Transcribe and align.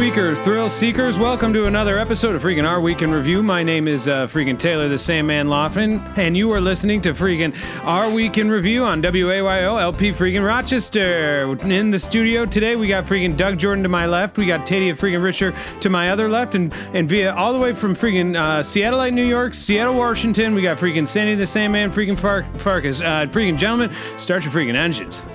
Tweakers, 0.00 0.42
thrill 0.42 0.70
seekers, 0.70 1.18
welcome 1.18 1.52
to 1.52 1.66
another 1.66 1.98
episode 1.98 2.34
of 2.34 2.42
Freaking 2.42 2.66
Our 2.66 2.80
Week 2.80 3.02
in 3.02 3.10
Review. 3.10 3.42
My 3.42 3.62
name 3.62 3.86
is 3.86 4.08
uh, 4.08 4.26
Freaking 4.26 4.58
Taylor 4.58 4.88
the 4.88 4.96
Sandman 4.96 5.48
Laughlin, 5.48 6.00
and 6.16 6.34
you 6.34 6.50
are 6.52 6.60
listening 6.60 7.02
to 7.02 7.10
Freaking 7.10 7.54
Our 7.84 8.10
Week 8.10 8.38
in 8.38 8.50
Review 8.50 8.82
on 8.82 9.02
WAYO 9.02 9.78
LP 9.78 10.08
Freaking 10.12 10.42
Rochester. 10.42 11.54
In 11.66 11.90
the 11.90 11.98
studio 11.98 12.46
today, 12.46 12.76
we 12.76 12.88
got 12.88 13.04
Freaking 13.04 13.36
Doug 13.36 13.58
Jordan 13.58 13.82
to 13.82 13.90
my 13.90 14.06
left, 14.06 14.38
we 14.38 14.46
got 14.46 14.64
Tadia 14.64 14.92
Freaking 14.92 15.20
Risher 15.20 15.52
to 15.80 15.90
my 15.90 16.08
other 16.08 16.30
left, 16.30 16.54
and, 16.54 16.72
and 16.94 17.06
via 17.06 17.34
all 17.34 17.52
the 17.52 17.58
way 17.58 17.74
from 17.74 17.94
Freaking 17.94 18.34
uh, 18.36 18.60
Seattleite, 18.60 19.12
New 19.12 19.26
York, 19.26 19.52
Seattle, 19.52 19.96
Washington, 19.96 20.54
we 20.54 20.62
got 20.62 20.78
Freaking 20.78 21.06
Sandy 21.06 21.34
the 21.34 21.46
Sandman, 21.46 21.90
Freaking 21.90 22.18
Far- 22.18 22.44
Farkas. 22.54 23.02
Uh, 23.02 23.26
freaking 23.26 23.58
gentlemen, 23.58 23.94
start 24.16 24.44
your 24.44 24.52
freaking 24.54 24.76
engines. 24.76 25.26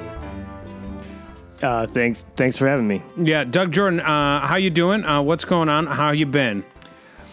Uh, 1.66 1.88
thanks, 1.88 2.24
thanks 2.36 2.56
for 2.56 2.68
having 2.68 2.88
me. 2.88 3.02
Yeah, 3.18 3.44
Doug 3.44 3.72
Jordan, 3.72 4.00
uh, 4.00 4.46
how 4.46 4.58
you 4.58 4.70
doing? 4.70 5.04
Uh, 5.04 5.22
what's 5.22 5.46
going 5.46 5.68
on? 5.68 5.88
How 5.88 6.12
you 6.12 6.26
been? 6.26 6.64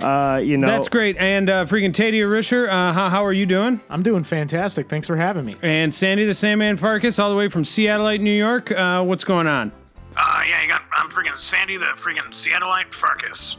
Uh, 0.01 0.41
you 0.43 0.57
know, 0.57 0.67
That's 0.67 0.89
great. 0.89 1.17
And 1.19 1.49
uh, 1.49 1.65
freaking 1.67 1.93
Tadia 1.93 2.25
Risher, 2.27 2.69
uh, 2.69 2.93
how, 2.93 3.09
how 3.09 3.25
are 3.25 3.33
you 3.33 3.47
doing? 3.47 3.81
I'm 3.89 4.03
doing 4.03 4.25
fantastic. 4.25 4.89
Thanks 4.89 5.07
for 5.07 5.17
having 5.17 5.45
me. 5.45 5.57
And 5.63 5.95
Sandy 5.95 6.25
the 6.25 6.35
Sandman 6.35 6.77
Farkas, 6.77 7.19
all 7.19 7.31
the 7.31 7.37
way 7.37 7.49
from 7.49 7.63
Seattleite, 7.63 8.21
New 8.21 8.33
York. 8.33 8.73
Uh, 8.73 9.05
what's 9.05 9.23
going 9.23 9.47
on? 9.47 9.71
Uh, 10.16 10.43
yeah, 10.49 10.63
you 10.63 10.69
got. 10.69 10.83
I'm 10.93 11.09
freaking 11.09 11.37
Sandy, 11.37 11.77
the 11.77 11.87
freaking 11.96 12.30
Seattleite 12.30 12.93
Farkas. 12.93 13.59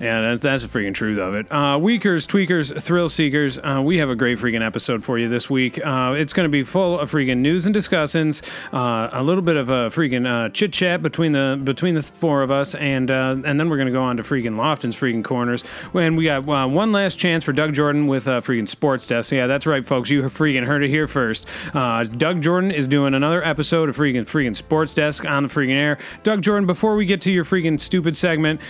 Yeah, 0.00 0.20
that's 0.22 0.42
that's 0.42 0.62
the 0.64 0.68
freaking 0.68 0.94
truth 0.94 1.18
of 1.18 1.34
it. 1.34 1.50
Uh, 1.52 1.78
Weakers, 1.80 2.26
tweakers, 2.26 2.80
thrill 2.82 3.08
seekers. 3.08 3.58
Uh, 3.58 3.80
we 3.84 3.98
have 3.98 4.10
a 4.10 4.16
great 4.16 4.38
freaking 4.38 4.64
episode 4.64 5.04
for 5.04 5.18
you 5.18 5.28
this 5.28 5.48
week. 5.48 5.78
Uh, 5.84 6.14
it's 6.16 6.32
going 6.32 6.44
to 6.44 6.50
be 6.50 6.64
full 6.64 6.98
of 6.98 7.10
freaking 7.10 7.38
news 7.38 7.64
and 7.66 7.74
discussins, 7.74 8.42
uh, 8.72 9.08
a 9.12 9.22
little 9.22 9.42
bit 9.42 9.56
of 9.56 9.68
a 9.68 9.90
freaking 9.90 10.26
uh, 10.26 10.48
chit 10.48 10.72
chat 10.72 11.00
between 11.00 11.32
the 11.32 11.60
between 11.62 11.94
the 11.94 12.02
four 12.02 12.42
of 12.42 12.50
us, 12.50 12.74
and 12.74 13.10
uh, 13.10 13.36
and 13.44 13.60
then 13.60 13.68
we're 13.68 13.76
going 13.76 13.86
to 13.86 13.92
go 13.92 14.02
on 14.02 14.16
to 14.16 14.22
freaking 14.22 14.56
Lofton's 14.56 14.96
freaking 14.96 15.22
corners. 15.22 15.62
When 15.92 16.16
we 16.16 16.24
got 16.24 16.48
uh, 16.48 16.66
one 16.66 16.90
last 16.90 17.16
chance 17.16 17.44
for 17.44 17.52
Doug 17.52 17.72
Jordan 17.74 18.06
with 18.08 18.24
freaking 18.26 18.68
Sports 18.68 19.06
Desk. 19.06 19.32
Yeah, 19.32 19.46
that's 19.46 19.66
right, 19.66 19.86
folks. 19.86 20.10
You 20.10 20.22
freaking 20.22 20.64
heard 20.64 20.82
it 20.82 20.88
here 20.88 21.06
first. 21.06 21.46
Doug 21.72 22.40
Jordan 22.42 22.70
is 22.72 22.88
doing 22.88 23.14
another 23.14 23.44
episode 23.44 23.88
of 23.88 23.96
freaking 23.96 24.22
freaking 24.22 24.56
Sports 24.56 24.94
Desk 24.94 25.24
on 25.24 25.44
the 25.44 25.48
freaking 25.48 25.74
air. 25.74 25.98
Doug 26.24 26.42
Jordan, 26.42 26.66
before 26.66 26.96
we 26.96 27.06
get 27.06 27.20
to 27.22 27.32
your 27.32 27.44
freaking 27.44 27.78
stupid 27.78 28.16
segment, 28.16 28.60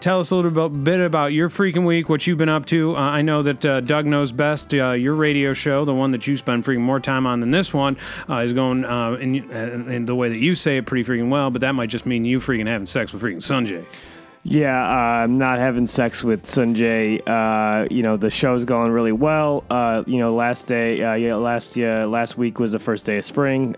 tell 0.00 0.20
us 0.20 0.30
a 0.30 0.36
little 0.36 0.50
bit, 0.50 0.69
bit 0.70 1.00
about 1.00 1.32
your 1.32 1.48
freaking 1.48 1.84
week, 1.84 2.08
what 2.08 2.26
you've 2.26 2.38
been 2.38 2.48
up 2.48 2.66
to. 2.66 2.96
Uh, 2.96 3.00
I 3.00 3.22
know 3.22 3.42
that 3.42 3.64
uh, 3.64 3.80
Doug 3.80 4.06
knows 4.06 4.32
best. 4.32 4.72
Uh, 4.72 4.92
your 4.92 5.14
radio 5.14 5.52
show, 5.52 5.84
the 5.84 5.94
one 5.94 6.12
that 6.12 6.26
you 6.26 6.36
spend 6.36 6.64
freaking 6.64 6.80
more 6.80 7.00
time 7.00 7.26
on 7.26 7.40
than 7.40 7.50
this 7.50 7.74
one, 7.74 7.96
uh, 8.28 8.36
is 8.36 8.52
going 8.52 8.84
uh, 8.84 9.12
in, 9.14 9.50
in 9.50 10.06
the 10.06 10.14
way 10.14 10.28
that 10.28 10.38
you 10.38 10.54
say 10.54 10.78
it 10.78 10.86
pretty 10.86 11.10
freaking 11.10 11.28
well. 11.28 11.50
But 11.50 11.60
that 11.62 11.74
might 11.74 11.88
just 11.90 12.06
mean 12.06 12.24
you 12.24 12.38
freaking 12.38 12.66
having 12.66 12.86
sex 12.86 13.12
with 13.12 13.22
freaking 13.22 13.36
Sanjay. 13.36 13.84
yeah, 14.42 14.74
I'm 14.74 15.38
not 15.38 15.58
having 15.58 15.86
sex 15.86 16.24
with 16.24 16.44
Sanjay. 16.44 17.20
Uh, 17.26 17.86
you 17.90 18.02
know, 18.02 18.16
the 18.16 18.30
show's 18.30 18.64
going 18.64 18.90
really 18.92 19.12
well. 19.12 19.64
You 20.06 20.18
know, 20.18 20.34
last 20.34 20.66
day, 20.66 20.98
yeah, 20.98 21.34
last 21.36 21.78
uh, 21.78 22.06
last 22.06 22.38
week 22.38 22.58
was 22.58 22.72
the 22.72 22.78
first 22.78 23.04
day 23.04 23.18
of 23.18 23.24
spring. 23.24 23.76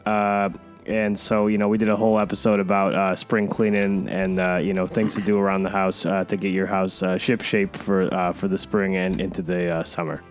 And 0.93 1.19
so, 1.19 1.47
you 1.47 1.57
know, 1.57 1.69
we 1.69 1.79
did 1.79 1.89
a 1.89 1.97
whole 1.97 2.21
episode 2.21 2.61
about 2.61 2.95
uh, 2.95 3.17
spring 3.17 3.48
cleaning 3.48 4.11
and 4.11 4.39
uh, 4.39 4.59
you 4.59 4.75
know 4.75 4.87
things 4.87 5.15
to 5.15 5.23
do 5.23 5.39
around 5.39 5.62
the 5.62 5.71
house 5.71 6.05
uh, 6.05 6.25
to 6.25 6.37
get 6.37 6.53
your 6.53 6.67
house 6.67 7.03
uh, 7.03 7.17
ship 7.17 7.41
shape 7.41 7.75
for 7.75 8.13
uh, 8.13 8.33
for 8.33 8.47
the 8.47 8.58
spring 8.58 8.97
and 8.97 9.19
into 9.19 9.41
the 9.41 9.75
uh, 9.75 9.85
summer. 9.85 10.23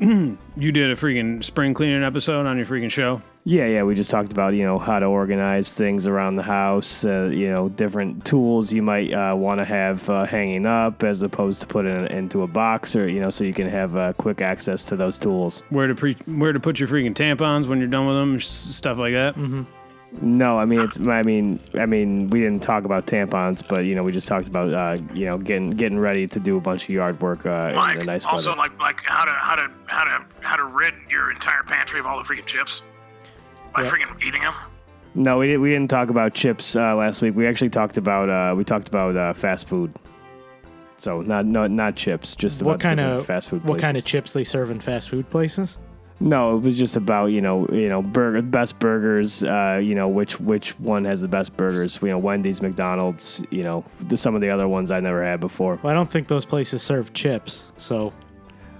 You 0.58 0.72
did 0.72 0.90
a 0.90 0.94
freaking 0.94 1.44
spring 1.44 1.74
cleaning 1.74 2.02
episode 2.02 2.46
on 2.46 2.56
your 2.56 2.64
freaking 2.64 2.90
show. 2.90 3.20
Yeah, 3.44 3.66
yeah, 3.66 3.82
we 3.82 3.94
just 3.94 4.10
talked 4.10 4.32
about 4.32 4.54
you 4.54 4.64
know 4.64 4.78
how 4.78 4.98
to 4.98 5.04
organize 5.06 5.72
things 5.72 6.06
around 6.06 6.36
the 6.36 6.42
house. 6.42 7.04
Uh, 7.04 7.30
you 7.30 7.50
know, 7.50 7.68
different 7.68 8.24
tools 8.24 8.72
you 8.72 8.80
might 8.82 9.12
uh, 9.12 9.34
want 9.36 9.58
to 9.58 9.66
have 9.66 10.08
uh, 10.08 10.24
hanging 10.24 10.64
up 10.64 11.04
as 11.04 11.20
opposed 11.20 11.60
to 11.60 11.66
put 11.66 11.84
it 11.84 12.10
into 12.10 12.42
a 12.42 12.46
box, 12.46 12.96
or 12.96 13.06
you 13.06 13.20
know, 13.20 13.28
so 13.28 13.44
you 13.44 13.52
can 13.52 13.68
have 13.68 13.96
uh, 13.96 14.14
quick 14.14 14.40
access 14.40 14.84
to 14.86 14.96
those 14.96 15.18
tools. 15.18 15.62
Where 15.68 15.86
to 15.86 15.94
pre- 15.94 16.16
where 16.24 16.54
to 16.54 16.58
put 16.58 16.80
your 16.80 16.88
freaking 16.88 17.14
tampons 17.14 17.66
when 17.66 17.78
you're 17.78 17.88
done 17.88 18.06
with 18.06 18.16
them, 18.16 18.40
stuff 18.40 18.96
like 18.96 19.12
that. 19.12 19.36
No, 20.22 20.58
I 20.58 20.64
mean 20.64 20.80
it's. 20.80 20.98
I 20.98 21.22
mean, 21.22 21.60
I 21.74 21.84
mean, 21.86 22.28
we 22.28 22.40
didn't 22.40 22.62
talk 22.62 22.84
about 22.84 23.06
tampons, 23.06 23.66
but 23.66 23.84
you 23.84 23.94
know, 23.94 24.02
we 24.02 24.12
just 24.12 24.26
talked 24.26 24.48
about 24.48 24.72
uh, 24.72 25.02
you 25.14 25.26
know 25.26 25.36
getting 25.38 25.70
getting 25.70 25.98
ready 25.98 26.26
to 26.28 26.40
do 26.40 26.56
a 26.56 26.60
bunch 26.60 26.84
of 26.84 26.90
yard 26.90 27.20
work 27.20 27.44
uh, 27.44 27.72
Like, 27.76 27.94
in 27.94 27.98
the 28.00 28.04
nice 28.06 28.24
also 28.24 28.50
weather. 28.50 28.58
like 28.58 28.80
like 28.80 29.00
how 29.04 29.24
to 29.24 29.32
how 29.32 29.56
to 29.56 29.70
how 29.86 30.04
to 30.04 30.24
how 30.40 30.56
to 30.56 30.64
rid 30.64 30.94
your 31.10 31.30
entire 31.30 31.62
pantry 31.64 32.00
of 32.00 32.06
all 32.06 32.16
the 32.16 32.24
freaking 32.24 32.46
chips 32.46 32.82
by 33.74 33.82
freaking 33.82 34.20
eating 34.24 34.40
them. 34.42 34.54
No, 35.14 35.38
we 35.38 35.46
didn't. 35.48 35.60
We 35.62 35.70
didn't 35.70 35.88
talk 35.90 36.08
about 36.10 36.34
chips 36.34 36.76
uh, 36.76 36.94
last 36.96 37.20
week. 37.22 37.34
We 37.36 37.46
actually 37.46 37.70
talked 37.70 37.96
about 37.98 38.28
uh, 38.30 38.54
we 38.56 38.64
talked 38.64 38.88
about 38.88 39.16
uh, 39.16 39.32
fast 39.34 39.68
food. 39.68 39.92
So 40.98 41.20
not 41.20 41.44
not 41.44 41.70
not 41.70 41.94
chips, 41.96 42.34
just 42.34 42.62
about 42.62 42.70
What 42.70 42.80
kind 42.80 43.00
of 43.00 43.26
fast 43.26 43.50
food. 43.50 43.64
What 43.64 43.80
kind 43.80 43.96
of 43.98 44.04
chips 44.06 44.32
they 44.32 44.44
serve 44.44 44.70
in 44.70 44.80
fast 44.80 45.10
food 45.10 45.28
places? 45.28 45.76
No, 46.18 46.56
it 46.56 46.60
was 46.62 46.78
just 46.78 46.96
about 46.96 47.26
you 47.26 47.40
know 47.40 47.66
you 47.68 47.88
know 47.88 48.00
burger 48.02 48.40
best 48.42 48.78
burgers. 48.78 49.44
Uh, 49.44 49.80
you 49.82 49.94
know 49.94 50.08
which 50.08 50.40
which 50.40 50.78
one 50.80 51.04
has 51.04 51.20
the 51.20 51.28
best 51.28 51.56
burgers. 51.56 51.98
You 52.00 52.08
know 52.08 52.18
Wendy's, 52.18 52.62
McDonald's. 52.62 53.44
You 53.50 53.62
know 53.62 53.84
the, 54.00 54.16
some 54.16 54.34
of 54.34 54.40
the 54.40 54.48
other 54.48 54.66
ones 54.66 54.90
I 54.90 55.00
never 55.00 55.22
had 55.22 55.40
before. 55.40 55.78
Well, 55.82 55.92
I 55.92 55.94
don't 55.94 56.10
think 56.10 56.28
those 56.28 56.46
places 56.46 56.82
serve 56.82 57.12
chips. 57.12 57.66
So 57.76 58.14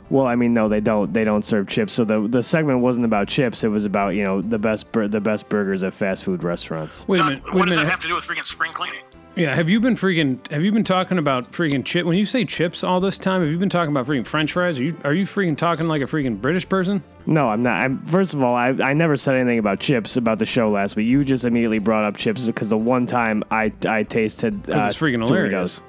Well, 0.09 0.27
I 0.27 0.35
mean 0.35 0.55
no, 0.55 0.69
they 0.69 0.81
don't 0.81 1.13
they 1.13 1.25
don't 1.25 1.45
serve 1.45 1.69
chips. 1.69 1.93
So 1.93 2.05
the 2.07 2.27
the 2.27 2.43
segment 2.43 2.81
wasn't 2.81 3.05
about 3.05 3.29
chips. 3.29 3.65
It 3.65 3.69
was 3.69 3.85
about 3.85 4.15
you 4.15 4.25
know 4.25 4.41
the 4.41 4.59
best 4.59 4.91
bur- 4.91 5.09
the 5.09 5.21
best 5.21 5.49
burgers 5.51 5.83
at 5.85 5.93
fast 5.93 6.25
food 6.25 6.43
restaurants. 6.43 7.07
Wait 7.07 7.21
a 7.21 7.25
minute. 7.25 7.45
Wait 7.45 7.55
what 7.55 7.67
a 7.67 7.71
does 7.71 7.77
that 7.77 7.87
have 7.87 8.01
to 8.01 8.09
do 8.09 8.15
with 8.15 8.25
freaking 8.25 8.47
spring 8.47 8.73
cleaning? 8.73 9.01
Yeah, 9.37 9.55
have 9.55 9.69
you 9.69 9.81
been 9.81 9.97
freaking? 9.97 10.51
Have 10.51 10.65
you 10.65 10.73
been 10.73 10.83
talking 10.83 11.19
about 11.19 11.53
freaking 11.53 11.85
chip? 11.85 12.07
When 12.07 12.17
you 12.17 12.25
say 12.25 12.47
chips 12.47 12.83
all 12.83 13.01
this 13.01 13.19
time, 13.19 13.43
have 13.43 13.51
you 13.51 13.59
been 13.59 13.69
talking 13.69 13.91
about 13.91 14.07
freaking 14.07 14.27
French 14.27 14.53
fries? 14.53 14.81
Are 14.81 14.83
you 14.83 14.97
are 15.05 15.13
you 15.13 15.27
freaking 15.27 15.59
talking 15.59 15.89
like 15.89 16.01
a 16.01 16.07
freaking 16.07 16.41
British 16.41 16.67
person? 16.67 17.03
No, 17.27 17.51
I'm 17.51 17.63
not. 17.63 17.79
I'm, 17.79 18.07
first 18.07 18.33
of 18.33 18.43
all, 18.43 18.55
I, 18.55 18.69
I 18.69 18.95
never 18.95 19.15
said 19.15 19.35
anything 19.35 19.59
about 19.59 19.79
chips 19.79 20.17
about 20.17 20.39
the 20.39 20.47
show 20.47 20.71
last 20.71 20.97
week. 20.97 21.07
You 21.07 21.23
just 21.23 21.45
immediately 21.45 21.81
brought 21.81 22.05
up 22.05 22.17
chips 22.17 22.47
because 22.47 22.71
the 22.71 22.79
one 22.79 23.05
time 23.05 23.43
I 23.51 23.75
I 23.87 24.05
tasted 24.05 24.63
Because 24.63 24.83
uh, 24.83 24.87
it's 24.87 24.97
freaking 24.97 25.27
Doritos. 25.27 25.83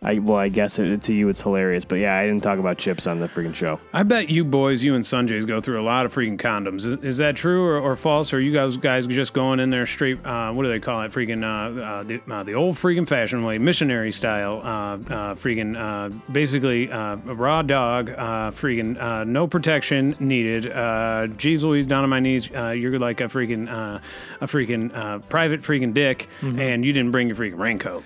Hilarious. 0.00 0.22
I 0.24 0.26
well, 0.26 0.38
I 0.38 0.48
guess 0.48 0.78
it, 0.78 1.02
to 1.02 1.14
you 1.14 1.28
it's 1.28 1.42
hilarious, 1.42 1.84
but 1.84 1.96
yeah, 1.96 2.16
I 2.16 2.26
didn't 2.26 2.42
talk 2.42 2.58
about 2.58 2.78
chips 2.78 3.06
on 3.06 3.20
the 3.20 3.26
freaking 3.28 3.54
show. 3.54 3.80
I 3.92 4.02
bet 4.02 4.28
you 4.30 4.44
boys, 4.44 4.82
you 4.82 4.94
and 4.94 5.04
Sanjay's 5.04 5.44
go 5.44 5.60
through 5.60 5.80
a 5.80 5.82
lot 5.84 6.06
of 6.06 6.14
freaking 6.14 6.38
condoms. 6.38 6.84
Is, 6.86 6.94
is 7.04 7.16
that 7.18 7.36
true 7.36 7.64
or, 7.64 7.78
or 7.78 7.96
false? 7.96 8.32
Or 8.32 8.36
are 8.36 8.40
you 8.40 8.52
guys 8.52 8.76
guys 8.76 9.06
just 9.06 9.32
going 9.32 9.60
in 9.60 9.70
there 9.70 9.86
straight? 9.86 10.24
Uh, 10.24 10.52
what 10.52 10.62
do 10.62 10.68
they 10.68 10.80
call 10.80 11.02
it? 11.02 11.12
Freaking 11.12 11.42
uh, 11.42 11.80
uh, 11.80 12.02
the 12.04 12.20
uh, 12.30 12.42
the 12.42 12.54
old 12.54 12.76
freaking 12.76 13.06
fashion 13.08 13.44
way, 13.44 13.58
missionary 13.58 14.12
style. 14.12 14.58
Uh, 14.58 14.68
uh, 14.68 15.34
freaking 15.34 15.76
uh, 15.76 16.08
basically 16.30 16.90
uh, 16.90 17.14
a 17.26 17.34
raw 17.34 17.62
dog. 17.62 18.10
Uh, 18.10 18.50
freaking 18.50 19.00
uh, 19.00 19.24
no 19.24 19.46
protection 19.46 20.14
needed. 20.20 20.66
Uh, 20.66 21.26
Jeez 21.36 21.62
Louise, 21.62 21.86
down 21.86 22.04
on 22.04 22.10
my 22.10 22.20
knees. 22.20 22.50
Uh, 22.54 22.70
you're 22.70 22.98
like 22.98 23.20
a 23.20 23.24
freaking 23.24 23.68
uh, 23.68 24.00
a 24.40 24.46
freaking 24.46 24.94
uh, 24.96 25.18
private 25.20 25.60
freaking 25.62 25.92
dick, 25.92 26.28
and 26.42 26.84
you 26.84 26.92
didn't 26.92 27.10
bring 27.10 27.28
your 27.28 27.36
freaking 27.36 27.58
raincoat. 27.58 28.04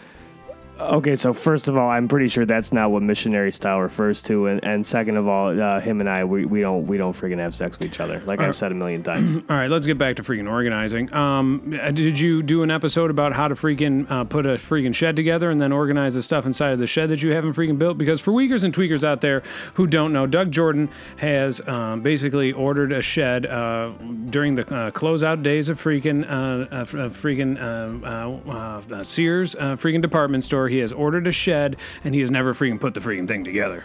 Okay, 0.82 1.16
so 1.16 1.32
first 1.32 1.69
of 1.69 1.76
all, 1.76 1.88
I'm 1.88 2.09
pretty 2.09 2.28
sure 2.28 2.44
that's 2.44 2.72
not 2.72 2.91
what 2.91 3.03
missionary 3.03 3.53
style 3.53 3.81
refers 3.81 4.22
to, 4.25 4.47
and, 4.47 4.62
and 4.65 4.84
second 4.87 5.16
of 5.16 5.28
all, 5.28 5.60
uh, 5.60 5.81
him 5.81 6.00
and 6.00 6.09
I 6.09 6.25
we, 6.25 6.44
we 6.44 6.60
don't 6.60 6.87
we 6.87 6.97
don't 6.97 7.16
freaking 7.16 7.38
have 7.38 7.54
sex 7.54 7.78
with 7.78 7.87
each 7.88 8.00
other, 8.00 8.20
like 8.20 8.41
I've 8.41 8.56
said 8.56 8.72
a 8.72 8.75
million 8.75 9.03
times. 9.04 9.37
All 9.37 9.56
right, 9.56 9.71
let's 9.71 9.87
get 9.87 9.98
back 9.98 10.16
to 10.16 10.22
freaking 10.22 10.51
organizing. 10.51 11.12
Um, 11.15 11.78
uh, 11.80 11.91
did 11.91 12.18
you 12.18 12.42
do 12.42 12.62
an 12.62 12.71
episode 12.71 13.10
about 13.10 13.33
how 13.33 13.48
to 13.48 13.54
freaking 13.54 14.10
uh, 14.10 14.24
put 14.24 14.47
a 14.47 14.54
freaking 14.54 14.95
shed 14.95 15.15
together 15.15 15.51
and 15.51 15.60
then 15.60 15.72
organize 15.72 16.15
the 16.15 16.22
stuff 16.22 16.47
inside 16.47 16.72
of 16.72 16.78
the 16.78 16.86
shed 16.86 17.09
that 17.10 17.22
you 17.22 17.33
haven't 17.33 17.53
freaking 17.53 17.78
built? 17.78 17.98
Because 17.98 18.21
for 18.21 18.33
weakers 18.33 18.65
and 18.65 18.74
tweakers 18.74 19.04
out 19.04 19.21
there 19.21 19.42
who 19.74 19.86
don't 19.86 20.12
know, 20.12 20.27
Doug 20.27 20.51
Jordan 20.51 20.91
has 21.18 21.66
um, 21.68 22.03
basically 22.03 22.53
ordered 22.53 22.92
a 22.92 23.03
shed 23.03 23.47
uh, 23.47 23.91
during 24.30 24.56
the 24.56 24.62
uh, 24.62 24.91
closeout 24.91 25.42
days 25.42 25.68
of 25.68 25.80
freaking 25.80 26.24
uh, 26.24 26.74
uh, 26.74 26.84
freaking 26.84 27.56
uh, 27.60 28.06
uh, 28.51 28.83
uh, 28.95 29.04
Sears 29.04 29.54
uh, 29.54 29.77
freaking 29.77 30.03
department 30.03 30.42
store. 30.45 30.68
He 30.72 30.78
has 30.78 30.91
ordered 30.91 31.27
a 31.27 31.33
shed 31.33 31.77
and 32.03 32.15
he 32.15 32.22
has 32.22 32.30
never 32.30 32.54
freaking 32.54 32.80
put 32.80 32.95
the 32.95 33.01
freaking 33.01 33.28
thing 33.28 33.45
together. 33.45 33.84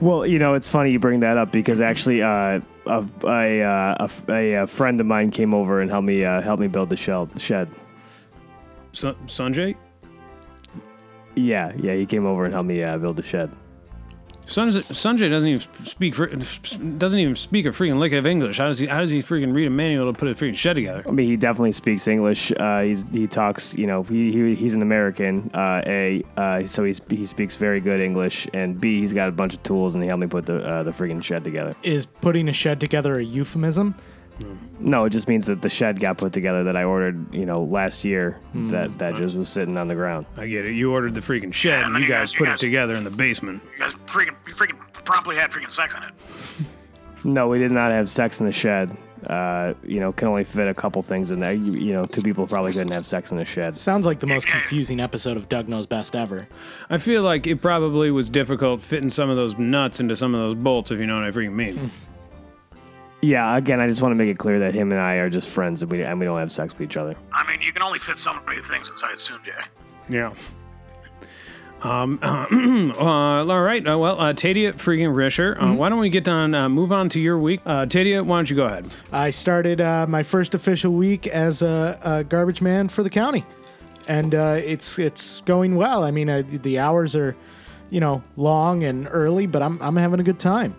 Well, 0.00 0.26
you 0.26 0.38
know, 0.38 0.52
it's 0.52 0.68
funny 0.68 0.92
you 0.92 0.98
bring 0.98 1.20
that 1.20 1.38
up 1.38 1.50
because 1.50 1.80
actually, 1.80 2.22
uh, 2.22 2.60
a, 2.86 3.06
a, 3.24 3.62
uh, 3.62 4.06
a, 4.28 4.32
a, 4.32 4.52
a 4.62 4.66
friend 4.66 5.00
of 5.00 5.06
mine 5.06 5.30
came 5.30 5.54
over 5.54 5.80
and 5.80 5.90
helped 5.90 6.06
me 6.06 6.24
uh, 6.24 6.42
help 6.42 6.60
me 6.60 6.68
build 6.68 6.90
the 6.90 6.96
shell, 6.98 7.30
shed. 7.38 7.68
Sa- 8.92 9.14
Sanjay, 9.24 9.74
Yeah, 11.34 11.72
yeah, 11.76 11.94
he 11.94 12.04
came 12.04 12.26
over 12.26 12.44
and 12.44 12.52
helped 12.52 12.68
me 12.68 12.82
uh, 12.82 12.98
build 12.98 13.16
the 13.16 13.22
shed. 13.22 13.50
Sanjay, 14.48 14.82
Sanjay 14.86 15.28
doesn't 15.28 15.48
even 15.48 15.60
speak 15.84 16.14
fr- 16.14 16.24
doesn't 16.24 17.20
even 17.20 17.36
speak 17.36 17.66
a 17.66 17.68
freaking 17.68 17.98
lick 17.98 18.14
of 18.14 18.26
English. 18.26 18.56
How 18.56 18.68
does 18.68 18.78
he 18.78 18.86
how 18.86 19.00
does 19.00 19.10
he 19.10 19.18
freaking 19.18 19.54
read 19.54 19.66
a 19.66 19.70
manual 19.70 20.10
to 20.10 20.18
put 20.18 20.28
a 20.28 20.34
freaking 20.34 20.56
shed 20.56 20.76
together? 20.76 21.04
I 21.06 21.10
mean, 21.10 21.28
he 21.28 21.36
definitely 21.36 21.72
speaks 21.72 22.08
English. 22.08 22.50
Uh, 22.52 22.80
he's, 22.80 23.04
he 23.12 23.26
talks, 23.26 23.74
you 23.74 23.86
know, 23.86 24.04
he, 24.04 24.32
he 24.32 24.54
he's 24.54 24.74
an 24.74 24.80
American. 24.80 25.50
Uh, 25.52 25.82
a 25.86 26.24
uh, 26.38 26.66
so 26.66 26.82
he's, 26.84 27.00
he 27.10 27.26
speaks 27.26 27.56
very 27.56 27.80
good 27.80 28.00
English, 28.00 28.48
and 28.54 28.80
B 28.80 29.00
he's 29.00 29.12
got 29.12 29.28
a 29.28 29.32
bunch 29.32 29.52
of 29.52 29.62
tools, 29.62 29.94
and 29.94 30.02
he 30.02 30.08
helped 30.08 30.22
me 30.22 30.28
put 30.28 30.46
the 30.46 30.62
uh, 30.64 30.82
the 30.82 30.92
freaking 30.92 31.22
shed 31.22 31.44
together. 31.44 31.76
is 31.82 32.06
putting 32.06 32.48
a 32.48 32.52
shed 32.54 32.80
together 32.80 33.16
a 33.16 33.24
euphemism? 33.24 33.94
No, 34.80 35.04
it 35.06 35.10
just 35.10 35.26
means 35.28 35.46
that 35.46 35.60
the 35.62 35.68
shed 35.68 35.98
got 36.00 36.18
put 36.18 36.32
together 36.32 36.62
that 36.64 36.76
I 36.76 36.84
ordered, 36.84 37.34
you 37.34 37.44
know, 37.46 37.62
last 37.64 38.04
year. 38.04 38.38
That 38.54 38.96
that 38.98 39.16
just 39.16 39.36
was 39.36 39.48
sitting 39.48 39.76
on 39.76 39.88
the 39.88 39.94
ground. 39.94 40.26
I 40.36 40.46
get 40.46 40.64
it. 40.66 40.72
You 40.74 40.92
ordered 40.92 41.14
the 41.14 41.20
freaking 41.20 41.52
shed, 41.52 41.80
Yeah, 41.80 41.86
and 41.86 41.94
then 41.94 42.02
you 42.02 42.08
you 42.08 42.12
guys 42.14 42.30
guys- 42.30 42.34
you 42.34 42.38
put 42.38 42.48
it 42.48 42.50
guys- 42.52 42.60
together 42.60 42.94
in 42.94 43.04
the 43.04 43.10
basement. 43.10 43.62
You 43.76 43.84
guys 43.84 43.94
freaking, 44.06 44.36
you 44.46 44.54
freaking 44.54 45.04
promptly 45.04 45.36
had 45.36 45.50
freaking 45.50 45.72
sex 45.72 45.94
in 45.94 46.02
it. 46.02 46.12
No, 47.24 47.48
we 47.48 47.58
did 47.58 47.72
not 47.72 47.90
have 47.90 48.08
sex 48.08 48.38
in 48.40 48.46
the 48.46 48.52
shed. 48.52 48.96
Uh, 49.26 49.74
you 49.82 49.98
know, 49.98 50.12
can 50.12 50.28
only 50.28 50.44
fit 50.44 50.68
a 50.68 50.72
couple 50.74 51.02
things 51.02 51.32
in 51.32 51.40
there. 51.40 51.52
You, 51.52 51.72
you 51.72 51.92
know, 51.92 52.06
two 52.06 52.22
people 52.22 52.46
probably 52.46 52.70
couldn't 52.72 52.92
have 52.92 53.04
sex 53.04 53.32
in 53.32 53.36
the 53.36 53.44
shed. 53.44 53.76
sounds 53.76 54.06
like 54.06 54.20
the 54.20 54.28
most 54.28 54.46
confusing 54.46 55.00
episode 55.00 55.36
of 55.36 55.48
Doug 55.48 55.68
Knows 55.68 55.86
Best 55.86 56.14
ever. 56.14 56.46
I 56.88 56.98
feel 56.98 57.22
like 57.22 57.48
it 57.48 57.60
probably 57.60 58.12
was 58.12 58.30
difficult 58.30 58.80
fitting 58.80 59.10
some 59.10 59.28
of 59.28 59.34
those 59.36 59.58
nuts 59.58 59.98
into 59.98 60.14
some 60.14 60.36
of 60.36 60.40
those 60.40 60.54
bolts, 60.54 60.92
if 60.92 61.00
you 61.00 61.06
know 61.08 61.16
what 61.16 61.24
I 61.24 61.32
freaking 61.32 61.54
mean. 61.54 61.90
Yeah, 63.20 63.56
again, 63.56 63.80
I 63.80 63.88
just 63.88 64.00
want 64.00 64.12
to 64.12 64.16
make 64.16 64.28
it 64.28 64.38
clear 64.38 64.60
that 64.60 64.74
him 64.74 64.92
and 64.92 65.00
I 65.00 65.14
are 65.14 65.28
just 65.28 65.48
friends, 65.48 65.82
and 65.82 65.90
we 65.90 66.02
and 66.02 66.20
we 66.20 66.26
don't 66.26 66.38
have 66.38 66.52
sex 66.52 66.72
with 66.72 66.82
each 66.82 66.96
other. 66.96 67.16
I 67.32 67.48
mean, 67.50 67.60
you 67.60 67.72
can 67.72 67.82
only 67.82 67.98
fit 67.98 68.16
so 68.16 68.32
many 68.46 68.60
things 68.62 68.88
inside 68.88 69.16
Sanjay. 69.16 69.64
Yeah. 70.08 70.34
Um. 71.82 72.18
uh, 72.22 73.44
all 73.44 73.62
right. 73.62 73.86
Uh, 73.86 73.98
well, 73.98 74.20
uh, 74.20 74.32
Tadia 74.32 74.72
freaking 74.74 75.14
Risher. 75.14 75.60
Uh, 75.60 75.74
Why 75.74 75.88
don't 75.88 75.98
we 75.98 76.10
get 76.10 76.28
on? 76.28 76.54
Uh, 76.54 76.68
move 76.68 76.92
on 76.92 77.08
to 77.10 77.20
your 77.20 77.38
week. 77.38 77.60
Uh, 77.66 77.86
Tadia, 77.86 78.24
why 78.24 78.38
don't 78.38 78.50
you 78.50 78.56
go 78.56 78.66
ahead? 78.66 78.92
I 79.12 79.30
started 79.30 79.80
uh, 79.80 80.06
my 80.08 80.22
first 80.22 80.54
official 80.54 80.92
week 80.92 81.26
as 81.26 81.62
a, 81.62 81.98
a 82.02 82.24
garbage 82.24 82.60
man 82.60 82.88
for 82.88 83.02
the 83.02 83.10
county, 83.10 83.44
and 84.08 84.34
uh, 84.34 84.56
it's 84.64 84.98
it's 84.98 85.40
going 85.40 85.76
well. 85.76 86.02
I 86.04 86.10
mean, 86.10 86.28
uh, 86.30 86.42
the 86.46 86.78
hours 86.80 87.14
are, 87.14 87.36
you 87.90 88.00
know, 88.00 88.22
long 88.36 88.82
and 88.84 89.06
early, 89.10 89.46
but 89.46 89.62
I'm 89.62 89.80
I'm 89.82 89.96
having 89.96 90.18
a 90.20 90.24
good 90.24 90.40
time. 90.40 90.74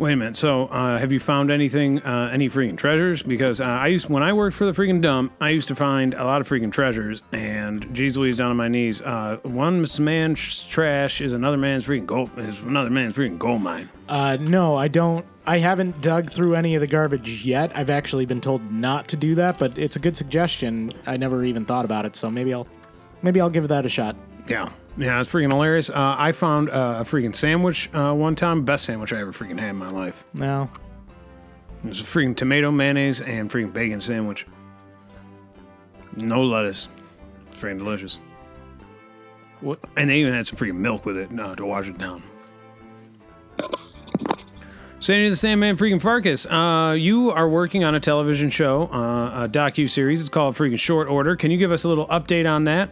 Wait 0.00 0.14
a 0.14 0.16
minute. 0.16 0.34
So, 0.34 0.64
uh, 0.68 0.96
have 0.96 1.12
you 1.12 1.20
found 1.20 1.50
anything, 1.50 2.00
uh, 2.00 2.30
any 2.32 2.48
freaking 2.48 2.78
treasures? 2.78 3.22
Because 3.22 3.60
uh, 3.60 3.66
I 3.66 3.88
used 3.88 4.08
when 4.08 4.22
I 4.22 4.32
worked 4.32 4.56
for 4.56 4.64
the 4.64 4.72
freaking 4.72 5.02
dump, 5.02 5.30
I 5.42 5.50
used 5.50 5.68
to 5.68 5.74
find 5.74 6.14
a 6.14 6.24
lot 6.24 6.40
of 6.40 6.48
freaking 6.48 6.72
treasures. 6.72 7.22
And 7.32 7.86
geez 7.94 8.16
Louise, 8.16 8.38
down 8.38 8.50
on 8.50 8.56
my 8.56 8.68
knees. 8.68 9.02
Uh, 9.02 9.36
one 9.42 9.84
man's 9.98 10.66
trash 10.66 11.20
is 11.20 11.34
another 11.34 11.58
man's 11.58 11.86
freaking 11.86 12.06
gold. 12.06 12.30
Is 12.38 12.60
another 12.60 12.88
man's 12.88 13.12
freaking 13.12 13.38
gold 13.38 13.60
mine. 13.60 13.90
Uh, 14.08 14.38
no, 14.40 14.74
I 14.74 14.88
don't. 14.88 15.26
I 15.44 15.58
haven't 15.58 16.00
dug 16.00 16.30
through 16.30 16.54
any 16.54 16.74
of 16.74 16.80
the 16.80 16.86
garbage 16.86 17.44
yet. 17.44 17.70
I've 17.74 17.90
actually 17.90 18.24
been 18.24 18.40
told 18.40 18.72
not 18.72 19.06
to 19.08 19.16
do 19.16 19.34
that, 19.34 19.58
but 19.58 19.76
it's 19.76 19.96
a 19.96 20.00
good 20.00 20.16
suggestion. 20.16 20.94
I 21.04 21.18
never 21.18 21.44
even 21.44 21.66
thought 21.66 21.84
about 21.84 22.06
it, 22.06 22.16
so 22.16 22.30
maybe 22.30 22.54
I'll 22.54 22.66
maybe 23.20 23.38
I'll 23.38 23.50
give 23.50 23.68
that 23.68 23.84
a 23.84 23.90
shot. 23.90 24.16
Yeah. 24.48 24.70
Yeah, 25.00 25.18
it's 25.18 25.30
freaking 25.30 25.50
hilarious. 25.50 25.88
Uh, 25.88 26.14
I 26.18 26.32
found 26.32 26.68
uh, 26.68 26.98
a 27.00 27.04
freaking 27.04 27.34
sandwich 27.34 27.88
uh, 27.94 28.12
one 28.12 28.36
time. 28.36 28.66
Best 28.66 28.84
sandwich 28.84 29.14
I 29.14 29.20
ever 29.20 29.32
freaking 29.32 29.58
had 29.58 29.70
in 29.70 29.76
my 29.76 29.88
life. 29.88 30.24
No, 30.34 30.68
It 31.82 31.88
was 31.88 32.00
a 32.00 32.04
freaking 32.04 32.36
tomato 32.36 32.70
mayonnaise 32.70 33.22
and 33.22 33.48
freaking 33.50 33.72
bacon 33.72 34.02
sandwich. 34.02 34.46
No 36.16 36.42
lettuce. 36.42 36.90
It's 37.50 37.58
freaking 37.58 37.78
delicious. 37.78 38.20
What? 39.62 39.78
And 39.96 40.10
they 40.10 40.18
even 40.20 40.34
had 40.34 40.46
some 40.46 40.58
freaking 40.58 40.76
milk 40.76 41.06
with 41.06 41.16
it 41.16 41.30
uh, 41.42 41.56
to 41.56 41.64
wash 41.64 41.88
it 41.88 41.96
down. 41.96 42.22
Sandy 44.98 45.30
the 45.30 45.36
Sandman 45.36 45.78
freaking 45.78 46.00
Farkas, 46.02 46.44
uh, 46.44 46.94
you 46.98 47.30
are 47.30 47.48
working 47.48 47.84
on 47.84 47.94
a 47.94 48.00
television 48.00 48.50
show, 48.50 48.82
uh, 48.92 49.44
a 49.44 49.48
docu 49.48 49.88
series. 49.88 50.20
It's 50.20 50.28
called 50.28 50.56
freaking 50.56 50.78
Short 50.78 51.08
Order. 51.08 51.36
Can 51.36 51.50
you 51.50 51.56
give 51.56 51.72
us 51.72 51.84
a 51.84 51.88
little 51.88 52.06
update 52.08 52.46
on 52.46 52.64
that? 52.64 52.90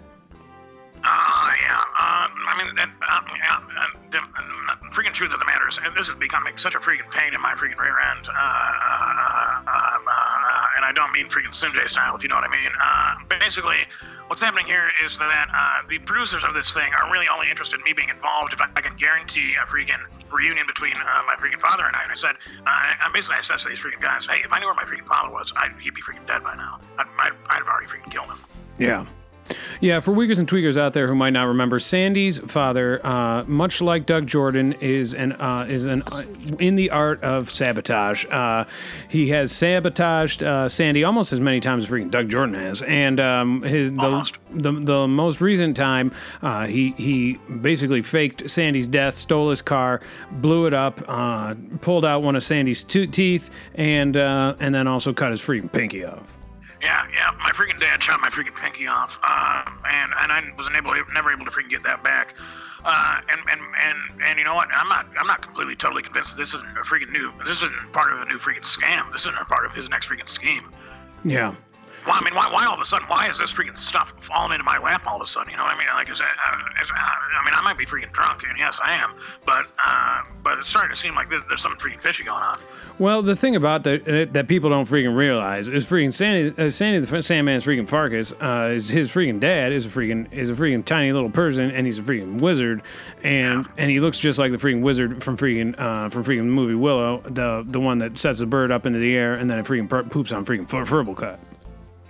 Freaking 4.99 5.13
truth 5.13 5.33
of 5.33 5.39
the 5.39 5.47
matter 5.47 5.69
is, 5.69 5.79
uh, 5.79 5.91
this 5.95 6.09
is 6.09 6.17
becoming 6.17 6.57
such 6.57 6.75
a 6.75 6.79
freaking 6.79 7.09
pain 7.15 7.33
in 7.33 7.41
my 7.41 7.55
freaking 7.55 7.79
rear 7.79 8.01
end. 8.11 8.27
Uh, 8.27 8.33
uh, 8.35 9.63
uh, 9.63 9.71
uh, 9.71 10.67
and 10.75 10.85
I 10.85 10.91
don't 10.93 11.13
mean 11.13 11.29
freaking 11.29 11.55
Sanjay 11.55 11.89
style, 11.89 12.17
if 12.17 12.23
you 12.25 12.29
know 12.29 12.35
what 12.35 12.43
I 12.43 12.51
mean. 12.51 12.73
Uh, 12.83 13.15
basically, 13.39 13.87
what's 14.27 14.43
happening 14.43 14.67
here 14.67 14.91
is 15.05 15.17
that 15.21 15.47
uh, 15.55 15.87
the 15.89 16.01
producers 16.01 16.43
of 16.43 16.53
this 16.53 16.75
thing 16.75 16.91
are 16.95 17.13
really 17.13 17.27
only 17.33 17.49
interested 17.49 17.79
in 17.79 17.85
me 17.85 17.93
being 17.93 18.09
involved 18.09 18.53
if 18.53 18.61
I, 18.61 18.67
I 18.75 18.81
can 18.81 18.97
guarantee 18.97 19.55
a 19.55 19.65
freaking 19.67 20.03
reunion 20.33 20.67
between 20.67 20.95
my 20.95 21.37
freaking 21.39 21.61
father 21.61 21.87
and 21.87 21.95
I. 21.95 22.03
And 22.03 22.11
I 22.11 22.17
said, 22.17 22.35
I 22.67 23.09
basically 23.15 23.37
I 23.37 23.43
said 23.43 23.59
to 23.59 23.69
these 23.69 23.79
freaking 23.79 24.03
guys, 24.03 24.27
hey, 24.27 24.41
if 24.45 24.53
I 24.53 24.59
knew 24.59 24.67
where 24.67 24.75
my 24.75 24.83
freaking 24.83 25.07
father 25.07 25.31
was, 25.31 25.53
I'd, 25.55 25.79
he'd 25.79 25.95
be 25.95 26.03
freaking 26.03 26.27
dead 26.27 26.43
by 26.43 26.57
now. 26.57 26.81
I'd, 26.99 27.07
I'd, 27.21 27.33
I'd 27.51 27.59
have 27.59 27.69
already 27.69 27.87
freaking 27.87 28.11
killed 28.11 28.27
him. 28.27 28.39
Yeah. 28.79 29.07
Yeah, 29.81 30.01
for 30.01 30.13
Weakers 30.13 30.39
and 30.39 30.49
Tweakers 30.49 30.77
out 30.77 30.93
there 30.93 31.07
who 31.07 31.15
might 31.15 31.31
not 31.31 31.47
remember, 31.47 31.79
Sandy's 31.79 32.39
father, 32.39 33.05
uh, 33.07 33.45
much 33.47 33.81
like 33.81 34.07
Doug 34.07 34.27
Jordan, 34.27 34.73
is 34.75 35.15
an 35.15 35.33
uh, 35.33 35.67
is 35.69 35.87
an 35.87 36.03
uh, 36.03 36.25
in 36.59 36.75
the 36.75 36.91
art 36.91 37.23
of 37.23 37.51
sabotage. 37.51 38.25
Uh, 38.31 38.65
he 39.09 39.29
has 39.31 39.53
sabotaged 39.53 40.43
uh, 40.43 40.69
Sandy 40.69 41.05
almost 41.05 41.33
as 41.33 41.41
many 41.41 41.61
times 41.61 41.85
as 41.85 41.91
freaking 41.91 42.11
Doug 42.11 42.29
Jordan 42.29 42.55
has, 42.55 42.83
and 42.83 43.21
um, 43.21 43.63
his 43.63 43.93
the, 43.93 44.33
the 44.51 44.73
the 44.73 45.09
most 45.09 45.41
recent 45.41 45.77
time, 45.77 46.13
uh, 46.43 46.67
he 46.67 46.95
he 46.97 47.35
basically 47.61 48.03
faked 48.03 48.51
Sandy's 48.51 48.89
death, 48.89 49.15
stole 49.15 49.51
his 49.51 49.63
car, 49.63 50.01
blew 50.31 50.67
it 50.67 50.75
up, 50.75 51.03
uh, 51.09 51.55
pulled 51.81 52.05
out 52.05 52.23
one 52.23 52.37
of 52.37 52.43
Sandy's 52.43 52.85
two 52.85 53.07
teeth, 53.07 53.51
and 53.75 54.17
uh, 54.17 54.55
and 54.61 54.75
then 54.75 54.87
also 54.87 55.13
cut 55.13 55.31
his 55.31 55.41
freaking 55.41 55.71
pinky 55.71 56.05
off. 56.05 56.38
Yeah, 56.81 57.07
yeah. 57.13 57.31
My 57.39 57.51
freaking 57.51 57.81
dad 57.81 58.03
shot 58.03 58.21
my 58.21 58.29
freaking 58.29 58.55
pinky 58.55 58.87
off, 58.87 59.19
um, 59.29 59.79
and 59.91 60.13
and 60.21 60.33
I 60.33 60.43
wasn't 60.57 60.77
able, 60.77 60.95
never 61.13 61.33
able 61.33 61.45
to 61.45 61.51
freaking 61.51 61.71
get 61.71 61.83
that 61.83 62.05
back. 62.05 62.35
Uh, 62.85 63.21
and 63.29 63.41
and 63.51 63.61
and 63.83 64.23
and 64.23 64.39
you 64.39 64.45
know 64.45 64.55
what? 64.55 64.69
I'm 64.73 64.89
not, 64.89 65.07
I'm 65.19 65.27
not 65.27 65.43
completely, 65.43 65.75
totally 65.75 66.03
convinced 66.03 66.37
that 66.37 66.43
this 66.43 66.55
isn't 66.55 66.71
a 66.71 66.83
freaking 66.83 67.11
new. 67.11 67.33
This 67.39 67.57
isn't 67.57 67.93
part 67.93 68.13
of 68.13 68.21
a 68.21 68.27
new 68.27 68.39
freaking 68.39 68.63
scam. 68.63 69.11
This 69.13 69.23
isn't 69.23 69.37
part 69.49 69.67
of 69.67 69.75
his 69.75 69.89
next 69.91 70.09
freaking 70.09 70.29
scheme. 70.29 70.73
Yeah. 71.25 71.55
Well, 72.09 72.17
I 72.19 72.25
mean, 72.25 72.35
why, 72.35 72.51
why 72.51 72.65
all 72.65 72.73
of 72.73 72.81
a 72.81 72.87
sudden? 72.87 73.07
Why 73.07 73.29
is 73.29 73.39
this 73.39 73.53
freaking 73.53 73.77
stuff 73.77 74.15
falling 74.19 74.53
into 74.53 74.65
my 74.65 74.79
lap 74.79 75.07
all 75.07 75.17
of 75.17 75.21
a 75.21 75.27
sudden? 75.27 75.51
You 75.51 75.59
know 75.59 75.65
what 75.65 75.75
I 75.75 75.79
mean? 75.79 75.89
Like, 75.93 76.09
is, 76.09 76.21
that, 76.21 76.25
uh, 76.31 76.83
is, 76.83 76.91
uh, 76.91 76.95
I 76.97 77.45
mean, 77.45 77.53
I 77.53 77.61
might 77.61 77.77
be 77.77 77.85
freaking 77.85 78.11
drunk, 78.13 78.45
and 78.49 78.59
yes, 78.59 78.79
I 78.83 78.95
am, 78.95 79.13
but 79.45 79.67
uh, 79.87 80.23
but 80.43 80.59
it's 80.59 80.71
starting 80.71 80.91
to 80.91 80.97
seem 80.97 81.15
like 81.15 81.29
there's, 81.29 81.45
there's 81.45 81.61
something 81.61 81.79
freaking 81.79 82.01
fishy 82.01 82.25
going 82.25 82.43
on. 82.43 82.59
Well, 82.99 83.21
the 83.21 83.37
thing 83.37 83.57
about 83.57 83.85
that 83.85 84.09
uh, 84.09 84.33
that 84.33 84.49
people 84.49 84.71
don't 84.71 84.89
freaking 84.89 85.15
realize 85.15 85.69
is 85.69 85.85
freaking 85.85 86.11
Sandy, 86.11 86.57
uh, 86.57 86.71
Sandy 86.71 87.05
the 87.05 87.23
Sandman's 87.23 87.67
freaking 87.67 87.87
Farkas 87.87 88.33
uh, 88.41 88.71
is 88.73 88.89
his 88.89 89.11
freaking 89.11 89.39
dad 89.39 89.73
is 89.75 89.85
a 89.85 89.91
freaking 89.91 90.33
is 90.33 90.49
a 90.49 90.55
freaking 90.55 90.83
tiny 90.83 91.13
little 91.13 91.29
person 91.29 91.71
and 91.71 91.85
he's 91.85 91.99
a 91.99 92.03
freaking 92.03 92.41
wizard 92.41 92.81
and 93.23 93.67
and 93.77 93.91
he 93.91 94.01
looks 94.01 94.19
just 94.19 94.39
like 94.39 94.51
the 94.51 94.57
freaking 94.57 94.81
wizard 94.81 95.23
from 95.23 95.37
freaking 95.37 95.79
uh, 95.79 96.09
from 96.09 96.25
freaking 96.25 96.39
the 96.39 96.45
movie 96.45 96.75
Willow, 96.75 97.21
the 97.27 97.65
the 97.67 97.81
one 97.81 97.99
that 97.99 98.17
sets 98.17 98.39
the 98.39 98.47
bird 98.47 98.73
up 98.73 98.87
into 98.87 98.99
the 98.99 99.15
air 99.15 99.35
and 99.35 99.51
then 99.51 99.59
it 99.59 99.67
freaking 99.67 100.11
poops 100.11 100.33
on 100.33 100.47
freaking 100.47 100.67
fur- 100.67 101.15
cut. 101.15 101.39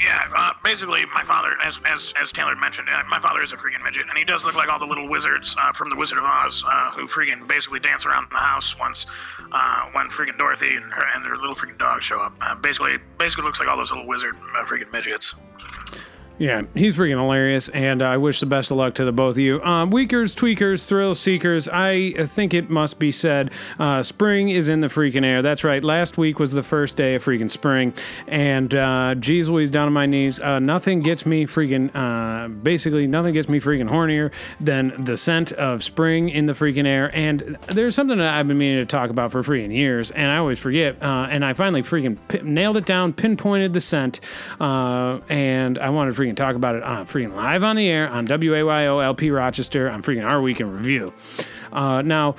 Yeah, 0.00 0.22
uh, 0.36 0.52
basically, 0.62 1.04
my 1.12 1.22
father, 1.24 1.50
as, 1.64 1.80
as 1.84 2.14
as 2.20 2.30
Taylor 2.30 2.54
mentioned, 2.54 2.88
uh, 2.88 3.02
my 3.08 3.18
father 3.18 3.42
is 3.42 3.52
a 3.52 3.56
freaking 3.56 3.82
midget, 3.82 4.06
and 4.08 4.16
he 4.16 4.24
does 4.24 4.44
look 4.44 4.54
like 4.54 4.68
all 4.68 4.78
the 4.78 4.86
little 4.86 5.08
wizards 5.08 5.56
uh, 5.58 5.72
from 5.72 5.90
the 5.90 5.96
Wizard 5.96 6.18
of 6.18 6.24
Oz, 6.24 6.62
uh, 6.64 6.92
who 6.92 7.06
freaking 7.08 7.48
basically 7.48 7.80
dance 7.80 8.06
around 8.06 8.28
the 8.30 8.38
house 8.38 8.78
once 8.78 9.06
uh, 9.50 9.86
when 9.92 10.08
freaking 10.08 10.38
Dorothy 10.38 10.76
and 10.76 10.92
her 10.92 11.04
and 11.14 11.24
their 11.24 11.36
little 11.36 11.56
freaking 11.56 11.78
dog 11.78 12.00
show 12.00 12.20
up. 12.20 12.32
Uh, 12.40 12.54
basically, 12.54 12.98
basically 13.18 13.44
looks 13.44 13.58
like 13.58 13.68
all 13.68 13.76
those 13.76 13.90
little 13.90 14.06
wizard 14.06 14.36
freaking 14.64 14.92
midgets. 14.92 15.34
Yeah, 16.38 16.62
he's 16.72 16.96
freaking 16.96 17.20
hilarious, 17.20 17.68
and 17.70 18.00
I 18.00 18.16
wish 18.16 18.38
the 18.38 18.46
best 18.46 18.70
of 18.70 18.76
luck 18.76 18.94
to 18.94 19.04
the 19.04 19.10
both 19.10 19.34
of 19.34 19.38
you. 19.38 19.60
Um, 19.64 19.90
Weakers, 19.90 20.36
tweakers, 20.36 20.86
thrill 20.86 21.16
seekers. 21.16 21.66
I 21.66 22.12
think 22.12 22.54
it 22.54 22.70
must 22.70 23.00
be 23.00 23.10
said, 23.10 23.52
uh, 23.80 24.04
spring 24.04 24.48
is 24.50 24.68
in 24.68 24.78
the 24.78 24.86
freaking 24.86 25.26
air. 25.26 25.42
That's 25.42 25.64
right. 25.64 25.82
Last 25.82 26.16
week 26.16 26.38
was 26.38 26.52
the 26.52 26.62
first 26.62 26.96
day 26.96 27.16
of 27.16 27.24
freaking 27.24 27.50
spring, 27.50 27.92
and 28.28 28.72
uh, 28.72 29.16
geez, 29.16 29.48
Louise, 29.48 29.68
down 29.68 29.88
on 29.88 29.92
my 29.92 30.06
knees. 30.06 30.38
Uh, 30.38 30.60
nothing 30.60 31.00
gets 31.00 31.26
me 31.26 31.44
freaking, 31.44 31.90
uh, 31.92 32.46
basically, 32.46 33.08
nothing 33.08 33.34
gets 33.34 33.48
me 33.48 33.58
freaking 33.58 33.90
hornier 33.90 34.30
than 34.60 34.94
the 35.02 35.16
scent 35.16 35.50
of 35.50 35.82
spring 35.82 36.28
in 36.28 36.46
the 36.46 36.52
freaking 36.52 36.86
air. 36.86 37.10
And 37.16 37.58
there's 37.66 37.96
something 37.96 38.18
that 38.18 38.32
I've 38.32 38.46
been 38.46 38.58
meaning 38.58 38.78
to 38.78 38.86
talk 38.86 39.10
about 39.10 39.32
for 39.32 39.42
freaking 39.42 39.74
years, 39.74 40.12
and 40.12 40.30
I 40.30 40.36
always 40.36 40.60
forget. 40.60 41.02
Uh, 41.02 41.26
and 41.28 41.44
I 41.44 41.52
finally 41.52 41.82
freaking 41.82 42.16
pi 42.28 42.38
nailed 42.44 42.76
it 42.76 42.86
down, 42.86 43.12
pinpointed 43.12 43.72
the 43.72 43.80
scent, 43.80 44.20
uh, 44.60 45.18
and 45.28 45.80
I 45.80 45.90
wanted 45.90 46.12
to 46.12 46.27
freaking 46.28 46.36
talk 46.36 46.56
about 46.56 46.74
it 46.74 46.82
on 46.82 47.06
freaking 47.06 47.34
live 47.34 47.62
on 47.62 47.76
the 47.76 47.88
air 47.88 48.08
on 48.08 48.26
WAYO 48.26 49.02
LP 49.02 49.30
Rochester 49.30 49.88
on 49.90 50.02
freaking 50.02 50.24
our 50.24 50.40
weekend 50.40 50.74
review. 50.74 51.12
Uh, 51.72 52.02
now, 52.02 52.34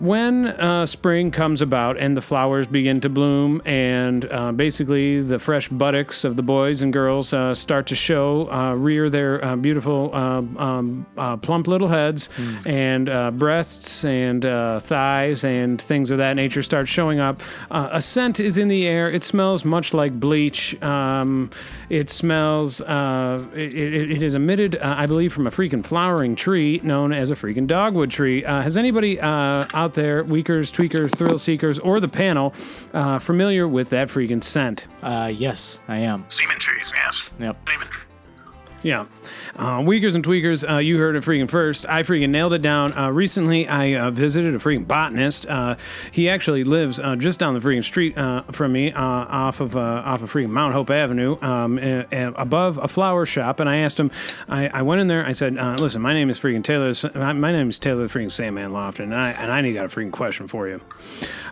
when 0.00 0.46
uh, 0.46 0.86
spring 0.86 1.30
comes 1.30 1.62
about 1.62 1.98
and 1.98 2.16
the 2.16 2.20
flowers 2.20 2.66
begin 2.66 3.00
to 3.00 3.08
bloom, 3.08 3.60
and 3.64 4.24
uh, 4.30 4.52
basically 4.52 5.20
the 5.20 5.38
fresh 5.38 5.68
buttocks 5.68 6.24
of 6.24 6.36
the 6.36 6.42
boys 6.42 6.82
and 6.82 6.92
girls 6.92 7.32
uh, 7.32 7.54
start 7.54 7.86
to 7.88 7.94
show, 7.94 8.50
uh, 8.50 8.74
rear 8.74 9.10
their 9.10 9.44
uh, 9.44 9.56
beautiful, 9.56 10.10
uh, 10.14 10.42
um, 10.56 11.06
uh, 11.18 11.36
plump 11.36 11.66
little 11.68 11.88
heads, 11.88 12.28
and 12.66 13.08
uh, 13.08 13.30
breasts 13.30 14.04
and 14.04 14.46
uh, 14.46 14.80
thighs 14.80 15.44
and 15.44 15.80
things 15.80 16.10
of 16.10 16.18
that 16.18 16.34
nature 16.34 16.62
start 16.62 16.88
showing 16.88 17.20
up, 17.20 17.42
uh, 17.70 17.90
a 17.92 18.00
scent 18.00 18.40
is 18.40 18.56
in 18.58 18.68
the 18.68 18.86
air. 18.86 19.10
It 19.10 19.22
smells 19.22 19.64
much 19.64 19.92
like 19.92 20.18
bleach. 20.18 20.80
Um, 20.82 21.50
it 21.88 22.08
smells, 22.08 22.80
uh, 22.80 23.44
it, 23.54 23.74
it, 23.74 24.10
it 24.12 24.22
is 24.22 24.34
emitted, 24.34 24.76
uh, 24.76 24.94
I 24.96 25.06
believe, 25.06 25.32
from 25.32 25.46
a 25.46 25.50
freaking 25.50 25.84
flowering 25.84 26.36
tree 26.36 26.80
known 26.82 27.12
as 27.12 27.30
a 27.30 27.34
freaking 27.34 27.66
dogwood 27.66 28.10
tree. 28.10 28.44
Uh, 28.44 28.62
has 28.62 28.76
anybody 28.76 29.20
uh, 29.20 29.64
out 29.74 29.89
out 29.90 29.94
there, 29.94 30.22
Weakers, 30.22 30.70
Tweakers, 30.70 31.16
Thrill 31.16 31.36
Seekers, 31.36 31.80
or 31.80 31.98
the 31.98 32.06
panel, 32.06 32.54
uh, 32.94 33.18
familiar 33.18 33.66
with 33.66 33.90
that 33.90 34.06
freaking 34.06 34.42
scent? 34.42 34.86
Uh, 35.02 35.32
yes, 35.34 35.80
I 35.88 35.98
am. 35.98 36.24
Semen 36.28 36.58
trees, 36.60 36.92
yes. 36.94 37.28
Yep. 37.40 37.68
Semen. 37.68 37.88
Yeah. 38.84 39.06
Uh, 39.60 39.82
Weakers 39.82 40.14
and 40.14 40.24
Tweakers, 40.24 40.66
uh, 40.66 40.78
you 40.78 40.96
heard 40.96 41.16
it 41.16 41.22
freaking 41.22 41.50
first. 41.50 41.86
I 41.86 42.02
freaking 42.02 42.30
nailed 42.30 42.54
it 42.54 42.62
down. 42.62 42.96
Uh, 42.96 43.10
recently, 43.10 43.68
I 43.68 43.94
uh, 43.94 44.10
visited 44.10 44.54
a 44.54 44.58
freaking 44.58 44.88
botanist. 44.88 45.44
Uh, 45.46 45.76
he 46.10 46.30
actually 46.30 46.64
lives 46.64 46.98
uh, 46.98 47.14
just 47.16 47.38
down 47.38 47.52
the 47.52 47.60
freaking 47.60 47.84
street 47.84 48.14
from 48.52 48.72
me, 48.72 48.90
off 48.90 49.60
of 49.60 49.76
off 49.76 50.22
of 50.22 50.32
freaking 50.32 50.48
Mount 50.48 50.72
Hope 50.72 50.88
Avenue, 50.88 51.38
um, 51.42 51.78
above 52.10 52.78
a 52.78 52.88
flower 52.88 53.26
shop. 53.26 53.60
And 53.60 53.68
I 53.68 53.76
asked 53.78 54.00
him. 54.00 54.10
I, 54.48 54.68
I 54.68 54.80
went 54.80 55.02
in 55.02 55.08
there. 55.08 55.26
I 55.26 55.32
said, 55.32 55.56
"Listen, 55.78 56.00
my 56.00 56.14
name 56.14 56.30
is 56.30 56.40
freaking 56.40 56.64
Taylor. 56.64 56.94
My 57.34 57.52
name 57.52 57.68
is 57.68 57.78
Taylor 57.78 58.08
freaking 58.08 58.32
Sandman 58.32 58.70
Lofton, 58.70 59.00
and 59.04 59.14
I 59.14 59.32
and 59.32 59.52
I 59.52 59.60
need 59.60 59.74
got 59.74 59.84
a 59.84 59.88
freaking 59.88 60.10
question 60.10 60.48
for 60.48 60.68
you." 60.68 60.80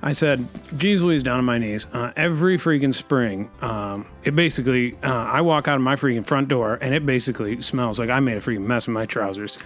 I 0.00 0.12
said, 0.12 0.48
"Geez, 0.74 1.02
Louise, 1.02 1.22
down 1.22 1.38
on 1.38 1.44
my 1.44 1.58
knees. 1.58 1.86
Every 2.16 2.56
freaking 2.56 2.94
spring, 2.94 3.50
um, 3.60 4.06
it 4.24 4.34
basically, 4.34 4.96
I 5.02 5.42
walk 5.42 5.68
out 5.68 5.76
of 5.76 5.82
my 5.82 5.96
freaking 5.96 6.26
front 6.26 6.48
door, 6.48 6.78
and 6.80 6.94
it 6.94 7.04
basically 7.04 7.60
smells 7.60 7.97
like 7.98 8.10
I 8.10 8.20
made 8.20 8.36
a 8.36 8.40
freaking 8.40 8.66
mess 8.66 8.86
in 8.86 8.92
my 8.92 9.06
trousers." 9.06 9.58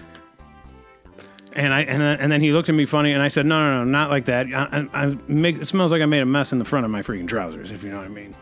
And 1.55 1.71
I 1.73 1.81
and, 1.81 2.01
then- 2.01 2.19
and 2.19 2.31
then 2.31 2.41
he 2.41 2.51
looked 2.51 2.69
at 2.69 2.75
me 2.75 2.85
funny, 2.85 3.11
and 3.13 3.21
I 3.21 3.27
said, 3.27 3.45
"No, 3.45 3.59
no, 3.59 3.79
no, 3.79 3.83
not 3.83 4.09
like 4.09 4.25
that. 4.25 4.47
I, 4.47 4.87
I, 4.93 5.03
I 5.05 5.17
make 5.27 5.57
it 5.59 5.65
smells 5.67 5.91
like 5.91 6.01
I 6.01 6.05
made 6.05 6.21
a 6.21 6.25
mess 6.25 6.51
in 6.51 6.59
the 6.59 6.65
front 6.65 6.83
of 6.85 6.91
my 6.91 7.01
freaking 7.01 7.27
trousers, 7.27 7.69
if 7.71 7.83
you 7.83 7.91
know 7.91 7.97
what 7.97 8.05
I 8.05 8.09
mean." 8.09 8.35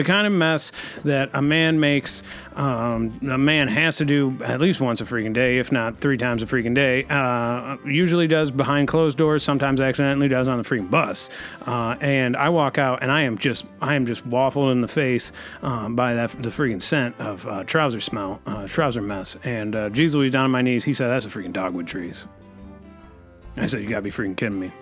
The 0.00 0.04
kind 0.04 0.26
of 0.26 0.32
mess 0.32 0.72
that 1.04 1.28
a 1.34 1.42
man 1.42 1.78
makes, 1.78 2.22
um, 2.56 3.20
a 3.20 3.36
man 3.36 3.68
has 3.68 3.98
to 3.98 4.06
do 4.06 4.34
at 4.42 4.58
least 4.58 4.80
once 4.80 5.02
a 5.02 5.04
freaking 5.04 5.34
day, 5.34 5.58
if 5.58 5.70
not 5.70 6.00
three 6.00 6.16
times 6.16 6.42
a 6.42 6.46
freaking 6.46 6.74
day. 6.74 7.04
Uh, 7.04 7.76
usually 7.84 8.26
does 8.26 8.50
behind 8.50 8.88
closed 8.88 9.18
doors, 9.18 9.42
sometimes 9.42 9.78
accidentally 9.78 10.26
does 10.26 10.48
on 10.48 10.56
the 10.56 10.64
freaking 10.64 10.90
bus. 10.90 11.28
Uh, 11.66 11.96
and 12.00 12.34
I 12.34 12.48
walk 12.48 12.78
out, 12.78 13.02
and 13.02 13.12
I 13.12 13.24
am 13.24 13.36
just, 13.36 13.66
I 13.82 13.94
am 13.94 14.06
just 14.06 14.26
waffled 14.26 14.72
in 14.72 14.80
the 14.80 14.88
face 14.88 15.32
um, 15.60 15.96
by 15.96 16.14
that 16.14 16.30
the 16.42 16.48
freaking 16.48 16.80
scent 16.80 17.14
of 17.20 17.46
uh, 17.46 17.64
trouser 17.64 18.00
smell, 18.00 18.40
uh, 18.46 18.66
trouser 18.66 19.02
mess. 19.02 19.36
And 19.44 19.76
uh, 19.76 19.90
geez 19.90 20.14
Louise 20.14 20.32
down 20.32 20.46
on 20.46 20.50
my 20.50 20.62
knees, 20.62 20.82
he 20.82 20.94
said, 20.94 21.08
"That's 21.08 21.26
a 21.26 21.28
freaking 21.28 21.52
dogwood 21.52 21.86
trees." 21.86 22.24
I 23.58 23.66
said, 23.66 23.82
"You 23.82 23.88
gotta 23.90 24.00
be 24.00 24.10
freaking 24.10 24.34
kidding 24.34 24.58
me." 24.58 24.72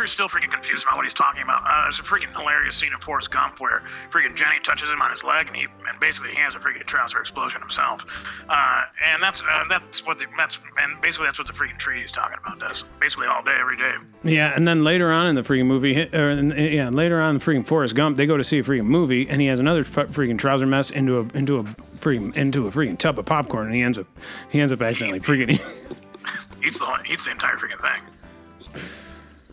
Yeah, 0.00 0.06
and 0.06 0.16
if, 0.16 0.20
you're, 0.20 0.30
and 0.30 0.32
if 0.32 0.38
you're 0.38 0.40
still 0.40 0.40
freaking 0.40 0.50
confused 0.50 0.86
about 0.86 0.96
what 0.96 1.04
he's 1.04 1.14
talking 1.14 1.42
about, 1.42 1.62
uh, 1.66 1.82
there's 1.84 2.00
a 2.00 2.02
freaking 2.02 2.34
hilarious 2.36 2.76
scene 2.76 2.92
in 2.92 2.98
Forrest 3.00 3.30
Gump 3.30 3.60
where 3.60 3.82
freaking 4.10 4.34
Jenny 4.34 4.58
touches 4.60 4.90
him 4.90 5.00
on 5.02 5.10
his 5.10 5.24
leg, 5.24 5.46
and 5.48 5.56
he 5.56 5.66
and 5.88 6.00
basically 6.00 6.30
he 6.30 6.36
has 6.36 6.54
a 6.54 6.58
freaking 6.58 6.84
trouser 6.84 7.18
explosion 7.18 7.60
himself. 7.60 8.04
Uh, 8.48 8.82
and 9.06 9.22
that's 9.22 9.42
uh, 9.42 9.64
that's 9.68 10.06
what 10.06 10.18
the, 10.18 10.26
that's 10.36 10.58
and 10.78 11.00
basically 11.00 11.26
that's 11.26 11.38
what 11.38 11.46
the 11.46 11.52
freaking 11.52 11.78
tree 11.78 12.00
he's 12.00 12.12
talking 12.12 12.38
about 12.44 12.58
does. 12.58 12.84
Basically 13.00 13.26
all 13.26 13.42
day, 13.42 13.56
every 13.60 13.76
day. 13.76 13.92
Yeah, 14.24 14.52
and 14.54 14.66
then 14.66 14.84
later 14.84 15.12
on 15.12 15.26
in 15.26 15.34
the 15.34 15.42
freaking 15.42 15.66
movie, 15.66 16.08
or 16.14 16.30
in, 16.30 16.50
yeah, 16.50 16.88
later 16.88 17.20
on 17.20 17.36
in 17.36 17.38
the 17.38 17.44
freaking 17.44 17.66
Forrest 17.66 17.94
Gump, 17.94 18.16
they 18.16 18.26
go 18.26 18.36
to 18.36 18.44
see 18.44 18.58
a 18.58 18.62
freaking 18.62 18.86
movie, 18.86 19.28
and 19.28 19.40
he 19.40 19.46
has 19.48 19.60
another 19.60 19.80
f- 19.80 20.08
freaking 20.08 20.38
trouser 20.38 20.66
mess 20.66 20.90
into 20.90 21.18
a 21.18 21.36
into 21.36 21.58
a 21.58 21.64
freaking 21.96 22.36
into 22.36 22.66
a 22.66 22.70
freaking 22.70 22.98
tub 22.98 23.18
of 23.18 23.26
popcorn, 23.26 23.66
and 23.66 23.74
he 23.74 23.82
ends 23.82 23.98
up 23.98 24.06
he 24.50 24.60
ends 24.60 24.72
up 24.72 24.80
accidentally 24.80 25.20
freaking 25.20 25.60
Eats 26.62 26.78
the 26.78 26.84
whole, 26.84 26.96
eats 27.10 27.24
the 27.24 27.30
entire 27.30 27.56
freaking 27.56 27.80
thing. 27.80 28.02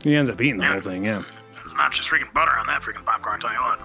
He 0.04 0.16
ends 0.16 0.30
up 0.30 0.42
eating 0.42 0.58
the 0.58 0.66
whole 0.66 0.80
thing. 0.80 1.06
Yeah. 1.06 1.24
There's 1.63 1.75
not 1.75 1.92
just 1.92 2.10
freaking 2.10 2.34
butter 2.34 2.56
on 2.58 2.66
that 2.68 2.82
freaking 2.82 3.06
popcorn. 3.06 3.38
I 3.38 3.39
tell 3.39 3.54
you 3.54 3.60
what. 3.60 3.80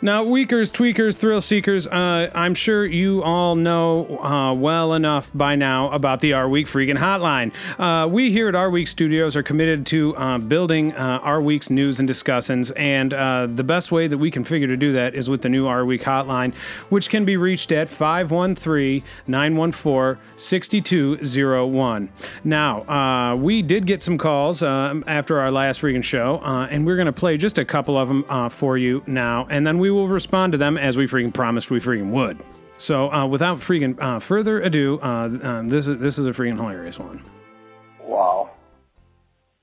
Now, 0.00 0.22
Weakers, 0.22 0.70
Tweakers, 0.70 1.18
Thrill 1.18 1.40
Seekers, 1.40 1.88
uh, 1.88 2.30
I'm 2.32 2.54
sure 2.54 2.86
you 2.86 3.20
all 3.24 3.56
know 3.56 4.20
uh, 4.20 4.54
well 4.54 4.94
enough 4.94 5.32
by 5.34 5.56
now 5.56 5.90
about 5.90 6.20
the 6.20 6.34
Our 6.34 6.48
Week 6.48 6.68
freaking 6.68 6.98
hotline. 6.98 7.52
Uh, 7.80 8.06
we 8.06 8.30
here 8.30 8.46
at 8.46 8.54
Our 8.54 8.70
Week 8.70 8.86
Studios 8.86 9.34
are 9.34 9.42
committed 9.42 9.86
to 9.86 10.16
uh, 10.16 10.38
building 10.38 10.92
uh, 10.92 11.18
Our 11.24 11.42
Week's 11.42 11.68
news 11.68 11.98
and 11.98 12.06
discussions, 12.06 12.70
and 12.72 13.12
uh, 13.12 13.48
the 13.50 13.64
best 13.64 13.90
way 13.90 14.06
that 14.06 14.18
we 14.18 14.30
can 14.30 14.44
figure 14.44 14.68
to 14.68 14.76
do 14.76 14.92
that 14.92 15.16
is 15.16 15.28
with 15.28 15.42
the 15.42 15.48
new 15.48 15.66
Our 15.66 15.84
Week 15.84 16.02
hotline, 16.02 16.54
which 16.90 17.10
can 17.10 17.24
be 17.24 17.36
reached 17.36 17.72
at 17.72 17.88
513 17.88 19.02
914 19.26 20.22
6201. 20.36 22.08
Now, 22.44 23.34
we 23.34 23.62
did 23.62 23.84
get 23.84 24.00
some 24.02 24.16
calls 24.16 24.62
uh, 24.62 24.94
after 25.08 25.40
our 25.40 25.50
last 25.50 25.80
freaking 25.82 26.04
show, 26.04 26.38
and 26.44 26.86
we're 26.86 26.94
going 26.94 27.06
to 27.06 27.12
play 27.12 27.36
just 27.36 27.58
a 27.58 27.64
couple 27.64 27.98
of 27.98 28.06
them 28.06 28.48
for 28.50 28.78
you 28.78 29.02
now, 29.08 29.48
and 29.50 29.66
then 29.66 29.80
we 29.80 29.87
will 29.90 30.08
respond 30.08 30.52
to 30.52 30.58
them 30.58 30.76
as 30.76 30.96
we 30.96 31.06
freaking 31.06 31.32
promised 31.32 31.70
we 31.70 31.80
freaking 31.80 32.10
would. 32.10 32.38
So, 32.76 33.10
uh, 33.12 33.26
without 33.26 33.58
freaking 33.58 34.00
uh, 34.00 34.20
further 34.20 34.60
ado, 34.60 35.00
uh, 35.02 35.28
uh, 35.42 35.62
this 35.64 35.88
is 35.88 35.98
this 35.98 36.18
is 36.18 36.26
a 36.26 36.30
freaking 36.30 36.56
hilarious 36.56 36.98
one. 36.98 37.24
Wow. 38.00 38.50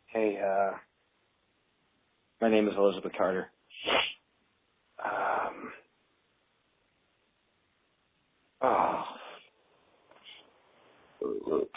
Hey, 0.08 0.38
uh, 0.38 0.72
my 2.42 2.50
name 2.50 2.68
is 2.68 2.74
Elizabeth 2.78 3.14
Carter. 3.18 3.48
Um, 5.04 5.72
oh, 8.62 9.04
oops. 11.24 11.70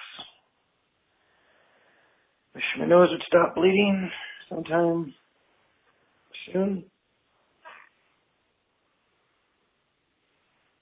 Wish 2.54 2.64
my 2.80 2.86
nose 2.86 3.10
would 3.12 3.22
stop 3.28 3.54
bleeding 3.54 4.10
sometime 4.48 5.14
soon. 6.52 6.84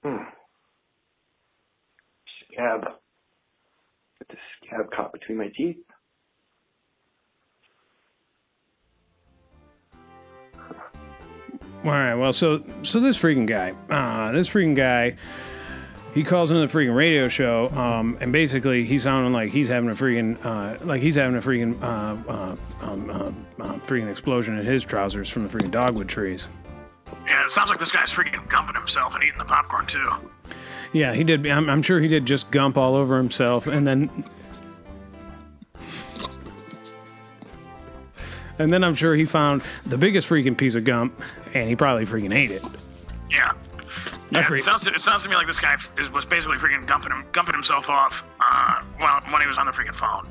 Hmm. 0.07 0.23
Scab. 2.53 2.83
Get 4.21 4.29
the 4.29 4.37
scab 4.57 4.91
caught 4.93 5.13
between 5.13 5.37
my 5.37 5.49
teeth. 5.49 5.79
All 11.85 11.91
right, 11.91 12.15
well, 12.15 12.33
so 12.33 12.63
so 12.83 13.01
this 13.01 13.19
freaking 13.19 13.49
guy, 13.49 13.75
uh, 13.91 14.31
this 14.31 14.49
freaking 14.49 14.77
guy, 14.77 15.17
he 16.15 16.23
calls 16.23 16.53
into 16.53 16.65
the 16.65 16.73
freaking 16.73 16.95
radio 16.95 17.27
show, 17.27 17.69
um, 17.71 18.17
and 18.21 18.31
basically 18.31 18.85
he's 18.85 19.03
sounding 19.03 19.33
like 19.33 19.51
he's 19.51 19.69
having 19.69 19.91
a 19.91 19.95
freaking, 19.95 20.39
uh, 20.45 20.85
like 20.85 21.03
he's 21.03 21.17
having 21.17 21.37
a 21.37 21.41
freaking, 21.41 21.83
uh, 21.83 22.31
uh, 22.31 22.57
um, 22.81 23.11
uh, 23.11 23.65
uh, 23.65 23.75
freaking 23.81 24.09
explosion 24.09 24.57
in 24.57 24.65
his 24.65 24.85
trousers 24.85 25.29
from 25.29 25.47
the 25.47 25.49
freaking 25.49 25.73
dogwood 25.73 26.09
trees. 26.09 26.47
Yeah, 27.37 27.45
it 27.45 27.51
sounds 27.51 27.69
like 27.69 27.79
this 27.79 27.93
guy's 27.93 28.15
freaking 28.15 28.49
gumping 28.49 28.75
himself 28.75 29.15
and 29.15 29.23
eating 29.23 29.37
the 29.37 29.45
popcorn 29.45 29.85
too. 29.85 30.11
Yeah, 30.95 31.13
he 31.13 31.23
did. 31.23 31.47
I'm, 31.47 31.69
I'm 31.69 31.83
sure 31.83 32.01
he 32.01 32.09
did 32.09 32.25
just 32.25 32.51
gump 32.51 32.79
all 32.79 32.95
over 32.95 33.19
himself, 33.19 33.67
and 33.67 33.87
then, 33.87 34.25
and 38.59 38.71
then 38.71 38.83
I'm 38.83 38.95
sure 38.95 39.15
he 39.15 39.27
found 39.27 39.63
the 39.85 39.99
biggest 39.99 40.27
freaking 40.27 40.57
piece 40.57 40.77
of 40.77 40.85
gump, 40.85 41.21
and 41.53 41.69
he 41.69 41.77
probably 41.77 42.07
freaking 42.07 42.35
ate 42.35 42.53
it. 42.53 42.63
Yeah. 43.31 43.53
Yeah, 44.31 44.53
it 44.53 44.63
sounds, 44.63 44.87
it 44.87 45.01
sounds 45.01 45.23
to 45.25 45.29
me 45.29 45.37
like 45.37 45.47
this 45.47 45.61
guy 45.61 45.77
is, 45.99 46.11
was 46.11 46.25
basically 46.25 46.57
freaking 46.57 46.87
gumping, 46.87 47.13
him, 47.13 47.25
gumping 47.33 47.53
himself 47.53 47.91
off 47.91 48.25
uh, 48.41 48.81
well, 48.99 49.21
when 49.31 49.43
he 49.43 49.47
was 49.47 49.59
on 49.59 49.67
the 49.67 49.73
freaking 49.73 49.95
phone. 49.95 50.27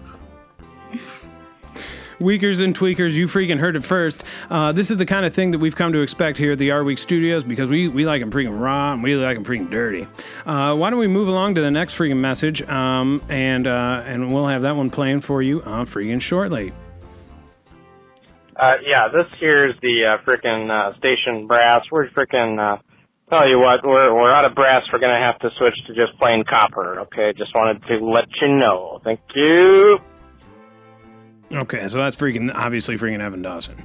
Weakers 2.19 2.61
and 2.61 2.77
tweakers, 2.77 3.13
you 3.13 3.27
freaking 3.27 3.59
heard 3.59 3.75
it 3.75 3.83
first. 3.83 4.23
Uh, 4.49 4.71
this 4.71 4.89
is 4.89 4.97
the 4.97 5.05
kind 5.05 5.25
of 5.25 5.33
thing 5.33 5.51
that 5.51 5.59
we've 5.59 5.75
come 5.75 5.91
to 5.93 5.99
expect 5.99 6.37
here 6.37 6.53
at 6.53 6.59
the 6.59 6.71
Our 6.71 6.83
Week 6.83 6.97
Studios 6.97 7.43
because 7.43 7.69
we, 7.69 7.87
we 7.87 8.05
like 8.05 8.21
them 8.21 8.31
freaking 8.31 8.59
raw 8.59 8.93
and 8.93 9.03
we 9.03 9.15
like 9.15 9.35
them 9.35 9.43
freaking 9.43 9.69
dirty. 9.69 10.07
Uh, 10.45 10.75
why 10.75 10.89
don't 10.89 10.99
we 10.99 11.07
move 11.07 11.27
along 11.27 11.55
to 11.55 11.61
the 11.61 11.71
next 11.71 11.97
freaking 11.97 12.17
message, 12.17 12.61
um, 12.63 13.21
and 13.29 13.67
uh, 13.67 14.03
and 14.05 14.33
we'll 14.33 14.47
have 14.47 14.61
that 14.61 14.75
one 14.75 14.89
playing 14.89 15.21
for 15.21 15.41
you 15.41 15.61
uh, 15.63 15.83
freaking 15.83 16.21
shortly. 16.21 16.71
Uh, 18.55 18.75
yeah, 18.85 19.09
this 19.09 19.25
here's 19.39 19.75
the 19.81 20.05
uh, 20.05 20.23
frickin' 20.25 20.69
uh, 20.69 20.97
station 20.97 21.47
brass. 21.47 21.83
We're 21.91 22.07
freaking 22.09 22.79
tell 23.29 23.49
you 23.49 23.59
what, 23.59 23.83
we're 23.83 24.13
we're 24.13 24.31
out 24.31 24.45
of 24.45 24.55
brass. 24.55 24.83
We're 24.93 24.99
gonna 24.99 25.25
have 25.25 25.39
to 25.39 25.49
switch 25.57 25.75
to 25.87 25.93
just 25.93 26.17
plain 26.17 26.43
copper. 26.49 27.01
Okay, 27.01 27.33
just 27.37 27.53
wanted 27.53 27.83
to 27.87 28.05
let 28.05 28.25
you 28.41 28.55
know. 28.55 29.01
Thank 29.03 29.19
you. 29.35 29.99
Okay, 31.51 31.87
so 31.87 31.99
that's 31.99 32.15
freaking 32.15 32.53
obviously 32.53 32.97
freaking 32.97 33.19
Evan 33.19 33.41
Dawson. 33.41 33.83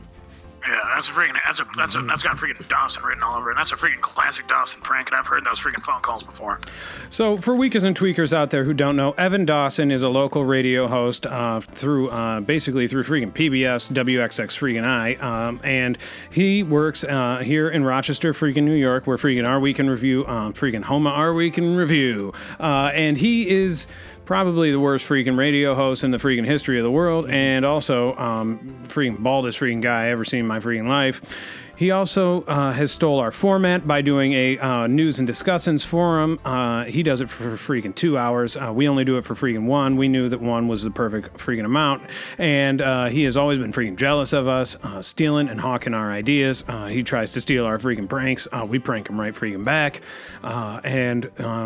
Yeah, 0.67 0.79
that's 0.95 1.09
a 1.09 1.13
freaking 1.13 1.39
that's 1.47 1.61
a 1.61 1.67
that's 1.75 1.95
a 1.95 2.03
that's 2.03 2.23
got 2.23 2.37
freaking 2.37 2.69
Dawson 2.69 3.03
written 3.03 3.23
all 3.23 3.37
over 3.37 3.49
it. 3.49 3.53
And 3.53 3.59
that's 3.59 3.73
a 3.73 3.77
freaking 3.77 4.01
classic 4.03 4.47
Dawson 4.47 4.81
prank, 4.83 5.09
and 5.09 5.17
I've 5.17 5.27
heard 5.27 5.43
those 5.45 5.59
freaking 5.59 5.83
phone 5.83 6.03
calls 6.03 6.23
before. 6.23 6.61
So, 7.09 7.39
for 7.39 7.55
weakers 7.55 7.83
and 7.83 7.97
tweakers 7.97 8.35
out 8.35 8.51
there 8.51 8.65
who 8.65 8.75
don't 8.75 8.95
know, 8.95 9.13
Evan 9.13 9.47
Dawson 9.47 9.91
is 9.91 10.03
a 10.03 10.11
local 10.11 10.45
radio 10.45 10.87
host 10.87 11.27
uh, 11.27 11.61
through 11.61 12.11
uh, 12.11 12.41
basically 12.41 12.87
through 12.87 13.05
freaking 13.05 13.33
PBS, 13.33 13.91
WXX 13.91 14.59
freaking 14.59 14.85
I, 14.85 15.15
um, 15.15 15.61
and 15.65 15.97
he 16.31 16.63
works 16.63 17.05
uh, 17.05 17.39
here 17.39 17.71
in 17.71 17.83
Rochester, 17.83 18.35
freaking 18.35 18.65
New 18.65 18.75
York, 18.75 19.07
where 19.07 19.17
freaking 19.17 19.49
Our 19.49 19.61
Week 19.61 19.79
in 19.81 19.89
Review, 19.89 20.27
um, 20.27 20.53
freaking 20.53 20.83
Homa 20.83 21.11
Our 21.11 21.33
Week 21.33 21.57
in 21.57 21.75
Review, 21.75 22.35
uh, 22.59 22.91
and 22.93 23.17
he 23.17 23.49
is 23.49 23.87
probably 24.25 24.71
the 24.71 24.81
worst 24.81 25.09
freaking 25.09 25.37
radio 25.37 25.75
host 25.75 26.05
in 26.05 26.11
the 26.11 26.19
freaking 26.19 26.45
history 26.45 26.79
of 26.79 26.85
the 26.85 26.91
world, 26.91 27.29
and 27.29 27.65
also 27.65 28.15
um, 28.17 28.79
freaking 28.85 29.23
baldest 29.23 29.59
freaking 29.59 29.83
guy 29.83 30.05
I 30.05 30.09
ever 30.09 30.25
seen 30.25 30.41
in 30.41 30.47
my 30.47 30.61
freaking 30.61 30.89
life. 30.89 31.60
He 31.81 31.93
also 31.93 32.43
uh, 32.43 32.73
has 32.73 32.93
stole 32.93 33.21
our 33.21 33.31
format 33.31 33.89
by 33.89 34.03
doing 34.03 34.35
a 34.35 34.59
uh, 34.59 34.87
news 34.87 35.19
and 35.19 35.27
discussants 35.27 35.83
forum. 35.83 36.39
Uh, 36.45 36.85
he 36.85 37.03
does 37.03 37.23
it 37.23 37.31
for 37.31 37.53
freaking 37.53 37.95
two 37.95 38.19
hours. 38.19 38.55
Uh, 38.55 38.71
we 38.71 38.87
only 38.87 39.03
do 39.03 39.17
it 39.17 39.25
for 39.25 39.35
freaking 39.35 39.65
one. 39.65 39.97
We 39.97 40.07
knew 40.07 40.29
that 40.29 40.43
one 40.43 40.69
was 40.69 40.85
the 40.85 40.91
perfect 40.91 41.39
freaking 41.39 41.65
amount, 41.65 42.03
and 42.37 42.83
uh, 42.83 43.07
he 43.07 43.23
has 43.23 43.35
always 43.35 43.59
been 43.59 43.73
freaking 43.73 43.97
jealous 43.97 44.35
of 44.35 44.47
us, 44.47 44.77
uh, 44.83 45.01
stealing 45.01 45.49
and 45.49 45.59
hawking 45.59 45.95
our 45.95 46.13
ideas. 46.13 46.67
He 46.89 47.03
tries 47.03 47.33
to 47.33 47.41
steal 47.41 47.65
our 47.65 47.79
freaking 47.79 48.11
pranks. 48.11 48.47
We 48.67 48.79
prank 48.79 49.09
him 49.09 49.19
right 49.19 49.33
freaking 49.33 49.65
back. 49.65 50.03
And 50.43 51.25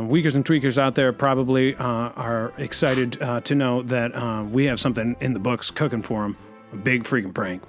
weakers 0.09 0.37
and 0.37 0.45
tweakers 0.45 0.79
out 0.79 0.95
there 0.95 1.13
probably 1.13 1.75
are 1.75 2.53
excited 2.57 3.19
to 3.45 3.55
know 3.57 3.83
that 3.83 4.47
we 4.49 4.67
have 4.67 4.79
something 4.79 5.17
in 5.19 5.33
the 5.33 5.41
books 5.41 5.73
cooking 5.73 6.03
for 6.03 6.25
him. 6.25 6.37
A 6.73 6.77
big 6.77 7.03
freaking 7.03 7.35
prank. 7.35 7.65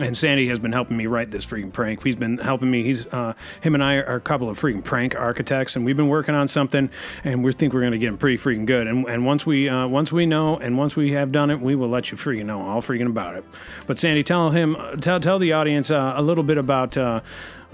And 0.00 0.16
Sandy 0.16 0.48
has 0.48 0.58
been 0.58 0.72
helping 0.72 0.96
me 0.96 1.06
write 1.06 1.30
this 1.30 1.44
freaking 1.44 1.72
prank. 1.72 2.02
He's 2.02 2.16
been 2.16 2.38
helping 2.38 2.70
me. 2.70 2.82
He's 2.82 3.06
uh, 3.06 3.34
him 3.60 3.74
and 3.74 3.84
I 3.84 3.96
are 3.96 4.16
a 4.16 4.20
couple 4.20 4.48
of 4.48 4.58
freaking 4.58 4.82
prank 4.82 5.14
architects, 5.14 5.76
and 5.76 5.84
we've 5.84 5.96
been 5.96 6.08
working 6.08 6.34
on 6.34 6.48
something, 6.48 6.88
and 7.24 7.44
we 7.44 7.52
think 7.52 7.74
we're 7.74 7.80
going 7.80 7.92
to 7.92 7.98
get 7.98 8.08
him 8.08 8.16
pretty 8.16 8.38
freaking 8.38 8.64
good. 8.64 8.86
And 8.86 9.06
and 9.06 9.26
once 9.26 9.44
we 9.44 9.68
uh, 9.68 9.86
once 9.86 10.10
we 10.10 10.24
know, 10.24 10.56
and 10.56 10.78
once 10.78 10.96
we 10.96 11.12
have 11.12 11.30
done 11.30 11.50
it, 11.50 11.60
we 11.60 11.74
will 11.74 11.88
let 11.88 12.10
you 12.10 12.16
freaking 12.16 12.46
know 12.46 12.62
all 12.62 12.80
freaking 12.80 13.06
about 13.06 13.36
it. 13.36 13.44
But 13.86 13.98
Sandy, 13.98 14.22
tell 14.22 14.50
him, 14.50 14.76
tell 15.00 15.20
tell 15.20 15.38
the 15.38 15.52
audience 15.52 15.90
uh, 15.90 16.14
a 16.16 16.22
little 16.22 16.44
bit 16.44 16.58
about. 16.58 16.96
Uh, 16.96 17.20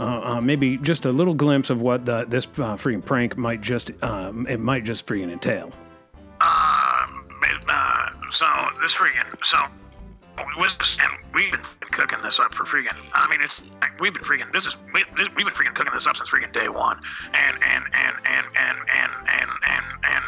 uh, 0.00 0.36
uh, 0.36 0.40
maybe 0.40 0.76
just 0.76 1.06
a 1.06 1.10
little 1.10 1.34
glimpse 1.34 1.70
of 1.70 1.80
what 1.80 2.04
the, 2.04 2.24
this 2.28 2.46
freaking 2.46 3.04
prank 3.04 3.36
might 3.36 3.60
just 3.60 3.90
it 3.90 4.60
might 4.60 4.84
just 4.84 5.04
freaking 5.06 5.32
entail. 5.32 5.72
Um, 6.40 7.26
so 8.30 8.46
this 8.80 8.94
freaking 8.94 9.44
so 9.44 9.58
and 10.38 11.10
we've 11.34 11.50
been 11.50 11.62
cooking 11.90 12.18
this 12.22 12.40
up 12.40 12.54
for 12.54 12.64
freaking. 12.64 12.96
I 13.12 13.28
mean, 13.30 13.40
it's 13.42 13.62
we've 14.00 14.12
been 14.12 14.22
freaking. 14.22 14.50
This 14.52 14.66
is 14.66 14.76
we, 14.92 15.04
we've 15.16 15.46
been 15.46 15.54
freaking 15.54 15.74
cooking 15.74 15.92
this 15.92 16.06
up 16.06 16.16
since 16.16 16.30
freaking 16.30 16.52
day 16.52 16.68
one. 16.68 17.00
And 17.32 17.58
and 17.62 17.84
and 17.92 18.16
and 18.24 18.46
and 18.56 18.76
and 18.88 19.12
and 19.28 19.50
and 19.66 19.84
and 20.04 20.24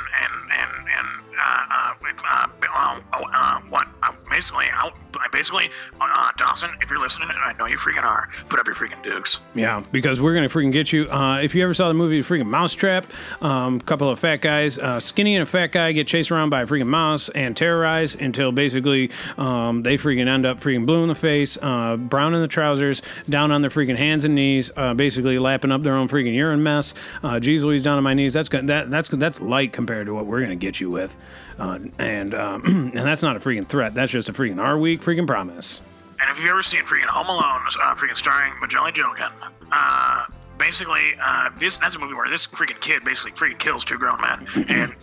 and 0.51 0.73
and 0.99 1.09
uh, 1.39 1.65
uh, 1.71 1.95
uh, 2.29 2.49
uh, 2.75 3.01
uh, 3.33 3.61
what 3.71 3.87
uh, 4.03 4.13
basically, 4.31 4.67
I'll, 4.75 4.93
basically, 5.33 5.71
uh, 6.01 6.31
Dawson, 6.37 6.71
if 6.81 6.91
you're 6.91 7.01
listening, 7.01 7.29
and 7.29 7.39
I 7.39 7.53
know 7.59 7.67
you 7.67 7.77
freaking 7.77 8.05
are, 8.05 8.29
put 8.49 8.61
up 8.61 8.67
your 8.67 8.75
freaking 8.75 9.03
dukes. 9.03 9.41
Yeah, 9.55 9.83
because 9.93 10.21
we're 10.21 10.35
gonna 10.35 10.49
freaking 10.49 10.73
get 10.73 10.93
you. 10.93 11.11
Uh, 11.11 11.41
if 11.41 11.55
you 11.55 11.63
ever 11.63 11.75
saw 11.75 11.89
the 11.89 11.95
movie 11.95 12.21
freaking 12.21 12.47
Mousetrap, 12.47 13.07
a 13.41 13.47
um, 13.47 13.81
couple 13.81 14.09
of 14.09 14.19
fat 14.19 14.41
guys, 14.41 14.79
uh, 14.79 15.01
skinny 15.01 15.35
and 15.35 15.43
a 15.43 15.47
fat 15.47 15.69
guy, 15.69 15.93
get 15.93 16.07
chased 16.07 16.31
around 16.31 16.51
by 16.51 16.63
a 16.63 16.67
freaking 16.67 16.87
mouse 16.87 17.29
and 17.31 17.57
terrorized 17.57 18.21
until 18.21 18.53
basically 18.53 19.11
um, 19.37 19.83
they 19.83 19.97
freaking 20.01 20.29
end 20.29 20.47
up 20.47 20.61
freaking 20.61 20.87
blue 20.87 21.03
in 21.03 21.09
the 21.09 21.15
face, 21.15 21.59
uh, 21.61 21.97
brown 21.97 22.35
in 22.35 22.41
the 22.41 22.49
trousers, 22.49 23.03
down 23.29 23.51
on 23.53 23.61
their 23.61 23.71
freaking 23.71 23.97
hands 23.97 24.25
and 24.25 24.35
knees, 24.35 24.71
uh, 24.77 24.95
basically 24.95 25.39
lapping 25.39 25.73
up 25.73 25.83
their 25.83 25.95
own 25.95 26.09
freaking 26.09 26.35
urine 26.35 26.63
mess. 26.63 26.95
Uh, 27.23 27.39
geez, 27.39 27.65
Louise, 27.65 27.83
down 27.83 27.99
on 27.99 28.05
my 28.05 28.15
knees. 28.15 28.35
That's 28.35 28.49
good. 28.49 28.67
That 28.67 28.91
that's 28.91 29.09
that's 29.09 29.41
light 29.41 29.73
compared 29.73 30.07
to 30.07 30.15
what 30.15 30.27
we're 30.27 30.41
gonna 30.41 30.57
get 30.57 30.81
you 30.81 30.91
with, 30.91 31.17
uh, 31.59 31.79
and 31.99 32.35
um, 32.35 32.63
and 32.67 32.93
that's 32.95 33.23
not 33.23 33.37
a 33.37 33.41
freaking 33.41 33.69
threat. 33.69 33.95
That's 33.95 34.11
just 34.11 34.29
a 34.29 34.33
freaking 34.33 34.61
our 34.61 34.79
week 34.79 35.01
freaking 35.03 35.27
promise. 35.27 35.81
And 36.21 36.31
if 36.31 36.39
you've 36.39 36.51
ever 36.51 36.63
seen 36.63 36.83
freaking 36.85 37.07
Home 37.07 37.29
Alone, 37.29 37.63
uh, 37.83 37.95
freaking 37.95 38.17
starring 38.17 38.53
Magellan 38.61 38.93
Jokin, 38.93 39.33
uh, 39.73 40.27
basically, 40.59 41.15
uh, 41.23 41.51
this 41.59 41.79
that's 41.79 41.97
a 41.97 41.99
movie 41.99 42.15
where 42.15 42.29
this 42.29 42.47
freaking 42.47 42.81
kid 42.81 43.05
basically 43.05 43.33
freaking 43.33 43.59
kills 43.59 43.85
two 43.85 43.99
grown 43.99 44.21
men, 44.21 44.47
and 44.69 44.95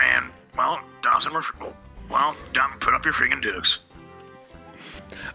and 0.00 0.30
well, 0.56 0.80
Dawson, 1.02 1.32
we're 1.32 1.42
well, 2.10 2.36
Dom, 2.52 2.72
put 2.80 2.94
up 2.94 3.04
your 3.04 3.14
freaking 3.14 3.40
dukes. 3.42 3.80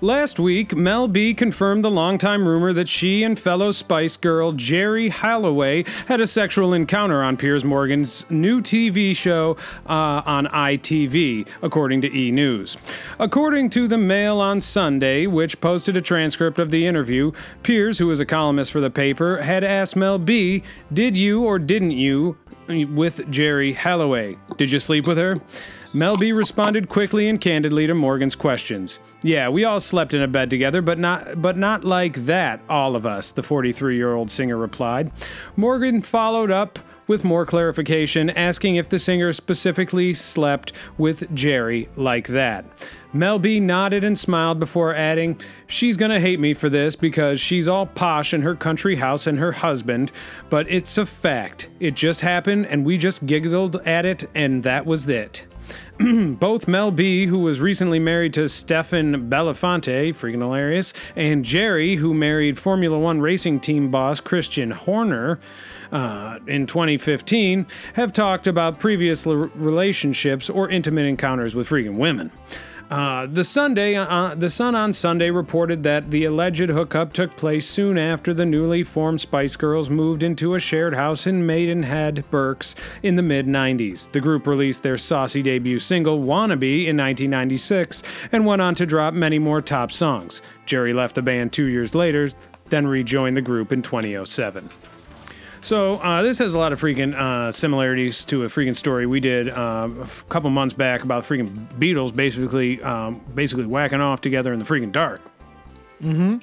Last 0.01 0.39
week, 0.39 0.75
Mel 0.75 1.08
B 1.08 1.34
confirmed 1.34 1.84
the 1.84 1.91
longtime 1.91 2.48
rumor 2.48 2.72
that 2.74 2.88
she 2.88 3.24
and 3.24 3.38
fellow 3.38 3.72
Spice 3.72 4.15
Girl 4.15 4.53
Geri 4.53 5.10
Halliwell 5.10 5.84
had 6.08 6.22
a 6.22 6.27
sexual 6.27 6.74
encounter 6.74 7.22
on 7.22 7.38
Piers 7.38 7.65
Morgan's 7.65 8.26
new 8.30 8.62
TV 8.62 9.15
show 9.15 9.58
uh, 9.88 10.21
on 10.26 10.45
ITV, 10.47 11.47
according 11.62 12.02
to 12.02 12.15
E! 12.15 12.32
News. 12.32 12.78
According 13.19 13.71
to 13.71 13.88
the 13.88 13.97
Mail 13.97 14.39
on 14.39 14.62
Sunday, 14.62 15.28
which 15.28 15.60
posted 15.60 15.97
a 15.97 16.02
transcript 16.02 16.60
of 16.60 16.71
the 16.71 16.86
interview, 16.86 17.32
Piers, 17.63 17.97
who 17.97 18.10
is 18.12 18.19
a 18.19 18.26
columnist 18.26 18.71
for 18.71 18.80
the 18.80 18.89
paper, 18.89 19.41
had 19.41 19.63
asked 19.63 19.95
Mel 19.95 20.19
B, 20.19 20.63
Did 20.93 21.17
you 21.17 21.43
or 21.43 21.60
didn't 21.60 21.91
you 21.91 22.38
with 22.67 23.30
Geri 23.32 23.74
Halliwell? 23.74 24.36
Did 24.58 24.71
you 24.71 24.80
sleep 24.80 25.08
with 25.08 25.17
her? 25.17 25.41
Mel 25.91 26.15
B 26.15 26.32
responded 26.32 26.88
quickly 26.88 27.28
and 27.30 27.41
candidly 27.41 27.88
to 27.88 27.95
Morgan's 27.95 28.36
questions. 28.36 28.99
Yeah, 29.23 29.49
we 29.49 29.65
all 29.65 29.80
slept 29.80 30.13
in 30.13 30.21
a 30.21 30.28
bed 30.28 30.52
together, 30.52 30.84
but 30.84 30.99
not 30.99 31.41
but 31.41 31.58
not 31.58 31.84
like 31.84 32.13
that, 32.25 32.62
all 32.69 32.95
of 32.95 33.08
us, 33.08 33.32
the 33.32 33.41
43-year-old 33.41 34.30
singer 34.30 34.56
replied. 34.56 35.12
Morgan 35.56 36.04
followed 36.04 36.52
up 36.52 36.78
with 37.08 37.23
more 37.23 37.43
clarification, 37.43 38.30
asking 38.30 38.75
if 38.75 38.88
the 38.88 38.99
singer 38.99 39.34
specifically 39.34 40.13
slept 40.13 40.73
with 40.99 41.34
Geri 41.34 41.89
like 41.95 42.28
that. 42.28 42.65
Mel 43.12 43.39
B 43.39 43.60
nodded 43.60 44.04
and 44.04 44.17
smiled 44.17 44.60
before 44.60 44.93
adding, 44.93 45.41
She's 45.65 45.97
gonna 45.97 46.19
hate 46.19 46.39
me 46.39 46.54
for 46.54 46.69
this 46.69 46.95
because 46.95 47.41
she's 47.41 47.67
all 47.67 47.88
posh 47.88 48.32
in 48.32 48.43
her 48.43 48.56
country 48.56 48.97
house 48.97 49.25
and 49.25 49.39
her 49.39 49.54
husband, 49.54 50.12
but 50.52 50.69
it's 50.69 50.99
a 50.99 51.06
fact. 51.08 51.69
It 51.80 51.95
just 51.95 52.21
happened 52.21 52.67
and 52.67 52.86
we 52.86 52.95
just 52.99 53.25
giggled 53.25 53.78
at 53.88 54.06
it 54.06 54.30
and 54.36 54.62
that 54.62 54.86
was 54.86 55.10
it. 55.10 55.47
Both 56.40 56.66
Mel 56.66 56.92
B, 56.92 57.26
who 57.26 57.40
was 57.40 57.60
recently 57.60 58.00
married 58.00 58.34
to 58.36 58.48
Stephen 58.48 59.30
Belafonte, 59.30 60.12
freaking 60.12 60.40
hilarious, 60.40 60.94
and 61.14 61.44
Geri, 61.44 61.98
who 61.98 62.14
married 62.14 62.58
Formula 62.58 62.98
One 62.98 63.20
racing 63.20 63.60
team 63.60 63.92
boss 63.92 64.22
Christian 64.22 64.72
Horner 64.72 65.40
uh, 65.92 66.40
in 66.48 66.68
2015, 66.68 67.68
have 67.96 68.14
talked 68.14 68.48
about 68.48 68.80
previous 68.80 69.28
l- 69.28 69.34
relationships 69.34 70.50
or 70.50 70.70
intimate 70.70 71.06
encounters 71.06 71.54
with 71.54 71.68
freaking 71.68 71.98
women. 71.98 72.32
Uh, 72.89 73.28
the 73.28 73.43
Sunday, 73.43 73.95
uh, 73.95 74.34
the 74.34 74.49
Sun 74.49 74.73
on 74.73 74.93
Sunday 74.93 75.30
reported 75.30 75.84
that 75.84 76.10
the 76.10 76.25
alleged 76.25 76.69
hookup 76.69 77.13
took 77.13 77.36
place 77.38 77.69
soon 77.69 77.99
after 77.99 78.34
the 78.34 78.47
newly 78.47 78.82
formed 78.82 79.21
Spice 79.21 79.56
Girls 79.56 79.91
moved 79.91 80.23
into 80.23 80.56
a 80.56 80.60
shared 80.60 80.95
house 80.95 81.28
in 81.28 81.45
Maidenhead, 81.45 82.25
Berks, 82.32 82.73
in 83.04 83.15
the 83.15 83.21
mid 83.21 83.45
90s. 83.45 84.12
The 84.12 84.19
group 84.19 84.47
released 84.47 84.82
their 84.82 84.97
saucy 84.97 85.43
debut 85.43 85.78
single 85.78 86.19
"Wannabe" 86.19 86.88
in 86.88 86.97
1996 86.97 88.02
and 88.32 88.47
went 88.47 88.63
on 88.63 88.73
to 88.75 88.88
drop 88.88 89.13
many 89.13 89.38
more 89.38 89.62
top 89.62 89.91
songs. 89.91 90.41
Geri 90.65 90.91
left 90.91 91.13
the 91.13 91.21
band 91.21 91.54
two 91.54 91.65
years 91.65 91.93
later, 91.93 92.32
then 92.69 92.88
rejoined 92.88 93.38
the 93.38 93.41
group 93.41 93.71
in 93.71 93.84
2007. 93.84 94.67
So 95.62 95.95
uh, 95.95 96.22
this 96.24 96.38
has 96.39 96.54
a 96.54 96.60
lot 96.60 96.72
of 96.72 96.80
freaking 96.80 97.13
uh, 97.13 97.52
similarities 97.52 98.24
to 98.26 98.43
a 98.45 98.48
freaking 98.48 98.76
story 98.76 99.06
we 99.06 99.19
did 99.19 99.50
uh, 99.50 99.89
a 99.98 100.02
f- 100.02 100.26
couple 100.30 100.50
months 100.50 100.74
back 100.74 101.04
about 101.04 101.24
freaking 101.24 101.67
Beatles 101.78 102.15
basically 102.15 102.82
um, 102.82 103.22
basically 103.36 103.65
whacking 103.65 104.00
off 104.02 104.22
together 104.22 104.54
in 104.54 104.60
the 104.60 104.65
freaking 104.65 104.91
dark. 104.91 105.22
Mm-hmm. 106.02 106.38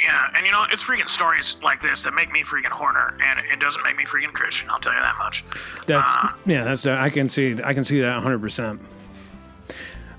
Yeah, 0.00 0.28
and 0.36 0.44
you 0.44 0.52
know, 0.52 0.64
it's 0.70 0.84
freaking 0.84 1.08
stories 1.08 1.56
like 1.62 1.80
this 1.80 2.02
that 2.02 2.14
make 2.14 2.30
me 2.30 2.42
freaking 2.42 2.66
Horner, 2.66 3.16
and 3.26 3.40
it 3.46 3.58
doesn't 3.58 3.82
make 3.84 3.96
me 3.96 4.04
freaking 4.04 4.32
Christian. 4.32 4.68
I'll 4.70 4.78
tell 4.78 4.92
you 4.92 5.00
that 5.00 5.16
much. 5.18 5.44
That 5.86 6.34
yeah, 6.46 6.64
that's 6.64 6.86
uh, 6.86 6.96
I 7.00 7.10
can 7.10 7.28
see 7.28 7.56
I 7.64 7.74
can 7.74 7.84
see 7.84 8.00
that 8.00 8.14
100. 8.14 8.40
percent 8.40 8.80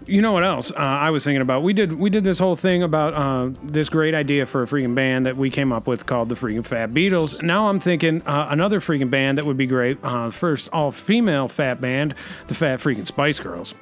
You 0.08 0.22
know 0.22 0.34
what 0.34 0.44
else 0.44 0.72
uh, 0.72 0.76
I 0.76 1.10
was 1.10 1.24
thinking 1.24 1.42
about? 1.42 1.64
We 1.64 1.74
did 1.74 1.94
we 1.94 2.10
did 2.10 2.24
this 2.24 2.38
whole 2.38 2.56
thing 2.56 2.84
about 2.84 3.14
uh, 3.14 3.50
this 3.64 3.90
great 3.90 4.14
idea 4.14 4.46
for 4.46 4.62
a 4.62 4.68
freaking 4.68 4.94
band 4.94 5.26
that 5.26 5.36
we 5.36 5.50
came 5.50 5.72
up 5.72 5.88
with 5.88 6.06
called 6.06 6.30
the 6.30 6.36
freaking 6.36 6.66
Fat 6.66 6.92
Beatles. 6.92 7.42
Now 7.42 7.70
I'm 7.70 7.80
thinking 7.80 8.22
uh, 8.28 8.48
another 8.50 8.80
freaking 8.80 9.10
band 9.10 9.38
that 9.38 9.46
would 9.46 9.58
be 9.58 9.66
great. 9.66 9.98
Uh, 10.04 10.30
first 10.30 10.70
all 10.72 10.92
female 10.92 11.48
fat 11.48 11.82
band, 11.82 12.14
the 12.48 12.54
Fat 12.54 12.80
freaking 12.80 13.06
Spice 13.06 13.40
Girls. 13.40 13.74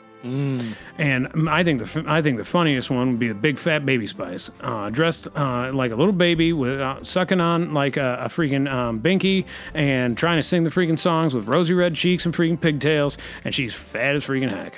And 0.97 1.49
I 1.49 1.65
think 1.65 1.83
the 1.83 2.05
I 2.07 2.21
think 2.21 2.37
the 2.37 2.45
funniest 2.45 2.89
one 2.89 3.11
would 3.11 3.19
be 3.19 3.27
the 3.27 3.33
big 3.33 3.59
fat 3.59 3.85
baby 3.85 4.07
spice, 4.07 4.49
uh, 4.61 4.89
dressed 4.89 5.27
uh, 5.35 5.73
like 5.73 5.91
a 5.91 5.95
little 5.95 6.13
baby 6.13 6.53
with 6.53 6.79
uh, 6.79 7.03
sucking 7.03 7.41
on 7.41 7.73
like 7.73 7.97
a, 7.97 8.19
a 8.21 8.29
freaking 8.29 8.71
um, 8.71 9.01
binky 9.01 9.45
and 9.73 10.17
trying 10.17 10.37
to 10.37 10.43
sing 10.43 10.63
the 10.63 10.69
freaking 10.69 10.97
songs 10.97 11.35
with 11.35 11.47
rosy 11.47 11.73
red 11.73 11.95
cheeks 11.95 12.25
and 12.25 12.33
freaking 12.33 12.59
pigtails, 12.59 13.17
and 13.43 13.53
she's 13.53 13.73
fat 13.75 14.15
as 14.15 14.25
freaking 14.25 14.49
heck. 14.49 14.75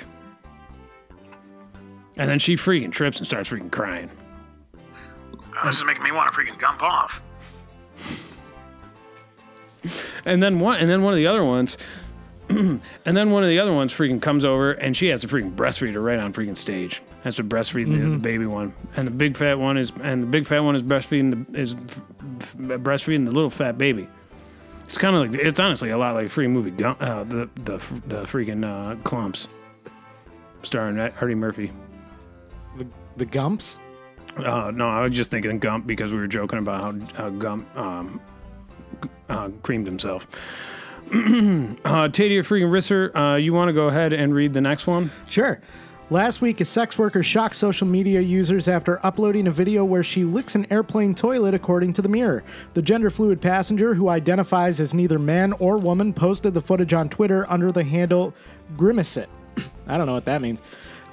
And 2.16 2.30
then 2.30 2.38
she 2.38 2.54
freaking 2.54 2.92
trips 2.92 3.18
and 3.18 3.26
starts 3.26 3.50
freaking 3.50 3.70
crying. 3.70 4.10
This 5.64 5.78
is 5.78 5.84
making 5.84 6.02
me 6.02 6.12
want 6.12 6.32
to 6.32 6.38
freaking 6.38 6.58
gump 6.58 6.82
off. 6.82 7.22
And 10.24 10.42
then 10.42 10.58
one 10.58 10.78
and 10.78 10.88
then 10.88 11.02
one 11.02 11.12
of 11.12 11.16
the 11.18 11.26
other 11.26 11.44
ones. 11.44 11.78
and 12.48 12.80
then 13.04 13.30
one 13.30 13.42
of 13.42 13.48
the 13.48 13.58
other 13.58 13.72
ones 13.72 13.92
freaking 13.92 14.22
comes 14.22 14.44
over 14.44 14.72
and 14.72 14.96
she 14.96 15.08
has 15.08 15.20
to 15.22 15.28
freaking 15.28 15.54
breastfeed 15.54 15.94
her 15.94 16.00
right 16.00 16.18
on 16.18 16.32
freaking 16.32 16.56
stage. 16.56 17.02
Has 17.24 17.36
to 17.36 17.44
breastfeed 17.44 17.86
the, 17.90 18.10
the 18.10 18.18
baby 18.18 18.46
one, 18.46 18.72
and 18.96 19.04
the 19.04 19.10
big 19.10 19.36
fat 19.36 19.58
one 19.58 19.76
is 19.76 19.92
and 20.02 20.22
the 20.22 20.26
big 20.28 20.46
fat 20.46 20.60
one 20.60 20.76
is 20.76 20.82
breastfeeding 20.82 21.46
the, 21.52 21.58
is 21.60 21.74
f- 21.74 22.00
f- 22.40 22.54
breastfeeding 22.56 23.24
the 23.24 23.32
little 23.32 23.50
fat 23.50 23.76
baby. 23.76 24.08
It's 24.84 24.96
kind 24.96 25.16
of 25.16 25.22
like 25.32 25.40
it's 25.44 25.58
honestly 25.58 25.90
a 25.90 25.98
lot 25.98 26.14
like 26.14 26.28
free 26.30 26.46
movie 26.46 26.70
Gum- 26.70 26.96
uh, 27.00 27.24
the 27.24 27.50
the 27.56 27.78
the 28.06 28.22
freaking 28.22 28.64
uh, 28.64 28.94
Klumps, 29.02 29.48
starring 30.62 30.98
Eddie 30.98 31.34
Murphy. 31.34 31.72
The, 33.16 33.26
Gumps? 33.26 33.78
Uh, 34.36 34.70
no, 34.74 34.88
I 34.88 35.02
was 35.02 35.12
just 35.12 35.30
thinking 35.30 35.58
Gump 35.58 35.86
because 35.86 36.12
we 36.12 36.18
were 36.18 36.26
joking 36.26 36.58
about 36.58 36.82
how, 36.82 37.14
how 37.14 37.30
Gump 37.30 37.76
um, 37.76 38.20
uh, 39.28 39.48
creamed 39.62 39.86
himself. 39.86 40.26
uh, 41.06 41.12
Tadia 42.08 42.40
freaking 42.40 42.70
Risher, 42.70 43.14
uh, 43.14 43.36
you 43.36 43.52
want 43.52 43.68
to 43.68 43.72
go 43.72 43.86
ahead 43.86 44.12
and 44.12 44.34
read 44.34 44.52
the 44.52 44.60
next 44.60 44.86
one? 44.86 45.10
Sure. 45.28 45.60
Last 46.08 46.40
week, 46.40 46.60
a 46.60 46.64
sex 46.64 46.96
worker 46.96 47.24
shocked 47.24 47.56
social 47.56 47.86
media 47.86 48.20
users 48.20 48.68
after 48.68 49.04
uploading 49.04 49.48
a 49.48 49.50
video 49.50 49.84
where 49.84 50.04
she 50.04 50.22
licks 50.22 50.54
an 50.54 50.64
airplane 50.70 51.16
toilet, 51.16 51.52
according 51.52 51.94
to 51.94 52.02
the 52.02 52.08
Mirror. 52.08 52.44
The 52.74 52.82
gender 52.82 53.10
fluid 53.10 53.40
passenger, 53.40 53.92
who 53.92 54.08
identifies 54.08 54.80
as 54.80 54.94
neither 54.94 55.18
man 55.18 55.52
or 55.54 55.78
woman, 55.78 56.12
posted 56.12 56.54
the 56.54 56.60
footage 56.60 56.92
on 56.92 57.08
Twitter 57.08 57.44
under 57.50 57.72
the 57.72 57.82
handle 57.82 58.34
Grimaceit. 58.76 59.26
I 59.88 59.96
don't 59.96 60.06
know 60.06 60.12
what 60.12 60.26
that 60.26 60.42
means. 60.42 60.62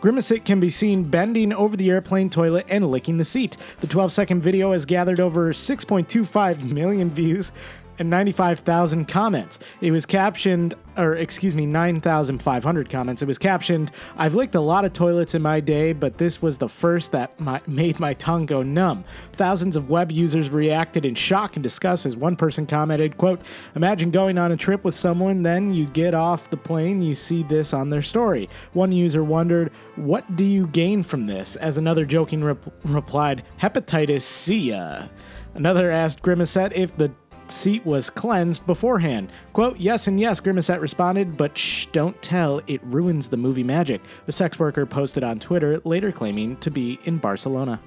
Grimaceit 0.04 0.44
can 0.44 0.60
be 0.60 0.70
seen 0.70 1.06
bending 1.06 1.54
over 1.54 1.78
the 1.78 1.90
airplane 1.90 2.30
toilet 2.30 2.66
and 2.68 2.92
licking 2.92 3.20
the 3.20 3.24
seat. 3.24 3.56
The 3.80 3.88
12 3.88 4.12
second 4.12 4.42
video 4.42 4.74
has 4.74 4.84
gathered 4.84 5.22
over 5.22 5.54
6.25 5.54 6.62
million 6.62 7.10
views 7.10 7.54
and 8.00 8.10
95,000 8.10 9.06
comments. 9.08 9.60
It 9.82 9.92
was 9.92 10.06
captioned, 10.06 10.76
or 10.98 11.16
excuse 11.16 11.54
me, 11.54 11.66
9,500 11.66 12.90
comments. 12.90 13.22
It 13.22 13.28
was 13.28 13.38
captioned, 13.38 13.92
I've 14.18 14.36
licked 14.36 14.56
a 14.56 14.62
lot 14.62 14.86
of 14.86 14.94
toilets 14.94 15.36
in 15.36 15.42
my 15.42 15.60
day, 15.60 15.94
but 15.94 16.18
this 16.18 16.42
was 16.42 16.58
the 16.58 16.70
first 16.70 17.12
that 17.12 17.40
my, 17.40 17.62
made 17.68 18.00
my 18.00 18.14
tongue 18.14 18.46
go 18.46 18.62
numb. 18.64 19.04
Thousands 19.34 19.76
of 19.76 19.90
web 19.90 20.12
users 20.12 20.50
reacted 20.50 21.06
in 21.06 21.16
shock 21.16 21.56
and 21.56 21.64
disgust 21.64 22.06
as 22.06 22.16
one 22.16 22.36
person 22.36 22.66
commented, 22.66 23.18
quote, 23.18 23.42
Imagine 23.76 24.12
going 24.12 24.38
on 24.38 24.52
a 24.52 24.58
trip 24.58 24.84
with 24.84 24.96
someone, 24.96 25.44
then 25.44 25.74
you 25.74 25.86
get 25.88 26.14
off 26.14 26.50
the 26.50 26.58
plane, 26.58 27.02
you 27.02 27.16
see 27.16 27.44
this 27.44 27.74
on 27.74 27.90
their 27.90 28.02
story. 28.02 28.50
One 28.74 28.92
user 28.92 29.24
wondered, 29.24 29.72
What 29.96 30.36
do 30.36 30.44
you 30.44 30.68
gain 30.68 31.04
from 31.04 31.26
this? 31.26 31.56
As 31.58 31.78
another 31.78 32.06
joking 32.06 32.44
rep- 32.44 32.74
replied, 32.84 33.44
Hepatitis 33.62 34.24
C. 34.24 34.72
ya." 34.72 35.08
Another 35.56 35.92
asked 35.92 36.24
Grimaceit 36.24 36.72
if 36.74 36.98
the 36.98 37.12
seat 37.54 37.86
was 37.86 38.10
cleansed 38.10 38.66
beforehand. 38.66 39.30
Quote, 39.54 39.78
yes 39.80 40.08
and 40.08 40.20
yes, 40.20 40.40
Grimaceit 40.42 40.82
responded, 40.82 41.38
but 41.38 41.58
shh, 41.58 41.86
don't 41.88 42.20
tell, 42.22 42.62
it 42.68 42.82
ruins 42.84 43.30
the 43.30 43.38
movie 43.38 43.64
magic. 43.64 44.02
The 44.26 44.32
sex 44.32 44.60
worker 44.60 44.86
posted 44.86 45.24
on 45.24 45.40
Twitter, 45.40 45.80
later 45.86 46.12
claiming 46.12 46.58
to 46.58 46.72
be 46.72 47.00
in 47.06 47.18
Barcelona. 47.18 47.80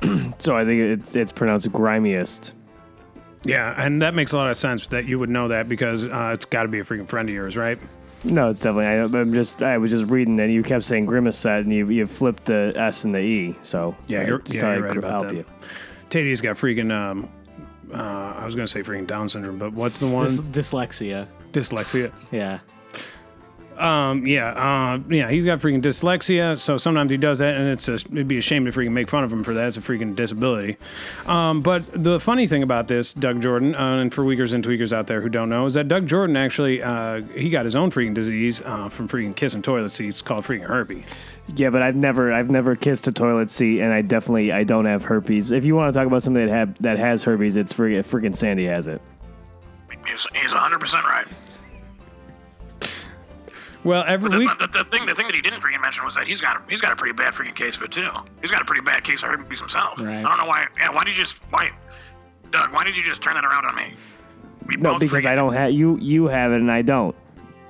So 0.38 0.56
I 0.56 0.64
think 0.64 0.80
it's 1.00 1.16
it's 1.16 1.32
pronounced 1.32 1.70
grimiest. 1.72 2.52
Yeah, 3.44 3.74
and 3.76 4.02
that 4.02 4.14
makes 4.14 4.32
a 4.32 4.36
lot 4.36 4.50
of 4.50 4.56
sense 4.56 4.86
that 4.88 5.06
you 5.06 5.18
would 5.18 5.30
know 5.30 5.48
that 5.48 5.68
because 5.68 6.04
uh, 6.04 6.30
it's 6.34 6.44
got 6.44 6.62
to 6.62 6.68
be 6.68 6.78
a 6.78 6.84
freaking 6.84 7.08
friend 7.08 7.28
of 7.28 7.34
yours, 7.34 7.56
right? 7.56 7.78
No, 8.24 8.50
it's 8.50 8.60
definitely. 8.60 8.86
I, 8.86 9.20
I'm 9.20 9.32
just. 9.34 9.62
I 9.62 9.78
was 9.78 9.90
just 9.90 10.04
reading, 10.10 10.38
and 10.40 10.52
you 10.52 10.62
kept 10.62 10.84
saying 10.84 11.06
grimacet, 11.06 11.60
and 11.62 11.72
you 11.72 11.88
you 11.88 12.06
flipped 12.06 12.44
the 12.44 12.72
S 12.76 13.04
and 13.04 13.14
the 13.14 13.18
E. 13.20 13.56
So 13.62 13.96
Yeah, 14.06 14.20
I 14.20 14.26
you're, 14.26 14.38
just 14.40 14.54
yeah, 14.54 14.60
thought 14.60 14.66
you're 14.76 14.76
I'd 14.86 14.88
right 14.88 14.96
about 14.96 15.10
help 15.10 15.24
that. 15.24 15.34
you. 15.34 15.44
Tadia's 16.10 16.40
got 16.40 16.56
freaking, 16.56 16.92
um, 16.92 17.28
uh, 17.92 18.34
I 18.38 18.44
was 18.44 18.54
going 18.54 18.66
to 18.66 18.70
say 18.70 18.82
freaking 18.82 19.06
Down 19.06 19.28
syndrome, 19.28 19.58
but 19.58 19.72
what's 19.72 20.00
the 20.00 20.08
one? 20.08 20.26
Dys- 20.26 20.40
dyslexia. 20.52 21.26
Dyslexia. 21.52 22.12
Yeah. 22.32 22.58
Um, 23.78 24.26
yeah, 24.26 24.48
uh, 24.48 24.98
yeah, 25.08 25.30
he's 25.30 25.44
got 25.44 25.60
freaking 25.60 25.80
dyslexia, 25.80 26.58
so 26.58 26.76
sometimes 26.76 27.12
he 27.12 27.16
does 27.16 27.38
that, 27.38 27.54
and 27.56 27.68
it's 27.68 27.86
a, 27.88 27.94
it'd 27.94 28.26
be 28.26 28.38
a 28.38 28.42
shame 28.42 28.64
to 28.64 28.72
freaking 28.72 28.90
make 28.90 29.08
fun 29.08 29.22
of 29.22 29.32
him 29.32 29.44
for 29.44 29.54
that. 29.54 29.68
It's 29.68 29.76
a 29.76 29.80
freaking 29.80 30.16
disability. 30.16 30.78
Um, 31.26 31.62
but 31.62 31.84
the 31.92 32.18
funny 32.18 32.48
thing 32.48 32.64
about 32.64 32.88
this, 32.88 33.12
Doug 33.12 33.40
Jordan, 33.40 33.76
uh, 33.76 33.98
and 33.98 34.12
for 34.12 34.24
weakers 34.24 34.52
and 34.52 34.66
tweakers 34.66 34.92
out 34.92 35.06
there 35.06 35.20
who 35.20 35.28
don't 35.28 35.48
know, 35.48 35.66
is 35.66 35.74
that 35.74 35.86
Doug 35.86 36.08
Jordan 36.08 36.36
actually 36.36 36.82
uh, 36.82 37.22
he 37.34 37.50
got 37.50 37.64
his 37.64 37.76
own 37.76 37.92
freaking 37.92 38.14
disease 38.14 38.60
uh, 38.64 38.88
from 38.88 39.08
freaking 39.08 39.36
kissing 39.36 39.62
toilet 39.62 39.90
seats 39.90 40.22
called 40.22 40.44
freaking 40.44 40.66
herpes. 40.66 41.04
Yeah, 41.56 41.70
but 41.70 41.82
I've 41.82 41.96
never 41.96 42.32
I've 42.32 42.50
never 42.50 42.76
kissed 42.76 43.06
a 43.08 43.12
toilet 43.12 43.50
seat, 43.50 43.80
and 43.80 43.92
I 43.92 44.02
definitely 44.02 44.52
I 44.52 44.64
don't 44.64 44.84
have 44.84 45.04
herpes. 45.04 45.50
If 45.50 45.64
you 45.64 45.74
want 45.74 45.92
to 45.92 45.98
talk 45.98 46.06
about 46.06 46.22
something 46.22 46.46
that 46.46 46.52
have 46.52 46.80
that 46.82 46.98
has 46.98 47.24
herpes, 47.24 47.56
it's 47.56 47.72
freaking 47.72 48.04
freaking 48.04 48.36
Sandy 48.36 48.66
has 48.66 48.86
it. 48.86 49.00
He's, 50.06 50.26
he's 50.34 50.52
100% 50.52 51.02
right. 51.04 51.26
Well, 53.84 54.04
every 54.06 54.30
The, 54.30 54.38
week, 54.38 54.58
the, 54.58 54.66
the 54.66 54.84
thing, 54.84 55.06
the 55.06 55.14
thing 55.14 55.26
that 55.26 55.34
he 55.34 55.40
didn't 55.40 55.60
freaking 55.60 55.80
mention 55.80 56.04
was 56.04 56.14
that 56.16 56.26
he's 56.26 56.40
got 56.40 56.56
a, 56.56 56.70
he's 56.70 56.80
got 56.80 56.92
a 56.92 56.96
pretty 56.96 57.12
bad 57.12 57.32
freaking 57.32 57.54
case 57.54 57.76
of 57.76 57.82
it 57.82 57.92
too. 57.92 58.10
He's 58.40 58.50
got 58.50 58.60
a 58.60 58.64
pretty 58.64 58.82
bad 58.82 59.04
case 59.04 59.22
of 59.22 59.30
herpes 59.30 59.60
himself. 59.60 60.00
Right. 60.00 60.18
I 60.18 60.22
don't 60.22 60.38
know 60.38 60.46
why. 60.46 60.66
Yeah, 60.78 60.90
why 60.90 61.04
did 61.04 61.16
you 61.16 61.22
just 61.22 61.40
why, 61.50 61.70
Doug? 62.50 62.72
Why 62.72 62.84
did 62.84 62.96
you 62.96 63.04
just 63.04 63.22
turn 63.22 63.34
that 63.34 63.44
around 63.44 63.66
on 63.66 63.76
me? 63.76 63.94
We 64.66 64.76
No, 64.76 64.98
because 64.98 65.24
freaking, 65.24 65.30
I 65.30 65.34
don't 65.34 65.52
have 65.52 65.72
you. 65.72 65.96
You 65.98 66.26
have 66.26 66.52
it, 66.52 66.60
and 66.60 66.70
I 66.70 66.82
don't. 66.82 67.14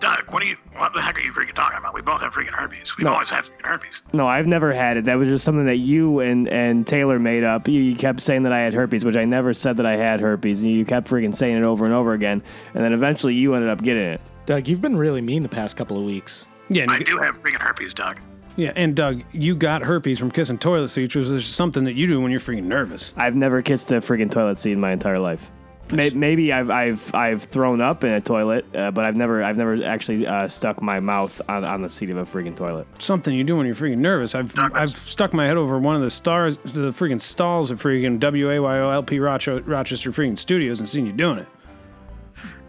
Doug, 0.00 0.30
what 0.32 0.42
are 0.42 0.46
you? 0.46 0.56
What 0.76 0.94
the 0.94 1.00
heck 1.00 1.16
are 1.16 1.20
you 1.20 1.32
freaking 1.32 1.54
talking 1.54 1.76
about? 1.78 1.92
We 1.92 2.02
both 2.02 2.20
have 2.20 2.32
freaking 2.32 2.52
herpes. 2.54 2.96
We've 2.96 3.04
No. 3.04 3.14
always 3.14 3.30
had 3.30 3.44
freaking 3.44 3.64
herpes. 3.66 4.02
No, 4.12 4.28
I've 4.28 4.46
never 4.46 4.72
had 4.72 4.96
it. 4.96 5.04
That 5.06 5.16
was 5.18 5.28
just 5.28 5.44
something 5.44 5.66
that 5.66 5.78
you 5.78 6.20
and, 6.20 6.46
and 6.48 6.86
Taylor 6.86 7.18
made 7.18 7.42
up. 7.42 7.66
You, 7.66 7.80
you 7.80 7.96
kept 7.96 8.20
saying 8.20 8.44
that 8.44 8.52
I 8.52 8.60
had 8.60 8.74
herpes, 8.74 9.04
which 9.04 9.16
I 9.16 9.24
never 9.24 9.52
said 9.52 9.76
that 9.78 9.86
I 9.86 9.96
had 9.96 10.20
herpes. 10.20 10.62
And 10.62 10.72
you 10.72 10.84
kept 10.84 11.08
freaking 11.08 11.34
saying 11.34 11.56
it 11.56 11.64
over 11.64 11.84
and 11.84 11.92
over 11.94 12.12
again. 12.12 12.42
And 12.74 12.84
then 12.84 12.92
eventually 12.92 13.34
you 13.34 13.54
ended 13.54 13.70
up 13.70 13.82
getting 13.82 14.04
it. 14.04 14.20
Doug, 14.46 14.68
you've 14.68 14.80
been 14.80 14.96
really 14.96 15.20
mean 15.20 15.42
the 15.42 15.48
past 15.48 15.76
couple 15.76 15.98
of 15.98 16.04
weeks. 16.04 16.46
yeah, 16.68 16.86
I 16.88 16.98
do 16.98 17.18
have 17.18 17.34
freaking 17.36 17.60
herpes, 17.60 17.92
Doug. 17.92 18.18
yeah, 18.56 18.72
and 18.76 18.94
Doug, 18.94 19.24
you 19.32 19.54
got 19.56 19.82
herpes 19.82 20.18
from 20.20 20.30
kissing 20.30 20.58
toilet 20.58 20.88
seats, 20.88 21.14
which 21.16 21.26
is 21.28 21.44
something 21.46 21.82
that 21.84 21.94
you 21.96 22.06
do 22.06 22.20
when 22.20 22.30
you're 22.30 22.40
freaking 22.40 22.64
nervous. 22.64 23.12
I've 23.16 23.34
never 23.34 23.62
kissed 23.62 23.90
a 23.90 23.96
freaking 23.96 24.30
toilet 24.30 24.60
seat 24.60 24.72
in 24.72 24.80
my 24.80 24.92
entire 24.92 25.18
life. 25.18 25.50
May- 25.90 26.10
Maybe 26.10 26.52
I've 26.52 26.70
I've 26.70 27.14
I've 27.14 27.42
thrown 27.42 27.80
up 27.80 28.04
in 28.04 28.10
a 28.12 28.20
toilet, 28.20 28.64
uh, 28.74 28.90
but 28.90 29.04
I've 29.04 29.16
never 29.16 29.42
I've 29.42 29.56
never 29.56 29.82
actually 29.84 30.26
uh, 30.26 30.46
stuck 30.48 30.82
my 30.82 31.00
mouth 31.00 31.40
on, 31.48 31.64
on 31.64 31.82
the 31.82 31.88
seat 31.90 32.10
of 32.10 32.16
a 32.16 32.24
freaking 32.24 32.56
toilet. 32.56 32.86
something 32.98 33.34
you 33.34 33.44
do 33.44 33.56
when 33.56 33.66
you're 33.66 33.74
freaking 33.74 33.98
nervous. 33.98 34.34
I've 34.34 34.52
I've 34.58 34.90
stuck 34.90 35.32
my 35.32 35.46
head 35.46 35.56
over 35.56 35.78
one 35.78 35.96
of 35.96 36.02
the 36.02 36.10
stars, 36.10 36.56
the 36.58 36.90
freaking 36.90 37.20
stalls 37.20 37.70
of 37.70 37.80
freaking 37.82 38.18
WAYOLP 38.18 39.22
Rochester, 39.22 39.62
Rochester 39.62 40.10
freaking 40.12 40.36
studios 40.38 40.80
and 40.80 40.88
seen 40.88 41.06
you 41.06 41.12
doing 41.12 41.38
it. 41.38 41.46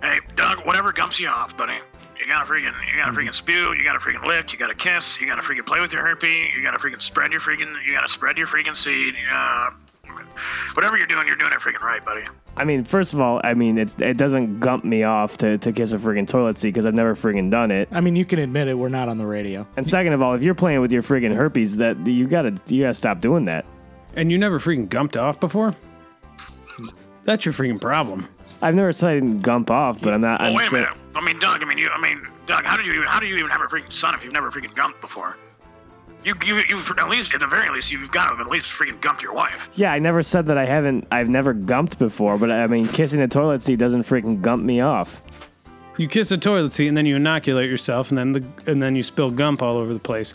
Hey, 0.02 0.20
Doug, 0.36 0.66
whatever 0.66 0.92
gumps 0.94 1.20
you 1.20 1.28
off, 1.28 1.58
buddy. 1.58 1.74
You 2.18 2.26
gotta 2.28 2.50
freaking, 2.50 2.74
you 2.94 3.00
gotta 3.02 3.12
freaking 3.12 3.34
spew, 3.34 3.74
you 3.78 3.84
gotta 3.84 4.00
freaking 4.00 4.26
lick, 4.26 4.52
you 4.54 4.60
gotta 4.60 4.76
kiss, 4.76 5.20
you 5.20 5.28
gotta 5.28 5.42
freaking 5.42 5.66
play 5.66 5.80
with 5.80 5.92
your 5.94 6.06
herpes, 6.06 6.52
you 6.56 6.62
gotta 6.64 6.78
freaking 6.78 7.02
spread 7.02 7.32
your 7.32 7.42
freaking, 7.42 7.74
you 7.86 7.94
gotta 7.94 8.10
spread 8.10 8.38
your 8.38 8.48
freaking 8.48 8.76
seed. 8.76 9.14
Uh, 9.32 9.72
whatever 10.74 10.98
you're 10.98 11.08
doing, 11.08 11.28
you're 11.28 11.36
doing 11.36 11.52
it 11.52 11.60
freaking 11.60 11.82
right, 11.82 12.04
buddy. 12.04 12.24
I 12.58 12.66
mean, 12.66 12.84
first 12.84 13.14
of 13.14 13.22
all, 13.22 13.40
I 13.44 13.54
mean 13.54 13.78
it's, 13.78 13.96
it 14.00 14.18
doesn't 14.18 14.60
gump 14.60 14.84
me 14.84 15.04
off 15.04 15.38
to, 15.38 15.58
to 15.60 15.72
kiss 15.72 15.94
a 15.94 15.98
freaking 15.98 16.28
toilet 16.28 16.58
seat 16.58 16.70
because 16.70 16.86
I've 16.86 16.94
never 16.94 17.16
freaking 17.16 17.50
done 17.50 17.72
it. 17.72 17.88
I 17.92 18.02
mean, 18.02 18.16
you 18.16 18.26
can 18.26 18.40
admit 18.40 18.68
it, 18.68 18.74
we're 18.74 18.90
not 18.90 19.08
on 19.10 19.18
the 19.18 19.26
radio. 19.26 19.66
And 19.78 19.88
second 19.88 20.14
of 20.14 20.22
all, 20.22 20.34
if 20.34 20.42
you're 20.42 20.56
playing 20.56 20.82
with 20.82 20.92
your 20.92 21.04
freaking 21.04 21.34
herpes, 21.36 21.78
that 21.78 22.06
you 22.06 22.28
gotta 22.28 22.56
you 22.68 22.84
gotta 22.84 22.94
stop 22.94 23.22
doing 23.22 23.46
that. 23.46 23.66
And 24.16 24.32
you 24.32 24.38
never 24.38 24.60
freaking 24.60 24.88
gumped 24.90 25.20
off 25.22 25.40
before? 25.40 25.76
That's 27.24 27.46
your 27.46 27.54
freaking 27.54 27.80
problem. 27.80 28.28
I've 28.62 28.76
never 28.76 28.92
said 28.92 29.10
I 29.10 29.14
didn't 29.16 29.40
gump 29.40 29.72
off, 29.72 30.02
but 30.02 30.14
I'm 30.14 30.22
not. 30.22 30.42
Oh, 30.42 30.46
I'm 30.46 30.54
wait 30.54 30.68
a 30.68 30.70
sa- 30.70 30.76
minute. 30.78 30.90
I 31.16 31.24
mean, 31.26 31.40
Doug. 31.40 31.62
I 31.62 31.66
mean, 31.66 31.78
you. 31.78 31.90
I 31.90 32.02
mean, 32.02 32.28
Doug. 32.46 32.66
How 32.66 32.76
did 32.76 32.86
you 32.88 32.94
even? 32.94 33.08
How 33.08 33.20
did 33.20 33.30
you 33.30 33.36
even 33.38 33.50
have 33.50 33.62
a 33.62 33.66
freaking 33.66 33.94
son 33.94 34.16
if 34.16 34.24
you've 34.24 34.34
never 34.34 34.52
freaking 34.52 34.74
gumped 34.76 35.00
before? 35.00 35.38
You, 36.24 36.36
you, 36.46 36.62
you've 36.68 36.92
at 36.98 37.10
least, 37.10 37.34
at 37.34 37.40
the 37.40 37.48
very 37.48 37.70
least, 37.70 37.92
you've 37.92 38.12
got 38.12 38.30
to 38.30 38.36
have 38.36 38.46
at 38.46 38.52
least 38.52 38.72
freaking 38.74 39.00
gumped 39.00 39.22
your 39.22 39.34
wife. 39.34 39.70
Yeah, 39.76 39.92
I 39.94 40.00
never 40.00 40.22
said 40.22 40.48
that 40.48 40.58
I 40.58 40.66
haven't. 40.66 41.08
I've 41.12 41.30
never 41.30 41.54
gumped 41.54 41.98
before, 41.98 42.38
but 42.38 42.52
I 42.52 42.68
mean, 42.68 42.86
kissing 42.88 43.22
a 43.22 43.28
toilet 43.28 43.64
seat 43.64 43.78
doesn't 43.78 44.04
freaking 44.04 44.42
gump 44.42 44.64
me 44.64 44.82
off. 44.82 45.22
You 46.00 46.08
kiss 46.08 46.32
a 46.32 46.38
toilet 46.38 46.72
seat 46.72 46.88
and 46.88 46.96
then 46.96 47.06
you 47.06 47.18
inoculate 47.18 47.70
yourself, 47.70 48.08
and 48.10 48.18
then 48.18 48.32
the 48.32 48.44
and 48.66 48.82
then 48.82 48.96
you 48.96 49.04
spill 49.04 49.32
gump 49.32 49.62
all 49.62 49.76
over 49.76 49.94
the 49.94 50.00
place. 50.00 50.34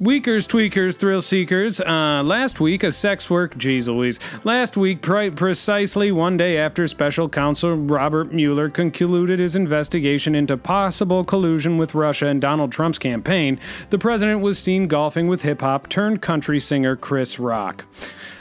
Weakers, 0.00 0.48
tweakers, 0.48 0.98
thrill 0.98 1.22
seekers. 1.22 1.80
Uh, 1.80 2.20
last 2.24 2.60
week, 2.60 2.82
a 2.82 2.90
sex 2.90 3.30
work. 3.30 3.54
Jeez 3.54 3.86
Louise. 3.86 4.18
Last 4.42 4.76
week, 4.76 5.02
pri- 5.02 5.30
precisely 5.30 6.10
one 6.10 6.36
day 6.36 6.58
after 6.58 6.88
Special 6.88 7.28
Counsel 7.28 7.76
Robert 7.76 8.32
Mueller 8.32 8.68
concluded 8.68 9.38
his 9.38 9.54
investigation 9.54 10.34
into 10.34 10.56
possible 10.56 11.22
collusion 11.22 11.78
with 11.78 11.94
Russia 11.94 12.26
and 12.26 12.40
Donald 12.40 12.72
Trump's 12.72 12.98
campaign, 12.98 13.60
the 13.90 13.98
president 13.98 14.40
was 14.40 14.58
seen 14.58 14.88
golfing 14.88 15.28
with 15.28 15.42
hip 15.42 15.60
hop 15.60 15.88
turned 15.88 16.22
country 16.22 16.58
singer 16.58 16.96
Chris 16.96 17.38
Rock. 17.38 17.84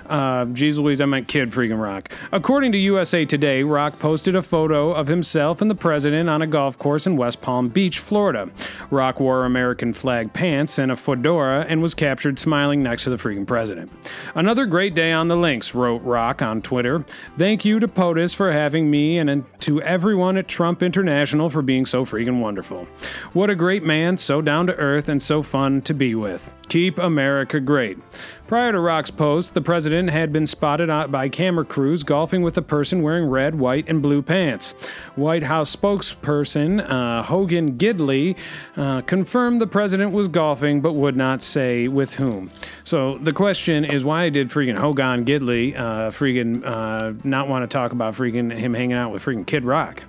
Uh, 0.08 0.46
Louise, 0.46 1.02
I 1.02 1.06
meant 1.06 1.28
Kid 1.28 1.50
Freaking 1.50 1.82
Rock. 1.82 2.12
According 2.32 2.72
to 2.74 2.78
USA 2.78 3.26
Today, 3.26 3.64
Rock 3.64 4.00
posted 4.00 4.36
a 4.36 4.42
photo 4.42 4.92
of 4.92 5.08
himself 5.08 5.62
and 5.62 5.70
the 5.70 5.76
president 5.76 6.30
on 6.30 6.42
a 6.42 6.48
golf 6.48 6.78
course 6.78 7.08
in 7.08 7.18
West 7.18 7.42
Palm 7.42 7.70
Beach, 7.70 8.00
Florida. 8.00 8.50
Rock 8.90 9.20
wore 9.20 9.46
American 9.46 9.94
flag 9.94 10.34
pants 10.34 10.78
and 10.78 10.92
a 10.92 10.96
fedora 10.96 11.66
and 11.68 11.82
was 11.82 11.94
captured 11.94 12.40
smiling 12.40 12.84
next 12.84 13.04
to 13.06 13.10
the 13.10 13.16
freaking 13.18 13.48
president. 13.48 13.92
Another 14.36 14.66
great 14.66 14.96
day 14.96 15.12
on 15.12 15.28
the 15.28 15.38
links, 15.38 15.76
wrote 15.76 16.02
Rock 16.04 16.42
on 16.42 16.62
Twitter. 16.62 17.06
Thank 17.38 17.66
you 17.66 17.80
to 17.80 17.88
POTUS 17.88 18.34
for 18.34 18.52
having 18.52 18.90
me 18.90 19.18
and 19.18 19.46
to 19.60 19.82
everyone 19.82 20.38
at 20.38 20.48
Trump 20.48 20.84
International 20.84 21.50
for 21.50 21.62
being 21.62 21.86
so 21.86 22.06
freaking 22.06 22.40
wonderful. 22.40 22.86
What 23.34 23.50
a 23.50 23.56
great 23.56 23.84
man, 23.84 24.18
so 24.18 24.42
down 24.42 24.68
to 24.68 24.76
earth 24.76 25.10
and 25.10 25.22
so 25.22 25.42
fun 25.42 25.82
to 25.84 25.94
be 25.94 26.16
with. 26.16 26.50
Keep 26.70 26.98
America 26.98 27.60
great. 27.60 27.98
Prior 28.48 28.72
to 28.72 28.80
Rock's 28.80 29.12
post, 29.12 29.54
the 29.54 29.62
president 29.62 29.93
had 29.94 30.34
been 30.34 30.46
spotted 30.46 30.90
out 30.90 31.12
by 31.12 31.30
camera 31.30 31.66
crews 31.66 32.04
golfing 32.04 32.42
with 32.42 32.58
a 32.58 32.62
person 32.62 33.02
wearing 33.02 33.26
red, 33.30 33.56
white, 33.56 33.88
and 33.88 34.02
blue 34.02 34.22
pants. 34.22 34.72
White 35.16 35.44
House 35.44 35.76
spokesperson 35.76 36.84
uh, 36.90 37.24
Hogan 37.24 37.78
Gidley 37.78 38.38
uh, 38.76 39.02
confirmed 39.02 39.62
the 39.62 39.68
president 39.68 40.12
was 40.12 40.28
golfing 40.28 40.82
but 40.82 40.94
would 40.94 41.16
not 41.16 41.42
say 41.42 41.88
with 41.88 42.16
whom. 42.16 42.50
So 42.84 43.18
the 43.20 43.32
question 43.32 43.86
is 43.86 44.04
why 44.04 44.30
did 44.30 44.50
freaking 44.50 44.78
Hogan 44.78 45.26
Gidley 45.26 45.76
uh, 45.78 46.10
freaking 46.10 46.66
uh, 46.66 47.14
not 47.24 47.48
want 47.48 47.70
to 47.70 47.74
talk 47.74 47.92
about 47.92 48.14
freaking 48.14 48.52
him 48.52 48.74
hanging 48.74 48.98
out 48.98 49.14
with 49.14 49.24
freaking 49.24 49.46
Kid 49.46 49.64
Rock? 49.64 50.04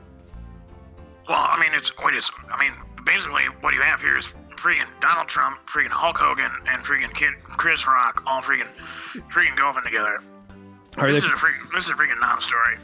Well, 1.29 1.38
I 1.38 1.59
mean, 1.61 1.70
it's 1.75 1.92
wait, 1.99 2.14
it's 2.14 2.31
I 2.51 2.61
mean, 2.61 2.73
basically 3.05 3.44
what 3.61 3.75
you 3.75 3.81
have 3.81 4.01
here 4.01 4.18
is 4.18 4.33
freaking 4.64 4.88
Donald 5.00 5.29
Trump, 5.29 5.59
freaking 5.66 5.88
Hulk 5.90 6.16
Hogan, 6.16 6.50
and 6.68 6.83
freaking 6.83 7.14
Kid 7.14 7.35
Chris 7.42 7.87
Rock 7.87 8.22
all 8.27 8.40
freaking 8.40 8.68
freaking 9.31 9.55
golfing 9.59 9.83
together. 9.85 10.20
Are 10.96 11.11
This 11.12 11.22
they- 11.22 11.27
is 11.27 11.33
a 11.33 11.37
freaking 11.37 11.70
this 11.74 11.85
is 11.85 11.90
a 11.90 11.94
freaking 11.94 12.18
non-story. 12.20 12.79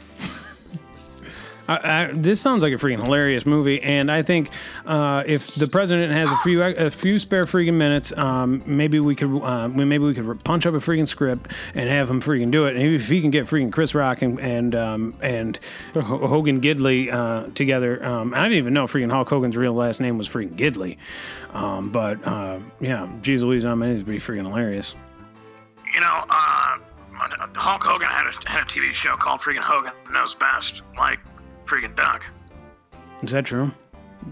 I, 1.71 2.03
I, 2.03 2.11
this 2.13 2.41
sounds 2.41 2.63
like 2.63 2.73
a 2.73 2.77
freaking 2.77 3.03
hilarious 3.03 3.45
movie, 3.45 3.81
and 3.81 4.11
I 4.11 4.21
think 4.23 4.49
uh, 4.85 5.23
if 5.25 5.53
the 5.55 5.67
president 5.67 6.11
has 6.11 6.29
a 6.29 6.37
few 6.37 6.61
a 6.61 6.91
few 6.91 7.19
spare 7.19 7.45
freaking 7.45 7.75
minutes, 7.75 8.11
um, 8.17 8.61
maybe 8.65 8.99
we 8.99 9.15
could 9.15 9.41
uh, 9.41 9.67
maybe 9.69 9.99
we 9.99 10.13
could 10.13 10.43
punch 10.43 10.65
up 10.65 10.73
a 10.73 10.77
freaking 10.77 11.07
script 11.07 11.51
and 11.73 11.89
have 11.89 12.09
him 12.09 12.21
freaking 12.21 12.51
do 12.51 12.65
it. 12.65 12.75
And 12.75 12.95
if 12.95 13.07
he 13.07 13.21
can 13.21 13.31
get 13.31 13.45
freaking 13.45 13.71
Chris 13.71 13.95
Rock 13.95 14.21
and 14.21 14.39
and 14.39 14.75
um, 14.75 15.13
and 15.21 15.59
H- 15.95 16.03
Hogan 16.03 16.59
Gidley 16.59 17.11
uh, 17.11 17.47
together, 17.53 18.03
um, 18.05 18.33
I 18.33 18.43
didn't 18.43 18.57
even 18.57 18.73
know 18.73 18.85
freaking 18.85 19.11
Hulk 19.11 19.29
Hogan's 19.29 19.55
real 19.55 19.73
last 19.73 20.01
name 20.01 20.17
was 20.17 20.27
freaking 20.27 20.55
Gidley, 20.55 20.97
um, 21.53 21.91
but 21.91 22.25
uh, 22.27 22.59
yeah, 22.79 23.09
geez 23.21 23.43
Louise, 23.43 23.65
I 23.65 23.73
mean, 23.75 23.91
it'd 23.91 24.05
be 24.05 24.17
freaking 24.17 24.47
hilarious. 24.47 24.95
You 25.93 25.99
know, 25.99 26.23
uh, 26.29 26.77
Hulk 27.55 27.83
Hogan 27.83 28.07
had 28.07 28.27
a 28.27 28.49
had 28.49 28.63
a 28.63 28.65
TV 28.65 28.93
show 28.93 29.15
called 29.15 29.41
freaking 29.41 29.59
Hogan 29.59 29.93
Knows 30.11 30.35
Best, 30.35 30.81
like 30.97 31.19
freaking 31.65 31.95
Doug. 31.95 32.23
Is 33.21 33.31
that 33.31 33.45
true? 33.45 33.71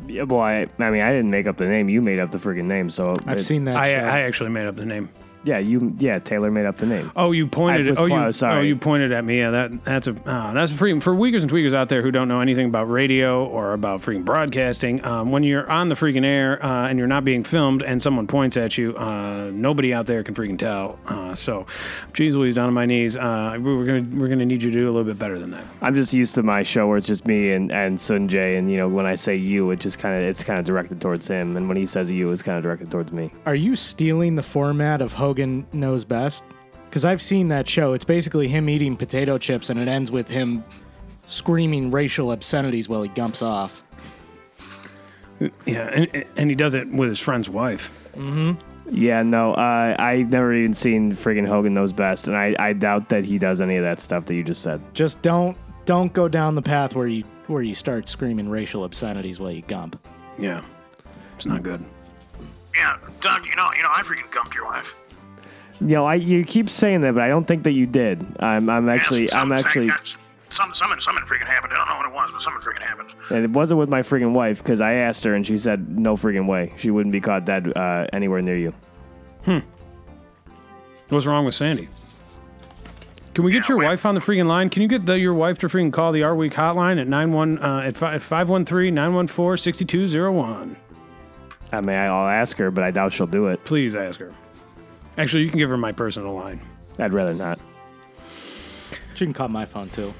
Yeah, 0.08 0.24
well, 0.24 0.42
I, 0.42 0.68
I 0.80 0.90
mean, 0.92 1.02
I 1.02 1.10
didn't 1.10 1.32
make 1.32 1.48
up 1.48 1.58
the 1.58 1.68
name. 1.68 1.90
You 1.90 2.02
made 2.02 2.20
up 2.20 2.32
the 2.32 2.38
freaking 2.38 2.66
name. 2.66 2.90
So 2.90 3.16
I've 3.26 3.40
it- 3.40 3.44
seen 3.44 3.66
that. 3.66 3.76
I 3.76 3.94
show. 3.94 4.00
I 4.06 4.20
actually 4.22 4.50
made 4.52 4.68
up 4.68 4.76
the 4.76 4.86
name. 4.86 5.10
Yeah, 5.44 5.60
you. 5.60 5.94
Yeah, 5.98 6.20
Taylor 6.20 6.52
made 6.52 6.66
up 6.66 6.78
the 6.78 6.86
name. 6.86 7.12
Oh, 7.16 7.32
you 7.32 7.48
pointed. 7.48 7.88
I 7.88 7.90
was 7.92 8.00
oh, 8.00 8.06
you. 8.06 8.32
sorry. 8.34 8.58
Oh, 8.58 8.62
you 8.62 8.76
pointed 8.76 9.12
at 9.14 9.24
me. 9.24 9.40
Yeah, 9.40 9.52
that 9.52 9.86
that's 9.86 10.08
a 10.08 10.12
uh, 10.30 10.54
that's 10.54 10.72
a 10.72 10.76
free 10.76 11.00
for 11.00 11.14
tweakers 11.14 11.42
and 11.42 11.52
tweakers 11.52 11.74
out 11.74 11.90
there 11.90 12.02
who 12.02 12.12
don't 12.12 12.28
know 12.28 12.42
anything 12.42 12.66
about 12.66 12.90
radio 12.90 13.46
or 13.46 13.74
about 13.74 14.02
freaking 14.02 14.26
broadcasting. 14.26 15.04
Um, 15.06 15.32
when 15.32 15.44
you're 15.44 15.70
on 15.70 15.90
the 15.90 15.96
freaking 15.96 16.26
air 16.26 16.64
uh, 16.64 16.88
and 16.88 16.98
you're 16.98 17.08
not 17.08 17.24
being 17.24 17.44
filmed 17.44 17.84
and 17.84 18.02
someone 18.02 18.28
points 18.28 18.58
at 18.58 18.78
you, 18.78 18.96
uh, 18.98 19.50
nobody 19.54 19.94
out 19.94 20.08
there 20.08 20.24
can 20.24 20.34
freaking 20.34 20.58
tell. 20.58 21.00
Uh, 21.06 21.36
so, 21.36 21.66
geez, 22.14 22.36
Louise, 22.36 22.56
down 22.56 22.68
on 22.68 22.74
my 22.74 22.86
knees. 22.86 23.16
Uh, 23.16 23.58
we're 23.60 23.86
gonna 23.86 24.20
we're 24.20 24.28
gonna 24.28 24.46
need 24.46 24.64
you 24.64 24.72
to 24.72 24.78
do 24.78 24.86
a 24.86 24.92
little 24.92 25.04
bit 25.04 25.20
better 25.20 25.40
than 25.40 25.52
that. 25.52 25.64
I'm 25.82 25.96
just 25.96 26.14
used 26.14 26.36
to 26.36 26.44
my 26.44 26.64
show 26.64 26.88
where 26.88 26.98
it's 26.98 27.08
just 27.08 27.26
me 27.26 27.52
and 27.52 27.72
and 27.72 27.98
Sanjay, 27.98 28.58
and 28.58 28.72
you 28.72 28.78
know 28.78 28.88
when 28.88 29.06
I 29.06 29.16
say 29.16 29.36
you, 29.36 29.72
it 29.72 29.80
just 29.80 30.00
kind 30.00 30.16
of 30.22 30.30
it's 30.30 30.44
kind 30.44 30.60
of 30.60 30.66
directed 30.66 31.02
towards 31.02 31.28
him, 31.28 31.56
and 31.56 31.68
when 31.68 31.78
he 31.78 31.86
says 31.86 32.10
you, 32.10 32.32
it's 32.32 32.44
kind 32.44 32.58
of 32.58 32.64
directed 32.64 32.92
towards 32.92 33.12
me. 33.12 33.32
Are 33.46 33.56
you 33.56 33.76
stealing 33.76 34.36
the 34.36 34.44
format 34.44 35.02
of 35.02 35.14
Hogan 35.30 35.68
Knows 35.74 36.04
Best? 36.04 36.44
Because 36.90 37.06
I've 37.06 37.22
seen 37.22 37.50
that 37.50 37.70
show. 37.70 37.94
It's 37.94 38.04
basically 38.04 38.48
him 38.48 38.68
eating 38.68 38.98
potato 38.98 39.38
chips, 39.38 39.70
and 39.70 39.80
it 39.80 39.88
ends 39.88 40.10
with 40.10 40.28
him 40.28 40.64
screaming 41.26 41.92
racial 41.92 42.32
obscenities 42.32 42.90
while 42.90 43.04
he 43.04 43.10
gumps 43.10 43.44
off. 43.44 43.84
Yeah, 45.68 45.88
and, 45.94 46.26
and 46.36 46.50
he 46.50 46.56
does 46.56 46.74
it 46.74 46.90
with 46.90 47.10
his 47.10 47.20
friend's 47.20 47.48
wife. 47.48 47.92
Mm-hmm. 48.14 48.54
Yeah, 48.92 49.22
no, 49.22 49.54
uh, 49.54 49.96
I've 50.00 50.32
never 50.32 50.52
even 50.52 50.74
seen 50.74 51.14
friggin' 51.14 51.48
Hogan 51.48 51.76
knows 51.76 51.94
best, 51.94 52.28
and 52.28 52.36
I, 52.36 52.56
I 52.58 52.74
doubt 52.74 53.10
that 53.10 53.24
he 53.24 53.38
does 53.38 53.62
any 53.62 53.78
of 53.78 53.84
that 53.84 54.02
stuff 54.02 54.26
that 54.26 54.34
you 54.34 54.44
just 54.44 54.64
said. 54.64 54.82
Just 54.96 55.22
don't 55.22 55.56
don't 55.86 56.12
go 56.12 56.28
down 56.28 56.56
the 56.56 56.62
path 56.64 56.96
where 56.96 57.06
you 57.06 57.24
where 57.46 57.62
you 57.62 57.76
start 57.76 58.10
screaming 58.10 58.50
racial 58.50 58.84
obscenities 58.84 59.40
while 59.40 59.52
you 59.52 59.62
gump. 59.62 60.04
Yeah, 60.40 60.64
it's 61.36 61.46
not 61.46 61.62
good. 61.62 61.86
Yeah, 62.76 62.98
Doug. 63.22 63.46
You 63.46 63.56
know, 63.56 63.70
you 63.78 63.84
know, 63.84 63.90
I 63.94 64.02
freaking 64.02 64.32
gumped 64.32 64.56
your 64.56 64.66
wife. 64.66 64.96
You 65.82 65.88
know, 65.96 66.06
I 66.06 66.16
you 66.16 66.44
keep 66.44 66.70
saying 66.70 67.02
that, 67.02 67.14
but 67.14 67.24
I 67.24 67.28
don't 67.30 67.46
think 67.48 67.64
that 67.64 67.72
you 67.72 67.86
did. 67.86 68.26
I'm 68.40 68.70
I'm 68.70 68.90
actually 68.90 69.22
Yes, 69.24 69.34
I'm 69.34 69.52
actually, 69.52 69.88
that's- 69.88 70.18
Some, 70.50 70.72
something, 70.74 71.00
something 71.00 71.24
freaking 71.26 71.46
happened. 71.48 71.74
I 71.74 71.78
don't 71.78 71.88
know 71.90 71.96
what 71.98 72.06
it 72.08 72.14
was, 72.14 72.32
but 72.34 72.42
something 72.42 72.62
freaking 72.62 72.82
happened. 72.86 73.10
and 73.30 73.46
it 73.46 73.52
wasn't 73.52 73.80
with 73.80 73.88
my 73.90 74.02
freaking 74.02 74.34
wife 74.34 74.58
because 74.64 74.82
I 74.82 74.94
asked 74.94 75.24
her 75.24 75.36
and 75.36 75.46
she 75.46 75.58
said 75.58 75.88
no 75.98 76.16
freaking 76.18 76.48
way, 76.48 76.74
she 76.78 76.90
wouldn't 76.92 77.14
be 77.14 77.22
caught 77.22 77.46
dead 77.46 77.72
uh, 77.78 78.08
anywhere 78.12 78.42
near 78.42 78.58
you. 78.58 78.74
Hmm. 79.46 79.60
What's 81.10 81.26
wrong 81.26 81.46
with 81.46 81.56
Sandy? 81.56 81.88
Can 83.34 83.44
we 83.46 83.52
get 83.52 83.64
Yeah, 83.64 83.70
your 83.70 83.78
wait. 83.80 83.88
wife 83.88 84.06
on 84.06 84.16
the 84.16 84.22
freaking 84.22 84.48
line? 84.48 84.70
Can 84.70 84.82
you 84.82 84.88
get 84.88 85.06
the, 85.06 85.18
your 85.18 85.34
wife 85.34 85.60
to 85.60 85.68
freaking 85.68 85.94
call 85.94 86.12
the 86.12 86.24
Our 86.24 86.36
Week 86.36 86.54
hotline 86.54 87.00
at 87.00 87.08
91 87.08 87.60
uh, 87.60 87.80
at 87.86 87.96
513 87.96 88.94
914 88.94 89.58
6201? 89.58 90.76
I 91.72 91.82
mean, 91.82 91.96
I'll 91.96 92.28
ask 92.28 92.58
her, 92.58 92.70
but 92.72 92.84
I 92.84 92.92
doubt 92.92 93.14
she'll 93.14 93.28
do 93.28 93.48
it. 93.48 93.64
Please 93.64 93.96
ask 93.96 94.20
her. 94.20 94.34
Actually, 95.20 95.44
you 95.44 95.50
can 95.50 95.60
give 95.60 95.70
her 95.70 95.78
my 95.78 95.92
personal 95.92 96.34
line. 96.34 96.62
I'd 96.98 97.12
rather 97.12 97.34
not. 97.34 97.60
She 99.16 99.26
can 99.26 99.34
call 99.34 99.50
my 99.50 99.66
phone 99.66 99.90
too. 99.90 100.14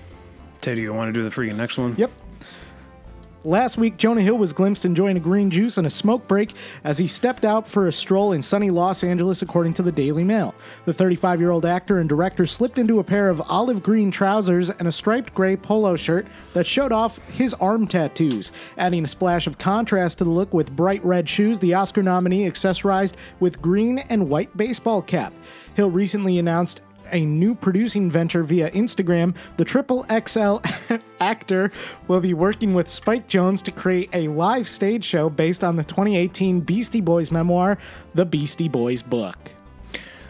Tay, 0.60 0.76
do 0.76 0.82
you 0.82 0.94
want 0.94 1.08
to 1.08 1.18
do 1.18 1.24
the 1.24 1.30
freaking 1.30 1.56
next 1.56 1.78
one? 1.78 1.96
Yep. 1.98 2.12
Last 3.46 3.78
week, 3.78 3.96
Jonah 3.96 4.20
Hill 4.20 4.38
was 4.38 4.52
glimpsed 4.52 4.84
enjoying 4.84 5.16
a 5.16 5.22
green 5.22 5.50
juice 5.50 5.78
and 5.78 5.88
a 5.88 5.90
smoke 5.90 6.28
break 6.28 6.54
as 6.84 6.98
he 6.98 7.08
stepped 7.08 7.46
out 7.46 7.70
for 7.70 7.88
a 7.88 7.92
stroll 7.92 8.34
in 8.34 8.44
sunny 8.44 8.70
Los 8.70 9.02
Angeles, 9.02 9.42
according 9.42 9.74
to 9.76 9.82
the 9.82 9.94
Daily 9.94 10.26
Mail. 10.26 10.54
The 10.84 10.94
35 10.94 11.40
year 11.40 11.50
old 11.50 11.66
actor 11.66 12.00
and 12.00 12.10
director 12.10 12.46
slipped 12.46 12.78
into 12.78 13.00
a 13.00 13.04
pair 13.04 13.30
of 13.30 13.42
olive 13.48 13.82
green 13.82 14.12
trousers 14.12 14.70
and 14.70 14.90
a 14.90 14.92
striped 14.92 15.34
gray 15.34 15.56
polo 15.56 15.96
shirt 15.96 16.28
that 16.54 16.68
showed 16.68 16.92
off 16.92 17.18
his 17.30 17.54
arm 17.54 17.88
tattoos. 17.88 18.52
Adding 18.78 19.06
a 19.06 19.08
splash 19.08 19.48
of 19.48 19.58
contrast 19.58 20.18
to 20.18 20.26
the 20.26 20.30
look 20.30 20.54
with 20.54 20.76
bright 20.76 21.04
red 21.06 21.30
shoes, 21.30 21.60
the 21.60 21.76
Oscar 21.76 22.04
nominee 22.04 22.44
accessorized 22.46 23.14
with 23.40 23.62
green 23.62 24.00
and 24.00 24.28
white 24.28 24.56
baseball 24.58 25.02
cap. 25.02 25.32
Hill 25.76 25.92
recently 25.92 26.40
announced 26.40 26.82
a 27.12 27.26
new 27.26 27.56
producing 27.56 28.10
venture 28.10 28.44
via 28.44 28.72
Instagram, 28.72 29.36
the 29.58 29.66
Triple 29.66 30.06
XL 30.10 30.58
actor 31.20 31.72
will 32.08 32.20
be 32.20 32.34
working 32.34 32.74
with 32.74 32.88
Spike 32.90 33.28
Jonze 33.28 33.64
to 33.64 33.72
create 33.72 34.10
a 34.14 34.28
live 34.28 34.68
stage 34.68 35.04
show 35.04 35.30
based 35.30 35.64
on 35.64 35.76
the 35.76 35.84
2018 35.84 36.62
Beastie 36.62 37.02
Boys 37.02 37.32
memoir, 37.32 37.78
The 38.16 38.26
Beastie 38.26 38.70
Boys 38.70 39.02
Book. 39.02 39.38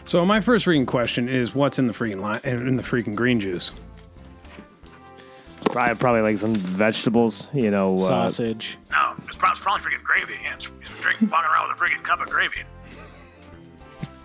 So 0.04 0.24
my 0.26 0.40
first 0.40 0.66
freaking 0.66 0.86
question 0.86 1.28
is, 1.28 1.54
what's 1.54 1.78
in 1.78 1.86
the 1.86 1.92
freaking 1.92 2.20
line 2.20 2.40
in 2.42 2.76
the 2.76 2.82
freaking 2.82 3.14
green 3.14 3.38
juice? 3.38 3.70
Probably, 5.66 5.94
probably 5.94 6.22
like 6.22 6.38
some 6.38 6.54
vegetables, 6.56 7.46
you 7.54 7.70
know. 7.70 7.94
Uh, 7.94 8.08
Sausage. 8.08 8.76
No, 8.90 9.14
it's 9.28 9.36
probably, 9.36 9.52
it's 9.52 9.60
probably 9.60 9.82
freaking 9.82 10.02
gravy. 10.02 10.34
Yeah, 10.42 10.54
it's, 10.54 10.68
it's 10.80 11.00
drinking, 11.00 11.28
walking 11.28 11.50
around 11.50 11.68
with 11.68 11.80
a 11.80 11.84
freaking 11.84 12.02
cup 12.02 12.20
of 12.20 12.28
gravy. 12.28 12.64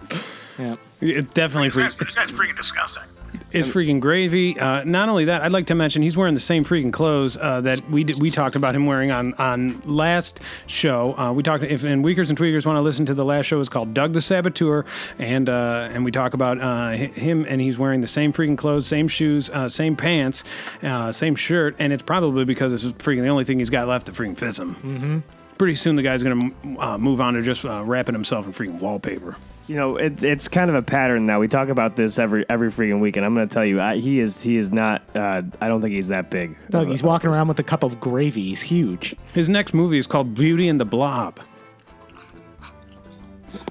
Yeah. 0.58 0.76
It's 1.02 1.32
definitely 1.32 1.70
This 1.70 1.76
guy's, 1.76 1.96
freaking. 1.96 2.06
this 2.06 2.16
guy's 2.16 2.32
freaking 2.32 2.58
disgusting. 2.58 3.04
It's 3.52 3.68
freaking 3.68 4.00
gravy. 4.02 4.58
Uh, 4.60 4.84
not 4.84 5.08
only 5.08 5.26
that, 5.26 5.42
I'd 5.42 5.52
like 5.52 5.68
to 5.68 5.76
mention 5.76 6.02
he's 6.02 6.18
wearing 6.18 6.34
the 6.34 6.42
same 6.42 6.66
freaking 6.66 6.92
clothes 6.92 7.38
uh, 7.38 7.62
that 7.62 7.90
we 7.90 8.04
did, 8.04 8.22
we 8.22 8.30
talked 8.32 8.56
about 8.56 8.76
him 8.76 8.86
wearing 8.86 9.12
on 9.12 9.34
on 9.36 9.82
last 9.82 10.40
show. 10.68 11.18
Uh, 11.18 11.32
we 11.32 11.42
talked 11.44 11.64
if 11.64 11.84
and 11.84 12.04
Weakers 12.04 12.30
and 12.30 12.38
Tweakers 12.40 12.66
want 12.66 12.78
to 12.78 12.82
listen 12.82 13.06
to 13.06 13.14
the 13.14 13.24
last 13.24 13.46
show 13.46 13.60
is 13.60 13.70
called 13.70 13.94
Doug 13.94 14.14
the 14.14 14.22
Saboteur, 14.22 14.86
and 15.20 15.50
uh, 15.50 15.90
and 15.92 16.04
we 16.04 16.12
talk 16.12 16.34
about 16.34 16.60
uh, 16.60 16.92
him 16.92 17.46
and 17.48 17.62
he's 17.62 17.78
wearing 17.78 18.02
the 18.02 18.08
same 18.08 18.34
freaking 18.34 18.58
clothes, 18.58 18.88
same 18.88 19.08
shoes, 19.08 19.50
uh, 19.50 19.70
same 19.70 19.96
pants, 19.96 20.44
uh, 20.84 21.12
same 21.12 21.36
shirt, 21.36 21.76
and 21.80 21.94
it's 21.94 22.04
probably 22.04 22.46
because 22.46 22.74
it's 22.74 22.84
freaking 23.04 23.22
the 23.22 23.30
only 23.30 23.44
thing 23.46 23.60
he's 23.60 23.70
got 23.70 23.88
left 23.88 24.06
that 24.08 24.16
freaking 24.16 24.38
fits 24.38 24.60
him. 24.60 24.76
Mm-hmm. 24.76 25.20
Pretty 25.58 25.76
soon 25.76 25.96
the 25.96 26.04
guy's 26.04 26.24
gonna 26.24 26.52
uh, 26.80 26.98
move 26.98 27.22
on 27.22 27.36
to 27.36 27.42
just 27.42 27.64
uh, 27.64 27.84
wrapping 27.86 28.16
himself 28.16 28.46
in 28.46 28.54
freaking 28.54 28.80
wallpaper. 28.80 29.38
You 29.68 29.76
know, 29.76 29.96
it, 29.98 30.24
it's 30.24 30.48
kind 30.48 30.70
of 30.70 30.76
a 30.76 30.84
pattern 30.84 31.26
now. 31.26 31.40
We 31.40 31.48
talk 31.48 31.70
about 31.70 31.96
this 31.96 32.20
every 32.20 32.46
every 32.50 32.72
freaking 32.72 33.00
week, 33.00 33.18
and 33.18 33.26
I'm 33.26 33.34
going 33.34 33.48
to 33.48 33.54
tell 33.54 33.66
you, 33.66 33.82
I, 33.82 33.98
he 33.98 34.20
is 34.20 34.44
he 34.44 34.58
is 34.58 34.72
not. 34.72 35.02
Uh, 35.16 35.42
I 35.60 35.68
don't 35.68 35.82
think 35.82 35.94
he's 35.96 36.10
that 36.10 36.30
big. 36.30 36.56
Doug, 36.70 36.88
he's 36.88 37.02
walking 37.02 37.30
around 37.32 37.48
with 37.48 37.58
a 37.60 37.64
cup 37.64 37.82
of 37.84 38.00
gravy. 38.00 38.44
He's 38.44 38.62
huge. 38.62 39.16
His 39.34 39.50
next 39.50 39.74
movie 39.74 39.98
is 39.98 40.06
called 40.06 40.36
Beauty 40.36 40.68
and 40.68 40.80
the 40.80 40.86
Blob. 40.86 41.40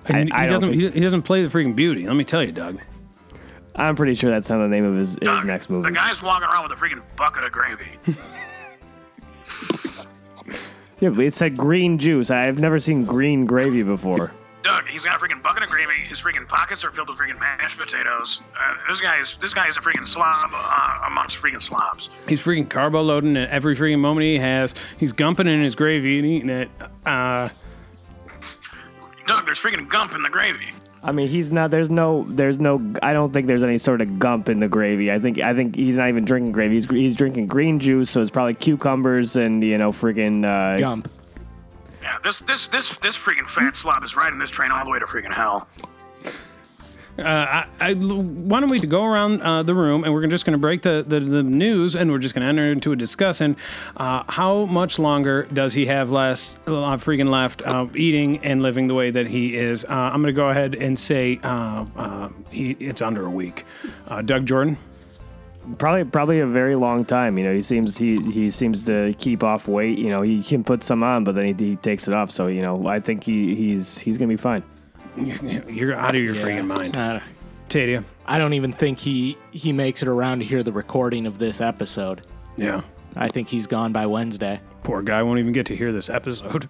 And 0.06 0.32
I 0.32 0.42
he 0.42 0.48
don't 0.48 0.60
doesn't. 0.60 0.70
think- 0.70 0.82
He, 0.82 0.90
he 0.90 1.00
doesn't 1.00 1.22
play 1.22 1.44
the 1.46 1.48
freaking 1.48 1.76
beauty. 1.76 2.06
Let 2.06 2.16
me 2.16 2.24
tell 2.24 2.42
you, 2.42 2.52
Doug. 2.52 2.80
I'm 3.76 3.94
pretty 3.96 4.14
sure 4.14 4.30
that's 4.30 4.50
not 4.50 4.58
the 4.58 4.68
name 4.68 4.84
of 4.84 4.96
his, 4.96 5.10
his 5.10 5.18
Doug, 5.20 5.46
next 5.46 5.70
movie. 5.70 5.88
The 5.90 5.94
guy's 5.94 6.22
walking 6.22 6.48
around 6.48 6.68
with 6.68 6.72
a 6.72 6.80
freaking 6.84 7.02
bucket 7.16 7.44
of 7.44 7.52
gravy. 7.52 7.86
Yeah, 11.00 11.08
but 11.10 11.24
it 11.24 11.34
said 11.34 11.56
green 11.56 11.98
juice. 11.98 12.30
I've 12.30 12.60
never 12.60 12.78
seen 12.78 13.04
green 13.04 13.44
gravy 13.46 13.82
before. 13.82 14.32
Doug, 14.64 14.86
he's 14.88 15.04
got 15.04 15.20
a 15.20 15.24
freaking 15.24 15.42
bucket 15.42 15.62
of 15.62 15.68
gravy. 15.68 15.92
His 15.92 16.22
freaking 16.22 16.48
pockets 16.48 16.84
are 16.84 16.90
filled 16.90 17.10
with 17.10 17.18
freaking 17.18 17.38
mashed 17.38 17.78
potatoes. 17.78 18.40
Uh, 18.58 18.74
this 18.88 18.98
guy 18.98 19.20
is 19.20 19.36
this 19.36 19.52
guy 19.52 19.68
is 19.68 19.76
a 19.76 19.80
freaking 19.80 20.06
slob 20.06 20.50
uh, 20.54 21.00
amongst 21.06 21.40
freaking 21.40 21.60
slobs. 21.60 22.08
He's 22.26 22.42
freaking 22.42 22.68
carbo 22.68 23.02
loading 23.02 23.36
at 23.36 23.50
every 23.50 23.76
freaking 23.76 23.98
moment 23.98 24.24
he 24.24 24.38
has. 24.38 24.74
He's 24.98 25.12
gumping 25.12 25.48
in 25.48 25.62
his 25.62 25.74
gravy 25.74 26.16
and 26.18 26.26
eating 26.26 26.48
it. 26.48 26.70
Uh, 27.04 27.50
Doug, 29.26 29.44
there's 29.44 29.60
freaking 29.60 29.86
gump 29.86 30.14
in 30.14 30.22
the 30.22 30.30
gravy. 30.30 30.68
I 31.02 31.12
mean, 31.12 31.28
he's 31.28 31.52
not. 31.52 31.70
There's 31.70 31.90
no. 31.90 32.24
There's 32.30 32.58
no. 32.58 32.94
I 33.02 33.12
don't 33.12 33.34
think 33.34 33.46
there's 33.46 33.62
any 33.62 33.76
sort 33.76 34.00
of 34.00 34.18
gump 34.18 34.48
in 34.48 34.60
the 34.60 34.68
gravy. 34.68 35.12
I 35.12 35.18
think. 35.18 35.38
I 35.40 35.52
think 35.52 35.76
he's 35.76 35.98
not 35.98 36.08
even 36.08 36.24
drinking 36.24 36.52
gravy. 36.52 36.74
He's 36.74 36.86
he's 36.86 37.16
drinking 37.16 37.48
green 37.48 37.78
juice. 37.78 38.10
So 38.10 38.22
it's 38.22 38.30
probably 38.30 38.54
cucumbers 38.54 39.36
and 39.36 39.62
you 39.62 39.76
know 39.76 39.92
freaking. 39.92 40.46
Uh, 40.46 40.78
Gump. 40.78 41.10
Yeah, 42.04 42.18
this 42.22 42.40
this 42.40 42.66
this 42.66 42.98
this 42.98 43.16
freaking 43.16 43.48
fat 43.48 43.74
slob 43.74 44.04
is 44.04 44.14
riding 44.14 44.38
this 44.38 44.50
train 44.50 44.70
all 44.70 44.84
the 44.84 44.90
way 44.90 44.98
to 44.98 45.06
freaking 45.06 45.32
hell. 45.32 45.66
Uh, 47.16 47.22
I, 47.22 47.66
I, 47.80 47.94
why 47.94 48.58
don't 48.60 48.68
we 48.68 48.80
go 48.80 49.04
around 49.04 49.40
uh, 49.40 49.62
the 49.62 49.74
room 49.74 50.02
and 50.02 50.12
we're 50.12 50.26
just 50.26 50.44
going 50.44 50.52
to 50.52 50.58
break 50.58 50.82
the, 50.82 51.04
the, 51.06 51.20
the 51.20 51.44
news 51.44 51.94
and 51.94 52.10
we're 52.10 52.18
just 52.18 52.34
going 52.34 52.42
to 52.42 52.48
enter 52.48 52.72
into 52.72 52.90
a 52.90 52.96
discussion. 52.96 53.56
Uh, 53.96 54.24
how 54.28 54.64
much 54.64 54.98
longer 54.98 55.44
does 55.52 55.74
he 55.74 55.86
have 55.86 56.10
less 56.10 56.58
uh, 56.66 56.96
freaking 56.96 57.30
left 57.30 57.62
uh, 57.62 57.86
eating 57.94 58.38
and 58.44 58.62
living 58.62 58.88
the 58.88 58.94
way 58.94 59.12
that 59.12 59.28
he 59.28 59.54
is? 59.54 59.84
Uh, 59.84 59.90
I'm 59.90 60.22
going 60.22 60.24
to 60.24 60.32
go 60.32 60.48
ahead 60.48 60.74
and 60.74 60.98
say 60.98 61.38
uh, 61.44 62.30
he, 62.50 62.72
it's 62.72 63.00
under 63.00 63.24
a 63.24 63.30
week. 63.30 63.64
Doug 64.24 64.44
Jordan. 64.44 64.76
Probably, 65.78 66.04
probably 66.04 66.40
a 66.40 66.46
very 66.46 66.76
long 66.76 67.04
time. 67.04 67.38
You 67.38 67.44
know, 67.44 67.54
he 67.54 67.62
seems 67.62 67.96
he 67.96 68.18
he 68.30 68.50
seems 68.50 68.82
to 68.82 69.14
keep 69.18 69.42
off 69.42 69.66
weight. 69.66 69.98
You 69.98 70.10
know, 70.10 70.22
he 70.22 70.42
can 70.42 70.62
put 70.62 70.84
some 70.84 71.02
on, 71.02 71.24
but 71.24 71.34
then 71.34 71.46
he, 71.46 71.70
he 71.70 71.76
takes 71.76 72.06
it 72.06 72.12
off. 72.14 72.30
So 72.30 72.48
you 72.48 72.60
know, 72.60 72.86
I 72.86 73.00
think 73.00 73.24
he 73.24 73.54
he's 73.54 73.98
he's 73.98 74.18
gonna 74.18 74.28
be 74.28 74.36
fine. 74.36 74.62
You're 75.16 75.94
out 75.94 76.14
of 76.14 76.22
your 76.22 76.34
freaking 76.34 76.66
mind. 76.66 76.96
Uh, 76.96 77.20
Tadia. 77.68 78.04
I 78.26 78.38
don't 78.38 78.52
even 78.52 78.72
think 78.72 78.98
he 78.98 79.38
he 79.52 79.72
makes 79.72 80.02
it 80.02 80.08
around 80.08 80.40
to 80.40 80.44
hear 80.44 80.62
the 80.62 80.72
recording 80.72 81.26
of 81.26 81.38
this 81.38 81.60
episode. 81.60 82.26
Yeah. 82.56 82.82
I 83.16 83.28
think 83.28 83.48
he's 83.48 83.66
gone 83.66 83.92
by 83.92 84.06
Wednesday. 84.06 84.60
Poor 84.82 85.02
guy 85.02 85.22
won't 85.22 85.38
even 85.38 85.52
get 85.52 85.66
to 85.66 85.76
hear 85.76 85.92
this 85.92 86.10
episode. 86.10 86.68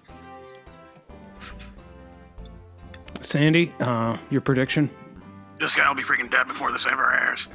Sandy, 3.22 3.72
uh, 3.80 4.16
your 4.30 4.40
prediction? 4.42 4.90
This 5.58 5.74
guy 5.74 5.88
will 5.88 5.94
be 5.94 6.02
freaking 6.02 6.30
dead 6.30 6.46
before 6.46 6.70
this 6.70 6.86
ever 6.86 7.12
airs. 7.12 7.48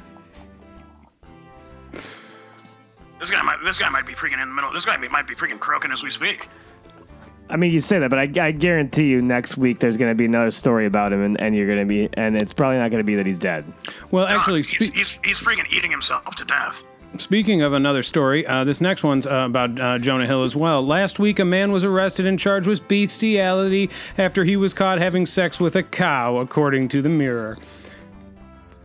This 3.20 3.30
guy 3.30 3.42
might 3.42 3.58
this 3.62 3.78
guy 3.78 3.88
might 3.90 4.06
be 4.06 4.14
freaking 4.14 4.42
in 4.42 4.48
the 4.48 4.54
middle. 4.54 4.72
This 4.72 4.86
guy 4.86 4.96
might 4.96 5.28
be 5.28 5.34
freaking 5.34 5.60
croaking 5.60 5.92
as 5.92 6.02
we 6.02 6.10
speak. 6.10 6.48
I 7.50 7.56
mean, 7.56 7.72
you 7.72 7.80
say 7.80 7.98
that, 7.98 8.10
but 8.10 8.18
I, 8.18 8.46
I 8.46 8.52
guarantee 8.52 9.08
you 9.08 9.20
next 9.20 9.56
week 9.56 9.80
there's 9.80 9.96
going 9.96 10.10
to 10.10 10.14
be 10.14 10.24
another 10.24 10.52
story 10.52 10.86
about 10.86 11.12
him, 11.12 11.20
and, 11.20 11.40
and 11.40 11.56
you're 11.56 11.66
going 11.66 11.80
to 11.80 11.84
be, 11.84 12.08
and 12.14 12.40
it's 12.40 12.54
probably 12.54 12.78
not 12.78 12.92
going 12.92 13.00
to 13.00 13.04
be 13.04 13.16
that 13.16 13.26
he's 13.26 13.38
dead. 13.38 13.64
Well, 14.12 14.26
God, 14.26 14.38
actually, 14.38 14.62
he's, 14.62 14.88
he's 14.88 15.20
he's 15.24 15.40
freaking 15.40 15.70
eating 15.72 15.90
himself 15.90 16.34
to 16.36 16.44
death. 16.44 16.86
Speaking 17.18 17.60
of 17.62 17.72
another 17.72 18.04
story, 18.04 18.46
uh, 18.46 18.62
this 18.62 18.80
next 18.80 19.02
one's 19.02 19.26
uh, 19.26 19.46
about 19.48 19.80
uh, 19.80 19.98
Jonah 19.98 20.26
Hill 20.26 20.44
as 20.44 20.54
well. 20.54 20.80
Last 20.80 21.18
week, 21.18 21.40
a 21.40 21.44
man 21.44 21.72
was 21.72 21.82
arrested 21.82 22.24
and 22.24 22.38
charged 22.38 22.68
with 22.68 22.86
bestiality 22.86 23.90
after 24.16 24.44
he 24.44 24.56
was 24.56 24.72
caught 24.72 24.98
having 25.00 25.26
sex 25.26 25.58
with 25.58 25.74
a 25.74 25.82
cow, 25.82 26.36
according 26.36 26.88
to 26.90 27.02
the 27.02 27.08
Mirror. 27.08 27.58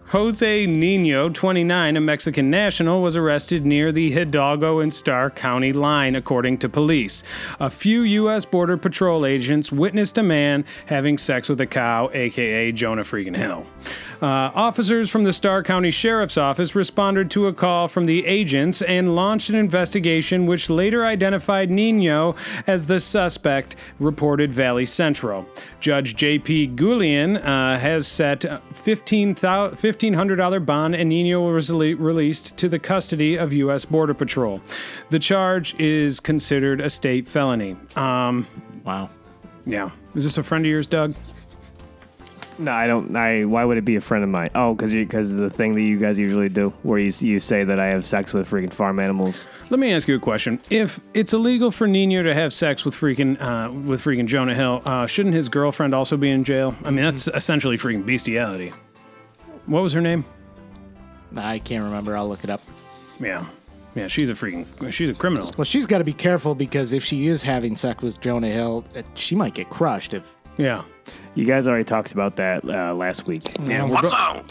Jose 0.09 0.67
Nino, 0.67 1.29
29, 1.29 1.97
a 1.97 1.99
Mexican 1.99 2.51
national, 2.51 3.01
was 3.01 3.15
arrested 3.15 3.65
near 3.65 3.91
the 3.91 4.11
Hidalgo 4.11 4.79
and 4.79 4.93
Starr 4.93 5.31
County 5.31 5.73
line, 5.73 6.15
according 6.15 6.59
to 6.59 6.69
police. 6.69 7.23
A 7.59 7.71
few 7.71 8.03
U.S. 8.03 8.45
Border 8.45 8.77
Patrol 8.77 9.25
agents 9.25 9.71
witnessed 9.71 10.19
a 10.19 10.23
man 10.23 10.63
having 10.85 11.17
sex 11.17 11.49
with 11.49 11.59
a 11.59 11.65
cow, 11.65 12.11
aka 12.13 12.71
Jonah 12.71 13.01
Freaking 13.01 13.35
Hill. 13.35 13.65
Uh, 14.21 14.51
officers 14.55 15.09
from 15.09 15.23
the 15.23 15.33
Starr 15.33 15.63
County 15.63 15.91
Sheriff's 15.91 16.37
Office 16.37 16.75
responded 16.75 17.29
to 17.31 17.47
a 17.47 17.53
call 17.53 17.87
from 17.87 18.05
the 18.05 18.25
agents 18.25 18.81
and 18.83 19.15
launched 19.15 19.49
an 19.49 19.55
investigation, 19.55 20.45
which 20.45 20.69
later 20.69 21.05
identified 21.05 21.69
Nino 21.71 22.35
as 22.67 22.85
the 22.85 22.99
suspect, 22.99 23.75
reported 23.99 24.53
Valley 24.53 24.85
Central. 24.85 25.47
Judge 25.79 26.15
J.P. 26.15 26.69
Goulian 26.69 27.37
uh, 27.37 27.77
has 27.79 28.07
set 28.07 28.45
a 28.45 28.61
$1,500 29.99 30.65
bond, 30.65 30.95
and 30.95 31.09
Nino 31.09 31.41
was 31.51 31.71
released 31.71 32.57
to 32.57 32.69
the 32.69 32.79
custody 32.79 33.35
of 33.37 33.53
U.S. 33.53 33.85
Border 33.85 34.13
Patrol. 34.13 34.61
The 35.09 35.19
charge 35.19 35.75
is 35.79 36.19
considered 36.19 36.81
a 36.81 36.89
state 36.89 37.27
felony. 37.27 37.75
Um, 37.95 38.47
Wow. 38.83 39.09
yeah. 39.65 39.89
Is 40.13 40.23
this 40.23 40.37
a 40.37 40.43
friend 40.43 40.65
of 40.65 40.69
yours, 40.69 40.87
Doug? 40.87 41.15
No, 42.57 42.71
I 42.71 42.87
don't. 42.87 43.13
I 43.17 43.43
why 43.43 43.65
would 43.65 43.77
it 43.77 43.83
be 43.83 43.97
a 43.97 44.01
friend 44.01 44.23
of 44.23 44.29
mine? 44.29 44.49
Oh, 44.55 44.73
because 44.73 44.93
because 44.93 45.33
the 45.33 45.49
thing 45.49 45.73
that 45.73 45.81
you 45.81 45.97
guys 45.99 46.17
usually 46.17 46.47
do, 46.47 46.69
where 46.83 46.97
you 46.97 47.11
you 47.19 47.37
say 47.41 47.65
that 47.65 47.81
I 47.81 47.87
have 47.87 48.05
sex 48.05 48.31
with 48.31 48.49
freaking 48.49 48.71
farm 48.71 48.97
animals. 48.99 49.45
Let 49.69 49.77
me 49.81 49.91
ask 49.91 50.07
you 50.07 50.15
a 50.15 50.19
question. 50.19 50.61
If 50.69 51.01
it's 51.13 51.33
illegal 51.33 51.69
for 51.69 51.85
Nino 51.85 52.23
to 52.23 52.33
have 52.33 52.53
sex 52.53 52.85
with 52.85 52.95
freaking 52.95 53.41
uh, 53.41 53.73
with 53.73 54.01
freaking 54.01 54.25
Jonah 54.27 54.55
Hill, 54.55 54.81
uh, 54.85 55.05
shouldn't 55.05 55.35
his 55.35 55.49
girlfriend 55.49 55.93
also 55.93 56.15
be 56.15 56.29
in 56.29 56.45
jail? 56.45 56.73
I 56.85 56.91
mean, 56.91 57.03
that's 57.03 57.27
essentially 57.27 57.77
freaking 57.77 58.05
bestiality. 58.05 58.71
What 59.65 59.81
was 59.83 59.93
her 59.93 60.01
name? 60.01 60.23
I 61.35 61.59
can't 61.59 61.83
remember. 61.83 62.15
I'll 62.15 62.27
look 62.29 62.43
it 62.43 62.49
up. 62.49 62.61
Yeah, 63.19 63.45
yeah, 63.95 64.07
she's 64.07 64.29
a 64.29 64.33
freaking 64.33 64.65
she's 64.91 65.09
a 65.09 65.13
criminal. 65.13 65.51
Well, 65.57 65.65
she's 65.65 65.85
got 65.85 65.97
to 65.99 66.03
be 66.03 66.13
careful 66.13 66.55
because 66.55 66.93
if 66.93 67.03
she 67.03 67.27
is 67.27 67.43
having 67.43 67.75
sex 67.75 68.01
with 68.03 68.19
Jonah 68.21 68.49
Hill, 68.49 68.85
uh, 68.95 69.01
she 69.15 69.35
might 69.35 69.53
get 69.53 69.69
crushed. 69.69 70.13
If 70.13 70.35
Yeah, 70.57 70.83
You 71.33 71.45
guys 71.45 71.67
already 71.67 71.83
talked 71.85 72.11
about 72.11 72.35
that 72.37 72.63
uh, 72.65 72.93
last 72.93 73.25
week. 73.27 73.55
yeah. 73.63 73.83
We're 73.83 73.89
What's 73.91 74.11
go- 74.11 74.17
uh, 74.17 74.43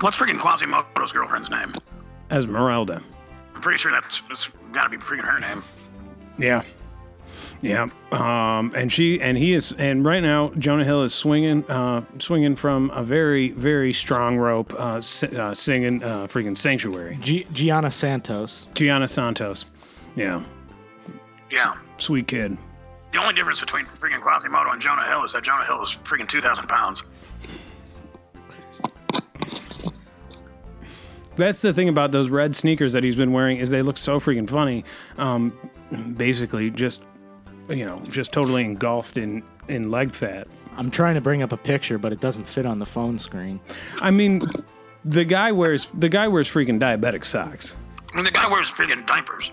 what's 0.00 0.16
freaking 0.16 0.38
Quasimodo's 0.38 1.12
girlfriend's 1.12 1.50
name? 1.50 1.74
Esmeralda. 2.30 3.00
I'm 3.54 3.60
pretty 3.60 3.78
sure 3.78 3.92
that's 3.92 4.20
that's 4.28 4.48
got 4.72 4.84
to 4.84 4.90
be 4.90 4.96
freaking 4.98 5.24
her 5.24 5.40
name. 5.40 5.62
Yeah. 6.38 6.62
Yeah, 7.62 7.88
um, 8.12 8.72
and 8.76 8.92
she 8.92 9.20
and 9.20 9.36
he 9.36 9.52
is, 9.54 9.72
and 9.72 10.04
right 10.04 10.20
now 10.22 10.52
Jonah 10.58 10.84
Hill 10.84 11.02
is 11.02 11.14
swinging, 11.14 11.64
uh, 11.70 12.02
swinging 12.18 12.54
from 12.56 12.90
a 12.90 13.02
very, 13.02 13.50
very 13.50 13.92
strong 13.92 14.36
rope, 14.38 14.72
uh, 14.78 15.00
si- 15.00 15.34
uh, 15.36 15.52
singing 15.54 16.02
uh, 16.02 16.26
freaking 16.26 16.56
"Sanctuary." 16.56 17.18
G- 17.20 17.46
Gianna 17.52 17.90
Santos. 17.90 18.66
Gianna 18.74 19.08
Santos, 19.08 19.66
yeah, 20.14 20.42
Yeah. 21.50 21.74
sweet 21.98 22.26
kid. 22.28 22.56
The 23.12 23.20
only 23.22 23.34
difference 23.34 23.60
between 23.60 23.86
freaking 23.86 24.20
Quasimodo 24.20 24.70
and 24.72 24.80
Jonah 24.82 25.06
Hill 25.06 25.24
is 25.24 25.32
that 25.32 25.42
Jonah 25.42 25.64
Hill 25.64 25.82
is 25.82 25.96
freaking 26.04 26.28
2,000 26.28 26.66
pounds. 26.68 27.02
That's 31.36 31.60
the 31.60 31.72
thing 31.74 31.88
about 31.88 32.12
those 32.12 32.30
red 32.30 32.56
sneakers 32.56 32.94
that 32.94 33.04
he's 33.04 33.16
been 33.16 33.32
wearing 33.32 33.58
is 33.58 33.70
they 33.70 33.82
look 33.82 33.98
so 33.98 34.18
freaking 34.18 34.48
funny. 34.48 34.84
Um, 35.18 35.52
basically, 36.16 36.70
just 36.70 37.02
you 37.68 37.84
know, 37.84 38.00
just 38.04 38.32
totally 38.32 38.64
engulfed 38.64 39.16
in 39.16 39.42
in 39.68 39.90
leg 39.90 40.14
fat. 40.14 40.46
I'm 40.76 40.90
trying 40.90 41.14
to 41.14 41.20
bring 41.20 41.42
up 41.42 41.52
a 41.52 41.56
picture, 41.56 41.98
but 41.98 42.12
it 42.12 42.20
doesn't 42.20 42.48
fit 42.48 42.66
on 42.66 42.78
the 42.78 42.86
phone 42.86 43.18
screen. 43.18 43.60
I 44.00 44.10
mean, 44.10 44.42
the 45.04 45.24
guy 45.24 45.52
wears 45.52 45.88
the 45.94 46.08
guy 46.08 46.28
wears 46.28 46.48
freaking 46.48 46.78
diabetic 46.80 47.24
socks. 47.24 47.74
I 48.12 48.16
mean, 48.16 48.24
the 48.24 48.30
guy 48.30 48.48
wears 48.50 48.70
freaking 48.70 49.06
diapers. 49.06 49.52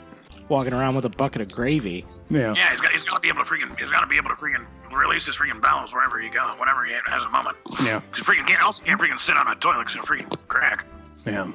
Walking 0.49 0.73
around 0.73 0.95
with 0.95 1.05
a 1.05 1.09
bucket 1.09 1.41
of 1.41 1.51
gravy. 1.51 2.05
Yeah. 2.29 2.53
Yeah, 2.55 2.69
he's 2.69 2.81
got 2.81 2.91
he's 2.91 3.05
got 3.05 3.15
to 3.15 3.21
be 3.21 3.29
able 3.29 3.43
to 3.43 3.49
freaking 3.49 3.77
he's 3.79 3.91
got 3.91 4.01
to 4.01 4.07
be 4.07 4.17
able 4.17 4.29
to 4.29 4.35
freaking 4.35 4.67
release 4.91 5.25
his 5.25 5.37
freaking 5.37 5.61
bowels 5.61 5.93
wherever 5.93 6.19
he 6.19 6.29
goes, 6.29 6.51
whenever 6.59 6.83
he 6.83 6.93
has 7.07 7.23
a 7.23 7.29
moment. 7.29 7.57
Yeah. 7.85 8.01
Because 8.11 8.27
freaking 8.27 8.45
can't 8.45 8.61
also 8.61 8.83
can't 8.83 8.99
freaking 8.99 9.19
sit 9.19 9.37
on 9.37 9.47
a 9.47 9.55
toilet 9.55 9.87
because 9.87 9.93
he'll 9.93 10.03
freaking 10.03 10.35
crack. 10.47 10.85
Yeah. 11.25 11.51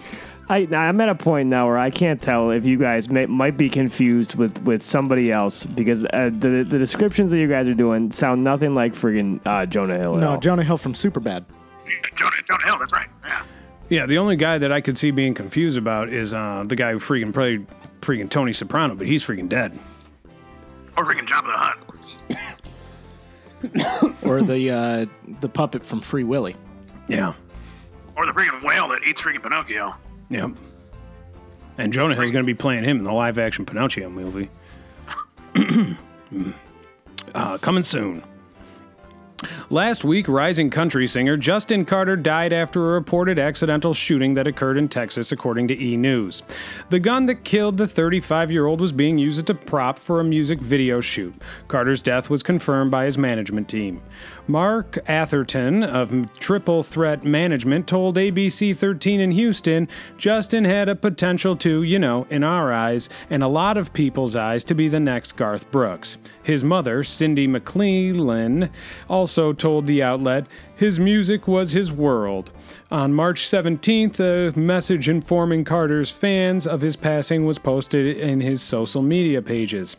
I, 0.51 0.67
I'm 0.73 0.99
at 1.03 1.11
a 1.11 1.15
point 1.15 1.49
now 1.51 1.67
where 1.67 1.77
I 1.77 1.91
can't 1.91 2.23
tell 2.23 2.51
if 2.53 2.65
you 2.65 2.79
guys 2.79 3.11
may, 3.11 3.27
might 3.27 3.59
be 3.59 3.69
confused 3.69 4.35
with, 4.37 4.63
with 4.63 4.83
somebody 4.83 5.31
else 5.31 5.67
because 5.67 6.07
uh, 6.07 6.31
the 6.33 6.65
the 6.67 6.79
descriptions 6.79 7.31
that 7.33 7.39
you 7.39 7.49
guys 7.49 7.69
are 7.69 7.75
doing 7.75 8.11
sound 8.13 8.45
nothing 8.45 8.75
like 8.75 8.95
friggin' 8.95 9.41
uh, 9.45 9.67
Jonah 9.67 9.99
Hill. 9.99 10.15
at 10.17 10.21
No, 10.21 10.31
all. 10.33 10.39
Jonah 10.41 10.63
Hill 10.65 10.79
from 10.79 10.95
Superbad. 10.95 11.45
Jonah, 12.15 12.31
Jonah 12.49 12.65
Hill, 12.67 12.79
that's 12.79 12.93
right. 12.95 13.09
Yeah. 13.27 13.43
Yeah, 13.91 14.07
the 14.07 14.19
only 14.19 14.37
guy 14.37 14.57
that 14.59 14.73
I 14.73 14.81
could 14.81 14.97
see 14.99 15.11
being 15.11 15.35
confused 15.35 15.77
about 15.79 16.09
is 16.11 16.33
uh, 16.35 16.65
the 16.67 16.77
guy 16.77 16.93
who 16.93 16.99
freaking 16.99 17.33
played 17.35 17.67
freaking 18.01 18.29
Tony 18.31 18.53
Soprano, 18.55 18.95
but 18.95 19.07
he's 19.07 19.23
freaking 19.25 19.49
dead. 19.51 19.79
Or 20.97 21.05
freaking 21.05 21.27
Jabba 21.27 21.79
the 22.29 22.37
Hutt. 22.37 24.15
or 24.27 24.43
the 24.43 24.71
uh, 24.71 25.07
the 25.41 25.49
puppet 25.49 25.85
from 25.85 26.01
Free 26.01 26.25
Willy. 26.25 26.57
Yeah. 27.09 27.35
Or 28.19 28.27
the 28.27 28.33
freaking 28.33 28.63
whale 28.65 28.89
that 28.89 29.05
eats 29.07 29.23
freaking 29.23 29.43
Pinocchio. 29.43 29.95
Yep. 30.29 30.51
And 31.79 31.93
Jonah 31.93 32.17
Hill's 32.17 32.33
going 32.33 32.45
to 32.45 32.47
be 32.47 32.55
playing 32.55 32.83
him 32.83 32.99
in 32.99 33.05
the 33.05 33.13
live 33.13 33.39
action 33.39 33.65
Pinocchio 33.65 34.11
movie. 34.11 34.51
uh, 37.35 37.59
coming 37.59 37.85
soon. 37.85 38.25
Last 39.71 40.03
week, 40.03 40.29
rising 40.29 40.71
country 40.71 41.07
singer 41.07 41.37
Justin 41.37 41.85
Carter 41.85 42.17
died 42.17 42.55
after 42.55 42.81
a 42.81 42.95
reported 42.95 43.39
accidental 43.39 43.93
shooting 43.93 44.33
that 44.33 44.47
occurred 44.47 44.79
in 44.79 44.89
Texas, 44.89 45.31
according 45.31 45.69
to 45.69 45.79
E! 45.79 45.95
News. 45.95 46.43
The 46.89 46.99
gun 46.99 47.27
that 47.27 47.45
killed 47.45 47.77
the 47.77 47.87
35 47.87 48.51
year 48.51 48.65
old 48.65 48.81
was 48.81 48.95
being 48.95 49.19
used 49.19 49.39
as 49.39 49.51
a 49.51 49.55
prop 49.55 49.99
for 49.99 50.21
a 50.21 50.25
music 50.25 50.59
video 50.59 51.03
shoot. 51.03 51.35
Carter's 51.69 52.01
death 52.01 52.31
was 52.31 52.43
confirmed 52.43 52.91
by 52.91 53.05
his 53.05 53.19
management 53.19 53.69
team. 53.69 54.01
Mark 54.47 54.97
Atherton 55.07 55.85
of 55.85 56.33
Triple 56.39 56.83
Threat 56.83 57.25
Management 57.25 57.87
told 57.87 58.17
ABC 58.17 58.75
13 58.75 59.21
in 59.21 59.33
Houston 59.33 59.87
Justin 60.17 60.65
had 60.65 60.89
a 60.89 60.97
potential 60.97 61.55
to, 61.57 61.83
you 61.83 61.99
know, 61.99 62.27
in 62.31 62.43
our 62.43 62.73
eyes, 62.73 63.11
and 63.29 63.43
a 63.43 63.49
lot 63.49 63.77
of 63.77 63.93
people's 63.93 64.35
eyes, 64.35 64.65
to 64.65 64.75
be 64.75 64.89
the 64.89 64.99
next 64.99 65.33
Garth 65.33 65.71
Brooks. 65.71 66.17
His 66.49 66.65
mother, 66.65 67.05
Cindy 67.05 67.47
McClellan, 67.47 68.71
also 69.07 69.53
told 69.53 69.87
the 69.87 70.03
outlet 70.03 70.47
his 70.75 70.99
music 70.99 71.47
was 71.47 71.73
his 71.73 71.93
world. 71.93 72.51
On 72.91 73.13
March 73.13 73.43
17th, 73.43 74.19
a 74.19 74.59
message 74.59 75.11
informing 75.11 75.65
Carter's 75.65 76.11
fans 76.11 76.67
of 76.67 76.81
his 76.81 76.97
passing 76.97 77.45
was 77.45 77.59
posted 77.59 78.17
in 78.17 78.41
his 78.41 78.63
social 78.63 79.03
media 79.03 79.43
pages. 79.43 79.99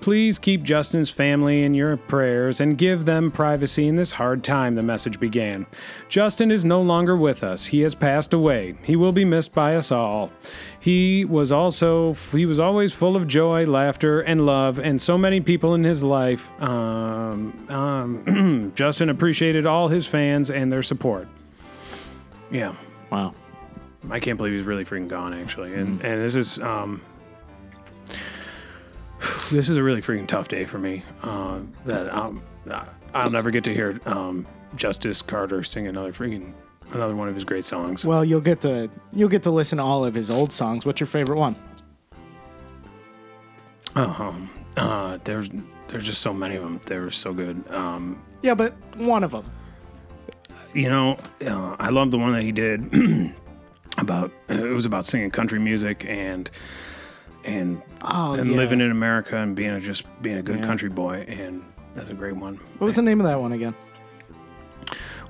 Please 0.00 0.38
keep 0.38 0.62
Justin's 0.62 1.10
family 1.10 1.62
in 1.62 1.74
your 1.74 1.96
prayers 1.96 2.60
and 2.60 2.78
give 2.78 3.04
them 3.04 3.30
privacy 3.30 3.88
in 3.88 3.96
this 3.96 4.12
hard 4.12 4.44
time, 4.44 4.74
the 4.74 4.82
message 4.82 5.18
began. 5.18 5.66
Justin 6.08 6.50
is 6.50 6.64
no 6.64 6.80
longer 6.80 7.16
with 7.16 7.42
us. 7.42 7.66
He 7.66 7.80
has 7.80 7.94
passed 7.94 8.32
away. 8.32 8.74
He 8.82 8.96
will 8.96 9.12
be 9.12 9.24
missed 9.24 9.54
by 9.54 9.76
us 9.76 9.90
all. 9.90 10.30
He 10.78 11.24
was 11.24 11.50
also 11.50 12.14
he 12.32 12.46
was 12.46 12.60
always 12.60 12.92
full 12.92 13.16
of 13.16 13.26
joy, 13.26 13.66
laughter, 13.66 14.20
and 14.20 14.46
love, 14.46 14.78
and 14.78 15.00
so 15.00 15.18
many 15.18 15.40
people 15.40 15.74
in 15.74 15.84
his 15.84 16.02
life. 16.02 16.50
Um, 16.62 17.66
um, 17.68 18.72
Justin 18.74 19.10
appreciated 19.10 19.66
all 19.66 19.88
his 19.88 20.06
fans 20.06 20.50
and 20.50 20.70
their 20.70 20.82
support. 20.82 21.28
Yeah, 22.50 22.74
Wow. 23.10 23.34
I 24.10 24.20
can't 24.20 24.36
believe 24.36 24.52
he's 24.52 24.62
really 24.62 24.84
freaking 24.84 25.08
gone, 25.08 25.34
actually. 25.34 25.74
And 25.74 26.00
and 26.04 26.22
this 26.22 26.34
is 26.34 26.58
um, 26.60 27.00
this 29.50 29.68
is 29.68 29.76
a 29.76 29.82
really 29.82 30.00
freaking 30.02 30.26
tough 30.26 30.48
day 30.48 30.64
for 30.64 30.78
me. 30.78 31.02
Uh, 31.22 31.60
that 31.84 32.12
um, 32.14 32.42
I'll 33.14 33.30
never 33.30 33.50
get 33.50 33.64
to 33.64 33.74
hear 33.74 34.00
um, 34.06 34.46
Justice 34.76 35.22
Carter 35.22 35.62
sing 35.62 35.86
another 35.86 36.12
freaking 36.12 36.52
another 36.92 37.14
one 37.16 37.28
of 37.28 37.34
his 37.34 37.44
great 37.44 37.64
songs. 37.64 38.04
Well, 38.04 38.24
you'll 38.24 38.40
get 38.40 38.60
to 38.62 38.90
you'll 39.12 39.28
get 39.28 39.42
to 39.44 39.50
listen 39.50 39.78
to 39.78 39.84
all 39.84 40.04
of 40.04 40.14
his 40.14 40.30
old 40.30 40.52
songs. 40.52 40.84
What's 40.84 41.00
your 41.00 41.06
favorite 41.06 41.38
one? 41.38 41.56
Uh, 44.76 45.18
there's 45.24 45.48
there's 45.88 46.06
just 46.06 46.20
so 46.20 46.32
many 46.34 46.56
of 46.56 46.62
them. 46.62 46.80
They 46.86 46.98
were 46.98 47.10
so 47.10 47.32
good. 47.32 47.64
Um, 47.70 48.22
Yeah, 48.42 48.54
but 48.54 48.74
one 48.96 49.24
of 49.24 49.30
them. 49.30 49.50
you 50.74 50.88
know, 50.90 51.16
uh, 51.46 51.76
I 51.78 51.88
love 51.90 52.10
the 52.10 52.18
one 52.18 52.32
that 52.32 52.42
he 52.42 52.52
did 52.52 52.92
about 53.98 54.30
it 54.48 54.60
was 54.74 54.84
about 54.84 55.04
singing 55.06 55.30
country 55.30 55.58
music 55.58 56.04
and 56.06 56.50
and 57.46 57.80
Oh, 58.02 58.34
and 58.34 58.50
yeah. 58.50 58.56
living 58.56 58.80
in 58.80 58.90
America 58.90 59.36
and 59.36 59.56
being 59.56 59.70
a, 59.70 59.80
just 59.80 60.04
being 60.22 60.36
a 60.38 60.42
good 60.42 60.58
Yeah. 60.60 60.66
country 60.66 60.88
boy 60.88 61.24
and 61.28 61.62
that's 61.94 62.10
a 62.10 62.14
great 62.14 62.36
one. 62.36 62.56
What 62.78 62.86
was 62.86 62.96
the 62.96 63.02
name 63.02 63.20
of 63.20 63.26
that 63.26 63.40
one 63.40 63.52
again? 63.52 63.74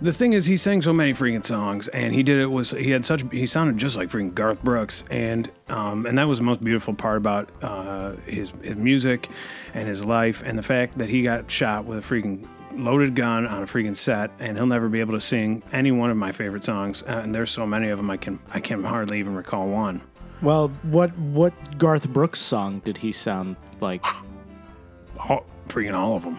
The 0.02 0.12
thing 0.12 0.34
is, 0.34 0.44
he 0.44 0.58
sang 0.58 0.82
so 0.82 0.92
many 0.92 1.14
freaking 1.14 1.44
songs, 1.46 1.88
and 1.88 2.12
he 2.12 2.22
did 2.22 2.38
it 2.38 2.50
was 2.50 2.72
he 2.72 2.90
had 2.90 3.02
such 3.06 3.24
he 3.32 3.46
sounded 3.46 3.78
just 3.78 3.96
like 3.96 4.10
freaking 4.10 4.34
Garth 4.34 4.62
Brooks, 4.62 5.04
and 5.10 5.50
um, 5.70 6.04
and 6.04 6.18
that 6.18 6.28
was 6.28 6.36
the 6.36 6.44
most 6.44 6.62
beautiful 6.62 6.92
part 6.92 7.16
about 7.16 7.48
uh, 7.62 8.12
his 8.26 8.52
his 8.62 8.76
music 8.76 9.30
and 9.72 9.88
his 9.88 10.04
life, 10.04 10.42
and 10.44 10.58
the 10.58 10.62
fact 10.62 10.98
that 10.98 11.08
he 11.08 11.22
got 11.22 11.50
shot 11.50 11.86
with 11.86 11.98
a 11.98 12.02
freaking 12.02 12.46
loaded 12.74 13.14
gun 13.16 13.46
on 13.46 13.62
a 13.62 13.66
freaking 13.66 13.96
set, 13.96 14.30
and 14.38 14.58
he'll 14.58 14.66
never 14.66 14.90
be 14.90 15.00
able 15.00 15.14
to 15.14 15.20
sing 15.20 15.62
any 15.72 15.90
one 15.92 16.10
of 16.10 16.18
my 16.18 16.30
favorite 16.30 16.62
songs, 16.64 17.02
uh, 17.04 17.20
and 17.24 17.34
there's 17.34 17.50
so 17.50 17.64
many 17.66 17.88
of 17.88 17.96
them 17.96 18.10
I 18.10 18.18
can 18.18 18.38
I 18.52 18.60
can 18.60 18.84
hardly 18.84 19.18
even 19.18 19.34
recall 19.34 19.66
one. 19.66 20.02
Well, 20.42 20.68
what 20.82 21.16
what 21.18 21.78
Garth 21.78 22.08
Brooks 22.08 22.40
song 22.40 22.80
did 22.84 22.96
he 22.98 23.12
sound 23.12 23.56
like? 23.80 24.04
All, 25.18 25.46
freaking 25.68 25.94
all 25.94 26.16
of 26.16 26.24
them. 26.24 26.38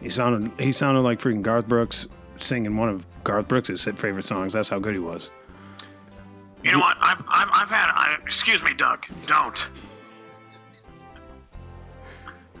he 0.00 0.08
sounded 0.08 0.52
he 0.58 0.72
sounded 0.72 1.02
like 1.02 1.20
freaking 1.20 1.42
Garth 1.42 1.68
Brooks 1.68 2.08
singing 2.38 2.76
one 2.76 2.88
of 2.88 3.06
Garth 3.24 3.48
Brooks' 3.48 3.84
favorite 3.84 4.22
songs. 4.22 4.54
That's 4.54 4.68
how 4.68 4.78
good 4.78 4.94
he 4.94 5.00
was. 5.00 5.30
You 6.62 6.72
know 6.72 6.78
what? 6.78 6.96
I've, 7.00 7.22
I've, 7.28 7.48
I've 7.52 7.70
had. 7.70 7.90
I, 7.94 8.16
excuse 8.22 8.62
me, 8.62 8.74
Doug. 8.74 9.06
Don't. 9.26 9.68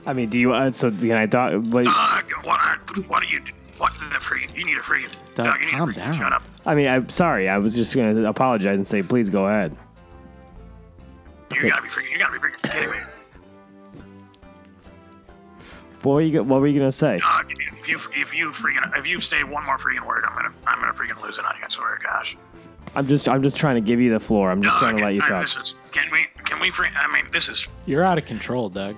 I 0.06 0.12
mean, 0.12 0.30
do 0.30 0.38
you? 0.38 0.52
Uh, 0.52 0.70
so 0.70 0.90
can 0.90 1.12
I 1.12 1.26
talk? 1.26 1.52
Like, 1.54 1.84
Doug, 1.84 2.46
what 2.46 2.60
are, 2.60 2.78
what 3.08 3.22
are 3.22 3.26
you? 3.26 3.42
What 3.80 3.92
the 3.94 4.16
freaking? 4.18 4.56
You 4.56 4.64
need 4.64 4.76
a 4.76 4.80
freaking. 4.80 5.10
Doug, 5.34 5.46
Doug, 5.46 5.60
you 5.60 5.66
need 5.66 5.70
calm 5.72 5.92
to 5.92 5.98
freaking 6.00 6.04
down. 6.04 6.14
shut 6.14 6.32
up. 6.32 6.42
I 6.66 6.74
mean, 6.74 6.86
I'm 6.88 7.08
sorry. 7.08 7.48
I 7.48 7.58
was 7.58 7.74
just 7.74 7.94
gonna 7.94 8.28
apologize 8.28 8.76
and 8.78 8.86
say, 8.86 9.02
please 9.02 9.30
go 9.30 9.46
ahead. 9.46 9.74
You 11.54 11.68
gotta 11.68 11.82
be 11.82 11.88
freaking. 11.88 12.12
You 12.12 12.18
gotta 12.18 12.32
be 12.32 12.38
freaking 12.38 12.70
kidding 12.72 12.90
me. 12.90 12.96
What 16.02 16.14
were 16.14 16.20
you? 16.22 16.32
go- 16.32 16.42
What 16.42 16.60
were 16.60 16.66
you 16.66 16.78
gonna 16.78 16.92
say? 16.92 17.18
Doug, 17.18 17.50
if 17.78 17.88
you 17.88 17.98
if 18.14 18.34
you 18.34 18.50
freaking 18.52 18.96
if 18.98 19.06
you 19.06 19.20
say 19.20 19.42
one 19.44 19.64
more 19.66 19.76
freaking 19.78 20.06
word, 20.06 20.24
I'm 20.28 20.34
gonna 20.34 20.54
I'm 20.66 20.80
gonna 20.80 20.92
freaking 20.92 21.20
lose 21.22 21.38
it 21.38 21.44
on 21.44 21.54
you. 21.58 21.64
I 21.64 21.68
swear 21.68 21.96
to 21.96 22.02
gosh. 22.04 22.36
I'm 22.96 23.06
just. 23.06 23.28
I'm 23.28 23.42
just 23.42 23.56
trying 23.56 23.80
to 23.80 23.86
give 23.86 24.00
you 24.00 24.10
the 24.10 24.18
floor. 24.20 24.50
I'm 24.50 24.62
just 24.62 24.76
trying 24.78 24.96
to 24.96 25.04
let 25.04 25.14
you 25.14 25.20
I- 25.24 25.28
talk. 25.28 25.40
This 25.42 25.56
is, 25.56 25.76
can 25.92 26.10
we 26.10 26.26
can 26.44 26.58
we 26.60 26.70
free? 26.70 26.88
I 26.96 27.12
mean, 27.12 27.24
this 27.30 27.48
is 27.48 27.68
You're 27.86 28.02
out 28.02 28.18
of 28.18 28.24
control, 28.26 28.68
Doug. 28.68 28.96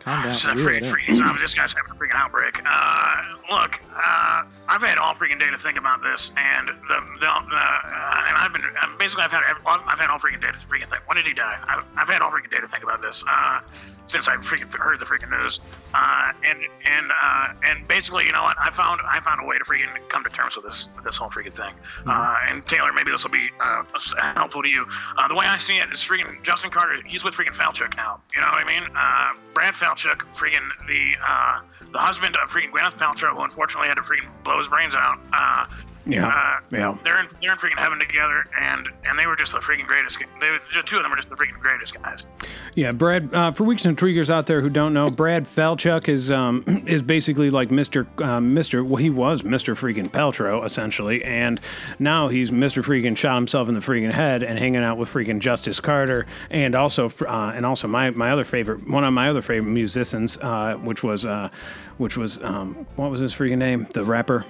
Calm 0.00 0.22
this 0.26 0.38
is 0.38 0.42
down. 0.44 0.58
a 0.58 0.60
Reel 0.64 0.76
it 0.76 0.82
freaking 0.82 1.08
in. 1.10 1.16
freaking. 1.20 1.40
This 1.40 1.54
guy's 1.54 1.72
having 1.72 1.92
a 1.92 1.94
freaking 1.94 2.14
outbreak. 2.16 2.60
Uh, 2.66 3.22
look, 3.50 3.80
uh, 3.94 4.44
I've 4.68 4.82
had 4.82 4.98
all 4.98 5.14
freaking 5.14 5.38
day 5.38 5.50
to 5.50 5.56
think 5.56 5.78
about 5.78 6.02
this, 6.02 6.30
and 6.36 6.68
the 6.68 6.72
the, 7.20 7.20
the 7.20 7.26
uh, 7.28 8.24
and 8.28 8.36
I've 8.36 8.52
been 8.52 8.64
uh, 8.64 8.86
basically 8.98 9.24
I've 9.24 9.32
had 9.32 9.42
I've 9.66 9.98
had 9.98 10.10
all 10.10 10.18
freaking 10.18 10.40
day 10.40 10.48
to 10.48 10.66
freaking 10.66 10.88
think. 10.88 11.06
When 11.06 11.16
did 11.16 11.26
he 11.26 11.34
die? 11.34 11.58
I've, 11.66 11.84
I've 11.96 12.08
had 12.08 12.22
all 12.22 12.30
freaking 12.30 12.50
day 12.50 12.58
to 12.58 12.68
think 12.68 12.82
about 12.82 13.02
this. 13.02 13.24
Uh, 13.26 13.60
since 14.06 14.28
I 14.28 14.36
freaking 14.36 14.72
heard 14.74 14.98
the 14.98 15.04
freaking 15.04 15.30
news, 15.30 15.60
uh, 15.94 16.32
and 16.44 16.58
and 16.84 17.10
uh, 17.22 17.54
and 17.64 17.88
basically, 17.88 18.26
you 18.26 18.32
know 18.32 18.42
what? 18.42 18.56
I 18.58 18.70
found 18.70 19.00
I 19.08 19.20
found 19.20 19.40
a 19.42 19.46
way 19.46 19.56
to 19.58 19.64
freaking 19.64 19.88
come 20.08 20.24
to 20.24 20.30
terms 20.30 20.56
with 20.56 20.66
this 20.66 20.88
with 20.94 21.04
this 21.04 21.16
whole 21.16 21.30
freaking 21.30 21.54
thing. 21.54 21.74
Uh, 22.06 22.36
and 22.48 22.64
Taylor, 22.66 22.92
maybe 22.92 23.10
this 23.10 23.24
will 23.24 23.30
be 23.30 23.50
uh, 23.60 23.82
helpful 24.34 24.62
to 24.62 24.68
you. 24.68 24.86
Uh, 25.16 25.28
the 25.28 25.34
way 25.34 25.46
I 25.46 25.56
see 25.56 25.78
it 25.78 25.90
is 25.90 25.98
freaking 25.98 26.42
Justin 26.42 26.70
Carter. 26.70 27.00
He's 27.06 27.24
with 27.24 27.34
freaking 27.34 27.54
Falchuk 27.54 27.96
now. 27.96 28.20
You 28.34 28.40
know 28.40 28.48
what 28.48 28.58
I 28.58 28.64
mean? 28.64 28.88
Uh, 28.94 29.32
Brad 29.54 29.74
Falchuk, 29.74 30.18
freaking 30.34 30.68
the 30.86 31.12
uh, 31.22 31.60
the 31.92 31.98
husband 31.98 32.36
of 32.36 32.50
freaking 32.50 32.70
Gwyneth 32.70 32.98
Paltrow, 32.98 33.34
who 33.34 33.42
unfortunately 33.42 33.81
had 33.88 33.94
to 33.94 34.02
freaking 34.02 34.30
blow 34.44 34.58
his 34.58 34.68
brains 34.68 34.94
out. 34.94 35.18
Uh, 35.32 35.66
Yeah, 36.04 36.26
uh, 36.26 36.60
yeah. 36.72 36.98
They're 37.04 37.20
in 37.20 37.28
they're 37.40 37.52
in 37.52 37.58
freaking 37.58 37.78
heaven 37.78 37.98
together, 37.98 38.44
and 38.58 38.88
and 39.04 39.18
they 39.18 39.26
were 39.26 39.36
just 39.36 39.52
the 39.52 39.58
freaking 39.58 39.86
greatest. 39.86 40.18
They 40.40 40.50
were, 40.50 40.58
the 40.74 40.82
two 40.82 40.96
of 40.96 41.02
them 41.02 41.10
were 41.10 41.16
just 41.16 41.30
the 41.30 41.36
freaking 41.36 41.60
greatest 41.60 41.94
guys. 41.94 42.26
Yeah, 42.74 42.90
Brad. 42.90 43.32
Uh, 43.32 43.52
for 43.52 43.64
weeks 43.64 43.84
and 43.84 43.96
tweakers 43.96 44.28
out 44.28 44.46
there 44.46 44.60
who 44.60 44.68
don't 44.68 44.92
know, 44.92 45.10
Brad 45.10 45.44
Falchuk 45.44 46.08
is 46.08 46.30
um, 46.32 46.64
is 46.86 47.02
basically 47.02 47.50
like 47.50 47.70
Mister 47.70 48.08
um, 48.18 48.52
Mister. 48.52 48.82
Well, 48.82 48.96
he 48.96 49.10
was 49.10 49.44
Mister 49.44 49.76
Freaking 49.76 50.10
Paltrow 50.10 50.64
essentially, 50.64 51.22
and 51.24 51.60
now 52.00 52.28
he's 52.28 52.50
Mister 52.50 52.82
Freaking 52.82 53.16
shot 53.16 53.36
himself 53.36 53.68
in 53.68 53.74
the 53.74 53.80
freaking 53.80 54.12
head 54.12 54.42
and 54.42 54.58
hanging 54.58 54.82
out 54.82 54.98
with 54.98 55.08
freaking 55.08 55.38
Justice 55.38 55.78
Carter, 55.78 56.26
and 56.50 56.74
also 56.74 57.10
uh, 57.28 57.52
and 57.54 57.64
also 57.64 57.86
my 57.86 58.10
my 58.10 58.30
other 58.30 58.44
favorite 58.44 58.88
one 58.88 59.04
of 59.04 59.12
my 59.12 59.28
other 59.28 59.42
favorite 59.42 59.70
musicians, 59.70 60.36
uh, 60.38 60.74
which 60.82 61.04
was 61.04 61.24
uh, 61.24 61.48
which 61.98 62.16
was 62.16 62.42
um, 62.42 62.86
what 62.96 63.10
was 63.10 63.20
his 63.20 63.32
freaking 63.32 63.58
name? 63.58 63.86
The 63.92 64.04
rapper. 64.04 64.44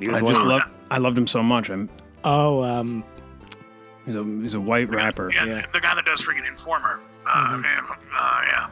He 0.00 0.08
I 0.10 0.20
just 0.20 0.40
of- 0.42 0.46
love 0.46 0.62
I 0.90 0.98
loved 0.98 1.18
him 1.18 1.26
so 1.26 1.42
much. 1.42 1.68
I'm, 1.70 1.88
Oh, 2.24 2.62
um, 2.64 3.04
he's 4.06 4.16
a 4.16 4.24
he's 4.24 4.54
a 4.54 4.60
white 4.60 4.88
rapper. 4.90 5.30
Yeah, 5.32 5.44
Yeah. 5.44 5.66
the 5.72 5.80
guy 5.80 5.94
that 5.94 6.04
does 6.04 6.22
freaking 6.24 6.46
Informer. 6.48 7.00
Uh, 7.26 7.60
yeah, 7.62 7.94
uh, 8.18 8.40
yeah. 8.46 8.70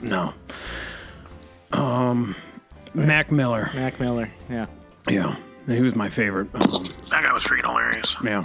No. 0.00 0.34
Um, 1.72 2.34
Mac 2.94 3.30
Miller. 3.30 3.70
Mac 3.74 3.98
Miller. 4.00 4.28
Yeah. 4.50 4.66
Yeah, 5.08 5.34
he 5.66 5.80
was 5.80 5.94
my 5.94 6.08
favorite. 6.08 6.48
Um, 6.54 6.92
That 7.10 7.24
guy 7.24 7.32
was 7.32 7.44
freaking 7.44 7.62
hilarious. 7.66 8.16
yeah, 8.22 8.44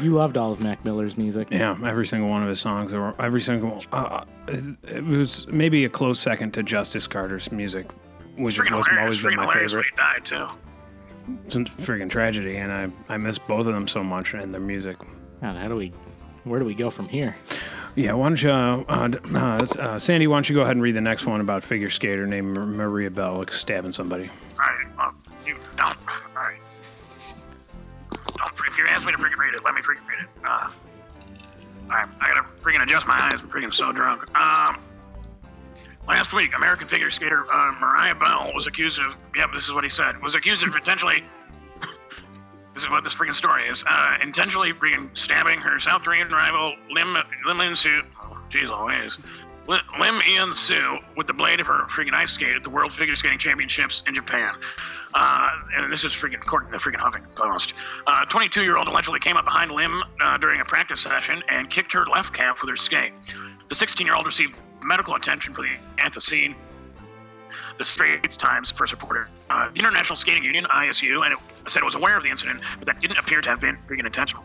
You 0.00 0.12
loved 0.12 0.36
all 0.36 0.52
of 0.52 0.60
Mac 0.60 0.84
Miller's 0.84 1.16
music. 1.16 1.48
yeah, 1.50 1.76
every 1.84 2.06
single 2.06 2.28
one 2.28 2.42
of 2.42 2.48
his 2.48 2.60
songs, 2.60 2.92
or 2.92 3.14
every 3.18 3.40
single. 3.40 3.82
Uh, 3.92 4.24
it, 4.48 4.76
it 4.88 5.04
was 5.04 5.46
maybe 5.48 5.84
a 5.84 5.88
close 5.88 6.20
second 6.20 6.52
to 6.54 6.62
Justice 6.62 7.06
Carter's 7.06 7.50
music, 7.52 7.86
which 8.36 8.58
Freaking 8.58 8.76
was 8.78 8.86
hilarious. 8.88 9.22
always 9.22 9.22
been 9.22 9.36
my 9.36 9.52
favorite. 9.54 9.86
he 9.90 9.96
died 9.96 10.24
too. 10.24 10.46
It's 11.46 11.54
a 11.54 11.60
freaking 11.60 12.10
tragedy, 12.10 12.56
and 12.56 12.72
I 12.72 13.14
I 13.14 13.16
miss 13.16 13.38
both 13.38 13.66
of 13.66 13.74
them 13.74 13.88
so 13.88 14.02
much 14.02 14.34
and 14.34 14.52
their 14.52 14.60
music. 14.60 14.96
God, 15.40 15.56
how 15.56 15.68
do 15.68 15.76
we? 15.76 15.92
Where 16.44 16.60
do 16.60 16.66
we 16.66 16.74
go 16.74 16.90
from 16.90 17.08
here? 17.08 17.36
Yeah, 17.96 18.12
why 18.14 18.28
don't 18.28 18.42
you, 18.42 18.50
uh, 18.50 18.84
uh, 18.88 19.66
uh, 19.78 19.98
Sandy? 19.98 20.26
Why 20.26 20.36
don't 20.36 20.48
you 20.48 20.54
go 20.54 20.62
ahead 20.62 20.72
and 20.72 20.82
read 20.82 20.96
the 20.96 21.00
next 21.00 21.26
one 21.26 21.40
about 21.40 21.62
figure 21.62 21.88
skater 21.88 22.26
named 22.26 22.56
Maria 22.56 23.08
Bell 23.08 23.38
like, 23.38 23.52
stabbing 23.52 23.92
somebody? 23.92 24.28
All 24.28 24.58
right, 24.58 24.86
well, 24.98 25.14
you 25.46 25.56
don't. 25.76 25.96
All 26.36 26.42
right. 26.42 26.58
Don't. 28.10 28.66
If 28.66 28.76
you 28.76 28.84
ask 28.88 29.06
me 29.06 29.12
to 29.12 29.18
freaking 29.18 29.38
read 29.38 29.54
it, 29.54 29.64
let 29.64 29.74
me 29.74 29.80
freaking 29.80 30.06
read 30.08 30.24
it. 30.24 30.28
Uh, 30.44 30.70
all 31.84 31.88
right, 31.88 32.08
I 32.20 32.28
gotta 32.30 32.42
freaking 32.60 32.82
adjust 32.82 33.06
my 33.06 33.14
eyes. 33.14 33.40
I'm 33.40 33.48
freaking 33.48 33.72
so 33.72 33.92
drunk. 33.92 34.22
Um. 34.38 34.82
Last 36.06 36.34
week, 36.34 36.54
American 36.54 36.86
figure 36.86 37.10
skater 37.10 37.46
uh, 37.50 37.72
Mariah 37.80 38.14
Bell 38.14 38.52
was 38.54 38.66
accused 38.66 39.00
of. 39.00 39.16
Yep, 39.36 39.50
this 39.54 39.68
is 39.68 39.74
what 39.74 39.84
he 39.84 39.90
said. 39.90 40.20
Was 40.20 40.34
accused 40.34 40.62
of 40.62 40.72
potentially. 40.72 41.22
this 42.74 42.82
is 42.82 42.90
what 42.90 43.04
this 43.04 43.14
freaking 43.14 43.34
story 43.34 43.64
is. 43.64 43.82
Uh, 43.86 44.16
intentionally 44.22 44.72
freaking 44.72 45.16
stabbing 45.16 45.60
her 45.60 45.78
South 45.78 46.04
Korean 46.04 46.28
rival 46.28 46.74
Lim 46.90 47.16
Lim 47.46 47.58
Lin 47.58 47.74
Soo. 47.74 48.02
Oh, 48.20 48.72
always. 48.72 49.18
Lim 49.66 49.80
Eun-soo 50.20 50.98
with 51.16 51.26
the 51.26 51.32
blade 51.32 51.58
of 51.58 51.66
her 51.66 51.86
freaking 51.88 52.12
ice 52.12 52.32
skate 52.32 52.54
at 52.54 52.62
the 52.62 52.68
World 52.68 52.92
Figure 52.92 53.14
Skating 53.14 53.38
Championships 53.38 54.02
in 54.06 54.14
Japan. 54.14 54.54
Uh, 55.14 55.50
and 55.78 55.90
this 55.90 56.04
is 56.04 56.12
freaking 56.12 56.34
according 56.34 56.70
to 56.70 56.76
the 56.76 56.82
freaking 56.82 57.00
Huffington 57.00 57.34
Post. 57.34 57.74
Uh, 58.06 58.26
22-year-old 58.26 58.88
allegedly 58.88 59.20
came 59.20 59.38
up 59.38 59.46
behind 59.46 59.70
Lim 59.70 60.02
uh, 60.20 60.36
during 60.36 60.60
a 60.60 60.64
practice 60.66 61.00
session 61.00 61.42
and 61.50 61.70
kicked 61.70 61.92
her 61.92 62.04
left 62.06 62.34
calf 62.34 62.60
with 62.60 62.68
her 62.68 62.76
skate. 62.76 63.14
The 63.68 63.74
16-year-old 63.74 64.26
received 64.26 64.62
medical 64.84 65.14
attention 65.14 65.52
for 65.54 65.62
the 65.62 65.70
at 65.98 66.12
the 66.14 66.20
Straits 67.84 68.36
Times 68.36 68.70
first 68.70 68.92
reported. 68.92 69.26
Uh, 69.50 69.70
the 69.70 69.78
International 69.78 70.16
Skating 70.16 70.44
Union, 70.44 70.64
ISU, 70.64 71.24
and 71.24 71.32
it 71.32 71.38
said 71.70 71.80
it 71.80 71.84
was 71.84 71.94
aware 71.94 72.16
of 72.16 72.22
the 72.22 72.30
incident, 72.30 72.62
but 72.78 72.86
that 72.86 73.00
didn't 73.00 73.18
appear 73.18 73.40
to 73.40 73.48
have 73.48 73.60
been 73.60 73.78
intentional. 74.06 74.44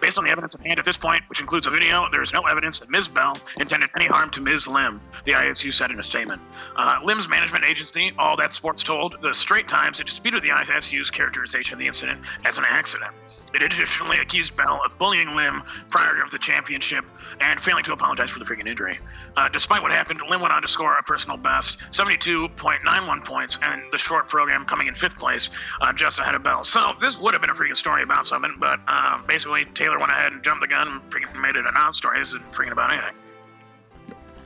Based 0.00 0.18
on 0.18 0.24
the 0.24 0.30
evidence 0.30 0.54
at 0.54 0.60
hand 0.60 0.78
at 0.78 0.84
this 0.84 0.96
point, 0.96 1.22
which 1.28 1.40
includes 1.40 1.66
a 1.66 1.70
video, 1.70 2.06
there 2.10 2.22
is 2.22 2.32
no 2.32 2.42
evidence 2.42 2.80
that 2.80 2.90
Ms. 2.90 3.08
Bell 3.08 3.36
intended 3.58 3.90
any 3.96 4.06
harm 4.06 4.30
to 4.30 4.40
Ms. 4.40 4.68
Lim, 4.68 5.00
the 5.24 5.32
ISU 5.32 5.74
said 5.74 5.90
in 5.90 5.98
a 5.98 6.02
statement. 6.02 6.40
Uh, 6.76 7.00
Lim's 7.04 7.28
management 7.28 7.64
agency, 7.64 8.12
All 8.18 8.36
That 8.36 8.52
Sports, 8.52 8.82
told 8.82 9.20
the 9.22 9.34
Straits 9.34 9.70
Times 9.70 10.00
it 10.00 10.06
disputed 10.06 10.42
the 10.42 10.50
ISU's 10.50 11.10
characterization 11.10 11.74
of 11.74 11.78
the 11.78 11.86
incident 11.86 12.20
as 12.44 12.58
an 12.58 12.64
accident. 12.68 13.12
It 13.54 13.62
additionally 13.62 14.18
accused 14.18 14.56
Bell 14.56 14.80
of 14.84 14.96
bullying 14.98 15.34
Lim 15.34 15.62
prior 15.90 16.14
to 16.24 16.30
the 16.30 16.38
championship 16.38 17.04
and 17.40 17.60
failing 17.60 17.84
to 17.84 17.92
apologize 17.92 18.30
for 18.30 18.38
the 18.38 18.44
freaking 18.44 18.68
injury. 18.68 18.98
Uh, 19.36 19.48
despite 19.48 19.82
what 19.82 19.92
happened, 19.92 20.20
Lim 20.28 20.40
went 20.40 20.52
on 20.52 20.62
to 20.62 20.68
score 20.68 20.96
a 20.96 21.02
personal 21.02 21.36
best, 21.36 21.80
72.91 21.90 23.24
points, 23.24 23.58
and 23.62 23.82
the 23.90 23.98
short 23.98 24.28
program 24.28 24.64
coming 24.64 24.86
in 24.86 24.94
fifth 24.94 25.18
place, 25.18 25.50
uh, 25.80 25.92
just 25.92 26.18
ahead 26.20 26.34
of 26.34 26.42
Bell. 26.42 26.62
So 26.62 26.92
this 27.00 27.18
would 27.18 27.34
have 27.34 27.40
been 27.40 27.50
a 27.50 27.54
freaking 27.54 27.76
story 27.76 28.02
about 28.02 28.26
something, 28.26 28.54
but 28.58 28.80
uh, 28.86 29.20
basically 29.26 29.64
Taylor 29.64 29.87
went 29.96 30.10
ahead 30.10 30.32
and 30.32 30.42
jumped 30.44 30.60
the 30.60 30.66
gun 30.68 30.88
and 30.88 31.10
freaking 31.10 31.40
made 31.40 31.56
it 31.56 31.64
a 31.66 31.72
non-story. 31.72 32.18
This 32.18 32.28
isn't 32.28 32.52
freaking 32.52 32.72
about 32.72 32.92
anything. 32.92 33.14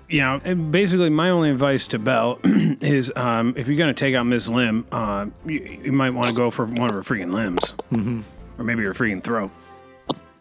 you 0.09 0.21
know, 0.21 0.39
and 0.45 0.71
basically, 0.71 1.09
my 1.11 1.31
only 1.31 1.51
advice 1.51 1.87
to 1.89 1.99
Bell 1.99 2.39
is 2.45 3.11
um, 3.17 3.55
if 3.57 3.67
you're 3.67 3.77
going 3.79 3.93
to 3.95 3.99
take 3.99 4.15
out 4.15 4.27
Miss 4.27 4.47
Lim, 4.49 4.87
uh, 4.93 5.27
you, 5.47 5.81
you 5.85 5.93
might 5.93 6.11
want 6.11 6.29
to 6.29 6.35
go 6.37 6.51
for 6.51 6.67
one 6.67 6.91
of 6.91 6.95
her 6.95 7.03
freaking 7.03 7.33
limbs. 7.33 7.73
Mm-hmm. 7.91 8.21
Or 8.59 8.65
maybe 8.65 8.85
her 8.85 8.93
freaking 8.93 9.23
throat. 9.23 9.51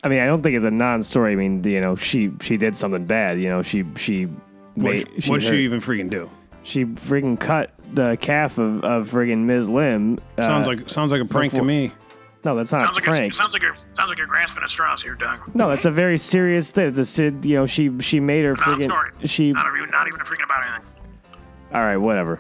I 0.04 0.10
mean, 0.10 0.20
I 0.20 0.26
don't 0.26 0.42
think 0.44 0.56
it's 0.56 0.66
a 0.66 0.72
non-story. 0.72 1.32
I 1.32 1.36
mean, 1.36 1.64
you 1.64 1.80
know, 1.80 1.96
she 1.96 2.32
she 2.42 2.58
did 2.58 2.76
something 2.76 3.06
bad. 3.06 3.40
You 3.40 3.50
know, 3.50 3.62
she 3.62 3.86
she 3.96 4.26
What 4.76 4.96
made, 4.96 5.24
she, 5.24 5.30
what'd 5.30 5.48
she 5.48 5.64
even 5.64 5.80
freaking 5.80 6.10
do? 6.10 6.30
she 6.64 6.86
freaking 6.86 7.40
cut 7.40 7.72
the 7.94 8.18
calf 8.18 8.58
of 8.58 8.84
of 8.84 9.10
friggin' 9.12 9.46
Ms. 9.46 9.70
Lim. 9.70 10.20
uh, 10.38 10.46
Sounds 10.46 10.68
like 10.68 10.90
sounds 10.90 11.12
like 11.12 11.22
a 11.22 11.26
prank 11.26 11.54
to 11.54 11.64
me. 11.64 11.92
No, 12.44 12.56
that's 12.56 12.72
not 12.72 12.82
Sounds 12.82 12.98
a 12.98 13.02
like 13.02 13.20
you're, 13.22 13.32
sounds 13.32 13.54
like 13.54 13.62
you're 13.62 13.74
sounds 13.74 14.10
like 14.10 14.18
you're 14.18 14.28
grasping 14.28 14.64
at 14.64 14.70
straws 14.70 15.02
here, 15.04 15.16
Doug. 15.16 15.54
No, 15.56 15.70
that's 15.70 15.86
a 15.86 15.92
very 15.92 16.18
serious 16.18 16.72
thing. 16.72 16.88
It's 16.98 17.20
a 17.20 17.26
you 17.26 17.56
know 17.56 17.66
she 17.66 17.92
she 18.00 18.20
made 18.20 18.46
her 18.46 18.54
Non-story. 18.66 19.12
friggin' 19.12 19.30
she. 19.30 19.52
Not 19.52 19.68
even 19.78 19.90
not 19.92 20.08
even 20.08 20.20
freaking 20.22 20.46
about 20.46 20.64
anything. 20.76 20.94
All 21.74 21.82
right, 21.82 21.98
whatever. 21.98 22.40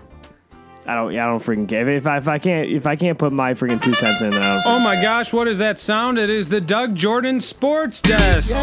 I 0.85 0.95
don't. 0.95 1.11
I 1.11 1.27
don't 1.27 1.43
freaking 1.43 1.67
care. 1.69 1.87
If 1.89 2.07
I, 2.07 2.17
if 2.17 2.27
I 2.27 2.39
can't 2.39 2.67
if 2.67 2.87
I 2.87 2.95
can't 2.95 3.17
put 3.17 3.31
my 3.31 3.53
freaking 3.53 3.81
two 3.81 3.93
cents 3.93 4.21
in, 4.21 4.31
then 4.31 4.41
I 4.41 4.55
don't. 4.55 4.75
Oh 4.75 4.79
my 4.79 4.99
gosh, 4.99 5.31
what 5.31 5.47
is 5.47 5.59
that 5.59 5.77
sound? 5.77 6.17
It 6.17 6.29
is 6.29 6.49
the 6.49 6.59
Doug 6.59 6.95
Jordan 6.95 7.39
Sports 7.39 8.01
Desk. 8.01 8.55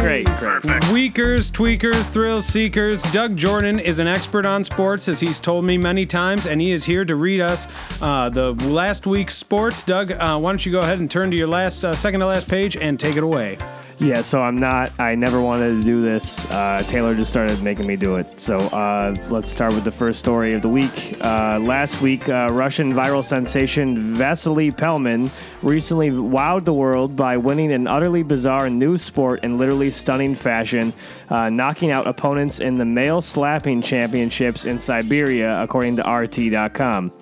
great, 0.00 0.26
great. 0.26 0.62
Perfect. 0.62 0.84
Tweakers, 0.84 1.50
tweakers, 1.50 2.04
thrill 2.04 2.42
seekers. 2.42 3.02
Doug 3.12 3.36
Jordan 3.36 3.78
is 3.78 3.98
an 3.98 4.06
expert 4.06 4.44
on 4.44 4.62
sports, 4.62 5.08
as 5.08 5.20
he's 5.20 5.40
told 5.40 5.64
me 5.64 5.78
many 5.78 6.04
times, 6.04 6.46
and 6.46 6.60
he 6.60 6.70
is 6.70 6.84
here 6.84 7.04
to 7.04 7.16
read 7.16 7.40
us 7.40 7.66
uh, 8.02 8.28
the 8.28 8.52
last 8.52 9.06
week's 9.06 9.34
sports. 9.34 9.82
Doug, 9.82 10.12
uh, 10.12 10.38
why 10.38 10.50
don't 10.50 10.64
you 10.66 10.72
go 10.72 10.80
ahead 10.80 10.98
and 10.98 11.10
turn 11.10 11.30
to 11.30 11.36
your 11.36 11.48
last, 11.48 11.82
uh, 11.82 11.94
second 11.94 12.20
to 12.20 12.26
last 12.26 12.48
page 12.48 12.76
and 12.76 13.00
take 13.00 13.16
it 13.16 13.22
away? 13.22 13.56
Yeah, 13.98 14.22
so 14.22 14.42
I'm 14.42 14.58
not. 14.58 14.92
I 14.98 15.14
never 15.14 15.40
wanted 15.40 15.80
to 15.80 15.82
do 15.82 16.02
this. 16.02 16.50
Uh, 16.50 16.82
Taylor 16.88 17.14
just 17.14 17.30
started 17.30 17.62
making 17.62 17.86
me 17.86 17.94
do 17.96 18.16
it. 18.16 18.40
So 18.40 18.58
uh, 18.58 19.14
let's 19.30 19.50
start 19.50 19.72
with 19.72 19.84
the 19.84 19.92
first 19.92 20.18
story 20.18 20.52
of 20.54 20.62
the 20.62 20.68
week. 20.68 21.16
Uh, 21.20 21.60
last 21.60 22.00
week, 22.02 22.28
uh, 22.28 22.48
Russian 22.50 22.92
viral 22.92 23.22
sensation 23.22 24.14
Vasily 24.14 24.72
Pelman 24.72 25.30
recently 25.62 26.10
wowed 26.10 26.64
the 26.64 26.72
world 26.72 27.14
by 27.14 27.36
winning 27.36 27.72
an 27.72 27.86
utterly 27.86 28.24
bizarre 28.24 28.68
new 28.68 28.98
sport 28.98 29.44
in 29.44 29.58
literally 29.58 29.92
stunning 29.92 30.34
fashion, 30.34 30.92
uh, 31.30 31.48
knocking 31.48 31.92
out 31.92 32.06
opponents 32.06 32.58
in 32.58 32.78
the 32.78 32.84
male 32.84 33.20
slapping 33.20 33.80
championships 33.80 34.64
in 34.64 34.78
Siberia, 34.78 35.62
according 35.62 35.96
to 35.96 36.02
RT.com. 36.02 37.12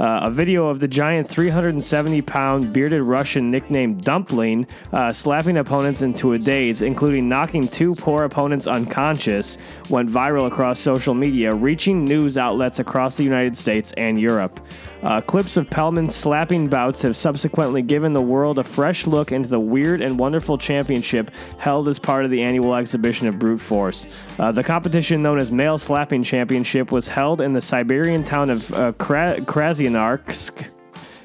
Uh, 0.00 0.20
a 0.22 0.30
video 0.30 0.66
of 0.66 0.80
the 0.80 0.88
giant 0.88 1.28
370 1.28 2.22
pound 2.22 2.72
bearded 2.72 3.02
Russian 3.02 3.50
nicknamed 3.50 4.02
Dumpling 4.02 4.66
uh, 4.94 5.12
slapping 5.12 5.58
opponents 5.58 6.00
into 6.00 6.32
a 6.32 6.38
daze, 6.38 6.80
including 6.80 7.28
knocking 7.28 7.68
two 7.68 7.94
poor 7.94 8.24
opponents 8.24 8.66
unconscious, 8.66 9.58
went 9.90 10.08
viral 10.08 10.46
across 10.46 10.80
social 10.80 11.12
media, 11.12 11.54
reaching 11.54 12.02
news 12.02 12.38
outlets 12.38 12.78
across 12.78 13.16
the 13.16 13.24
United 13.24 13.58
States 13.58 13.92
and 13.98 14.18
Europe. 14.18 14.58
Uh, 15.02 15.20
clips 15.20 15.56
of 15.56 15.68
Pellman's 15.70 16.14
slapping 16.14 16.68
bouts 16.68 17.02
have 17.02 17.16
subsequently 17.16 17.80
given 17.80 18.12
the 18.12 18.20
world 18.20 18.58
a 18.58 18.64
fresh 18.64 19.06
look 19.06 19.32
into 19.32 19.48
the 19.48 19.60
weird 19.60 20.02
and 20.02 20.18
wonderful 20.18 20.58
championship 20.58 21.30
held 21.58 21.88
as 21.88 21.98
part 21.98 22.24
of 22.24 22.30
the 22.30 22.42
annual 22.42 22.74
exhibition 22.74 23.26
of 23.26 23.38
brute 23.38 23.60
force. 23.60 24.24
Uh, 24.38 24.52
the 24.52 24.62
competition, 24.62 25.22
known 25.22 25.38
as 25.38 25.50
Male 25.50 25.78
Slapping 25.78 26.22
Championship, 26.22 26.92
was 26.92 27.08
held 27.08 27.40
in 27.40 27.52
the 27.54 27.60
Siberian 27.60 28.24
town 28.24 28.50
of 28.50 28.72
uh, 28.74 28.92
Kra- 28.92 29.40
Krasnoyarsk 29.46 30.70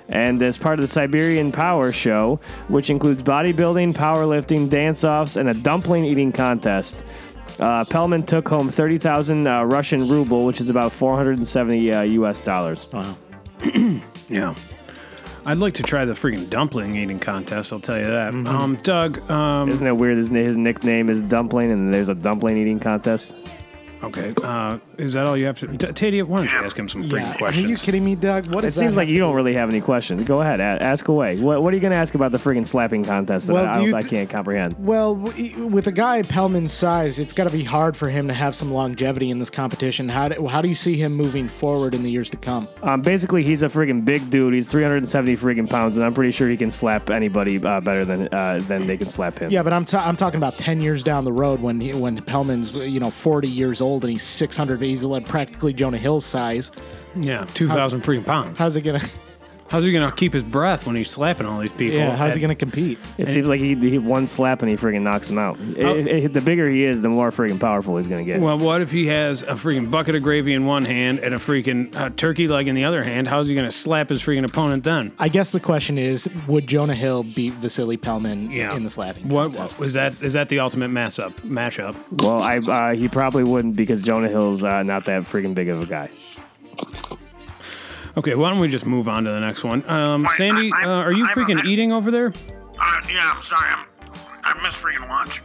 and 0.07 0.41
as 0.41 0.57
part 0.57 0.79
of 0.79 0.83
the 0.83 0.87
Siberian 0.87 1.51
Power 1.51 1.91
Show, 1.91 2.39
which 2.67 2.89
includes 2.89 3.23
bodybuilding, 3.23 3.93
powerlifting, 3.93 4.69
dance-offs, 4.69 5.35
and 5.35 5.49
a 5.49 5.53
dumpling 5.53 6.05
eating 6.05 6.31
contest. 6.31 7.03
Uh, 7.59 7.83
Pellman 7.85 8.23
took 8.23 8.47
home 8.47 8.69
30,000 8.69 9.47
uh, 9.47 9.63
Russian 9.63 10.07
ruble, 10.07 10.45
which 10.45 10.61
is 10.61 10.69
about 10.69 10.91
470 10.91 11.91
uh, 11.91 12.01
U.S. 12.01 12.41
dollars. 12.41 12.93
Yeah. 14.27 14.55
I'd 15.45 15.59
like 15.59 15.75
to 15.75 15.83
try 15.83 16.05
the 16.05 16.13
freaking 16.13 16.49
dumpling 16.49 16.95
eating 16.95 17.19
contest, 17.19 17.71
I'll 17.71 17.79
tell 17.79 17.99
you 17.99 18.05
that. 18.05 18.29
Um, 18.33 18.75
Doug, 18.81 19.29
um, 19.29 19.69
Isn't 19.69 19.85
that 19.85 19.95
weird? 19.95 20.17
His, 20.17 20.29
his 20.29 20.57
nickname 20.57 21.07
is 21.09 21.21
Dumpling, 21.21 21.71
and 21.71 21.93
there's 21.93 22.09
a 22.09 22.15
dumpling 22.15 22.57
eating 22.57 22.79
contest. 22.79 23.35
Okay, 24.05 24.33
uh, 24.43 24.77
is 24.97 25.13
that 25.13 25.25
all 25.27 25.35
you 25.37 25.45
have 25.45 25.59
to... 25.59 25.67
T- 25.67 25.87
Tadia, 25.87 26.23
why 26.23 26.37
don't 26.37 26.51
you 26.51 26.57
ask 26.57 26.77
him 26.77 26.87
some 26.89 27.03
freaking 27.03 27.21
Yeah. 27.21 27.33
Are 27.33 27.37
questions? 27.37 27.69
you 27.69 27.77
kidding 27.77 28.03
me, 28.05 28.15
Doug? 28.15 28.47
What 28.47 28.63
It 28.63 28.67
is 28.67 28.75
seems 28.75 28.95
like 28.97 29.07
you 29.09 29.19
don't 29.19 29.35
really 29.35 29.53
have 29.53 29.69
any 29.69 29.81
questions. 29.81 30.23
Go 30.23 30.41
ahead, 30.41 30.59
a- 30.59 30.83
ask 30.83 31.07
away. 31.07 31.37
What, 31.37 31.61
what 31.63 31.73
are 31.73 31.75
you 31.75 31.81
going 31.81 31.91
to 31.93 31.97
ask 31.97 32.15
about 32.15 32.31
the 32.31 32.37
friggin' 32.37 32.65
slapping 32.65 33.03
contest 33.03 33.47
that 33.47 33.53
Well, 33.53 33.65
I, 33.65 33.79
do 33.79 33.87
you 33.87 33.95
I 33.95 34.01
th- 34.01 34.11
can't 34.11 34.29
comprehend? 34.29 34.75
Well, 34.79 35.15
w- 35.15 35.65
with 35.67 35.87
a 35.87 35.91
guy 35.91 36.21
Pellman's 36.21 36.73
size, 36.73 37.19
it's 37.19 37.33
got 37.33 37.45
to 37.45 37.49
be 37.49 37.63
hard 37.63 37.95
for 37.97 38.09
him 38.09 38.27
to 38.27 38.33
have 38.33 38.55
some 38.55 38.71
longevity 38.71 39.29
in 39.29 39.39
this 39.39 39.49
competition. 39.49 40.09
How 40.09 40.29
do, 40.29 40.47
how 40.47 40.61
do 40.61 40.67
you 40.67 40.75
see 40.75 40.95
him 40.97 41.13
moving 41.13 41.47
forward 41.47 41.93
in 41.95 42.03
the 42.03 42.11
years 42.11 42.29
to 42.31 42.37
come? 42.37 42.67
Um, 42.83 43.01
basically, 43.01 43.43
he's 43.43 43.63
a 43.63 43.69
friggin' 43.69 44.05
big 44.05 44.29
dude. 44.29 44.53
He's 44.53 44.67
370 44.69 45.37
friggin' 45.37 45.69
pounds, 45.69 45.97
and 45.97 46.05
I'm 46.05 46.13
pretty 46.13 46.31
sure 46.31 46.47
he 46.49 46.57
can 46.57 46.71
slap 46.71 47.09
anybody 47.09 47.57
uh, 47.63 47.79
better 47.81 48.05
than 48.05 48.27
uh, 48.33 48.59
than 48.67 48.87
they 48.87 48.97
can 48.97 49.09
slap 49.09 49.39
him. 49.39 49.51
Yeah, 49.51 49.63
but 49.63 49.73
I'm 49.73 49.85
ta- 49.85 50.05
I'm 50.07 50.15
talking 50.15 50.37
about 50.37 50.53
ten 50.55 50.81
years 50.81 51.03
down 51.03 51.25
the 51.25 51.31
road 51.33 51.61
when 51.61 51.79
he, 51.81 51.93
when 51.93 52.21
Pellman's 52.21 52.71
you 52.73 52.99
know 52.99 53.09
40 53.09 53.47
years 53.47 53.81
old 53.81 53.94
and 54.03 54.11
he's 54.11 54.23
600. 54.23 54.81
He's 54.81 55.03
practically 55.25 55.73
Jonah 55.73 55.97
Hill's 55.97 56.25
size. 56.25 56.71
yeah, 57.15 57.45
2,000 57.53 58.01
freaking 58.01 58.25
pounds. 58.25 58.59
How's 58.59 58.75
it 58.75 58.81
gonna? 58.81 59.01
How's 59.67 59.83
he 59.83 59.91
going 59.91 60.07
to 60.09 60.15
keep 60.15 60.31
his 60.31 60.43
breath 60.43 60.85
when 60.85 60.95
he's 60.95 61.09
slapping 61.09 61.47
all 61.47 61.59
these 61.59 61.71
people? 61.71 61.97
Yeah, 61.97 62.15
how's 62.15 62.35
he 62.35 62.39
gonna 62.39 62.53
compete? 62.53 62.99
It 63.17 63.27
seems 63.29 63.45
like 63.47 63.59
he, 63.59 63.73
he 63.73 63.97
one 63.97 64.27
slap 64.27 64.61
and 64.61 64.69
he 64.69 64.77
friggin' 64.77 65.01
knocks 65.01 65.27
him 65.29 65.39
out. 65.39 65.59
It- 65.59 66.07
it- 66.07 66.33
the 66.33 66.41
bigger 66.41 66.69
he 66.69 66.83
is, 66.83 67.01
the 67.01 67.09
more 67.09 67.31
friggin' 67.31 67.59
powerful 67.59 67.97
he's 67.97 68.07
gonna 68.07 68.23
get. 68.23 68.39
Well, 68.39 68.59
what 68.59 68.81
if 68.81 68.91
he 68.91 69.07
has 69.07 69.41
a 69.41 69.53
freaking 69.53 69.89
bucket 69.89 70.13
of 70.15 70.21
gravy 70.21 70.53
in 70.53 70.65
one 70.67 70.85
hand 70.85 71.19
and 71.19 71.33
a 71.33 71.37
freaking 71.37 71.95
uh, 71.95 72.11
turkey 72.15 72.47
leg 72.47 72.67
in 72.67 72.75
the 72.75 72.83
other 72.85 73.03
hand? 73.03 73.27
How's 73.27 73.47
he 73.47 73.55
going 73.55 73.65
to 73.65 73.71
slap 73.71 74.09
his 74.09 74.21
freaking 74.21 74.45
opponent 74.45 74.83
then? 74.83 75.11
I 75.17 75.29
guess 75.29 75.49
the 75.49 75.59
question 75.59 75.97
is, 75.97 76.29
would 76.47 76.67
Jonah 76.67 76.93
Hill 76.95 77.23
beat 77.23 77.53
Vasily 77.53 77.97
Pelman 77.97 78.51
Yeah. 78.51 78.75
in 78.75 78.83
the 78.83 78.89
slapping? 78.91 79.29
What 79.29 79.53
contest? 79.55 79.79
was 79.79 79.93
that? 79.93 80.13
Is 80.21 80.33
that 80.33 80.49
the 80.49 80.59
ultimate 80.59 80.89
mass 80.89 81.17
up 81.17 81.31
matchup? 81.41 81.95
Well, 82.21 82.39
I 82.41 82.57
uh, 82.59 82.95
he 82.95 83.07
probably 83.09 83.43
wouldn't 83.43 83.75
because 83.75 84.01
Jonah 84.03 84.29
Hill's 84.29 84.63
uh, 84.63 84.83
not 84.83 85.05
that 85.05 85.23
friggin' 85.23 85.55
big 85.55 85.69
of 85.69 85.81
a 85.81 85.85
guy. 85.87 86.09
Okay, 88.17 88.35
why 88.35 88.49
don't 88.49 88.59
we 88.59 88.67
just 88.69 88.85
move 88.85 89.07
on 89.07 89.23
to 89.25 89.31
the 89.31 89.39
next 89.39 89.63
one? 89.63 89.83
Um, 89.89 90.23
Wait, 90.23 90.31
Sandy, 90.37 90.71
I- 90.73 90.81
I- 90.81 90.85
uh, 90.85 91.03
are 91.03 91.11
you 91.11 91.25
I'm 91.25 91.31
a- 91.31 91.33
freaking 91.33 91.65
eating 91.65 91.91
over 91.91 92.11
there? 92.11 92.27
Uh, 92.79 92.99
yeah, 93.11 93.31
I'm 93.35 93.41
sorry. 93.41 93.67
I'm, 93.69 93.85
I 94.43 94.61
missed 94.63 94.81
freaking 94.81 95.07
lunch. 95.09 95.41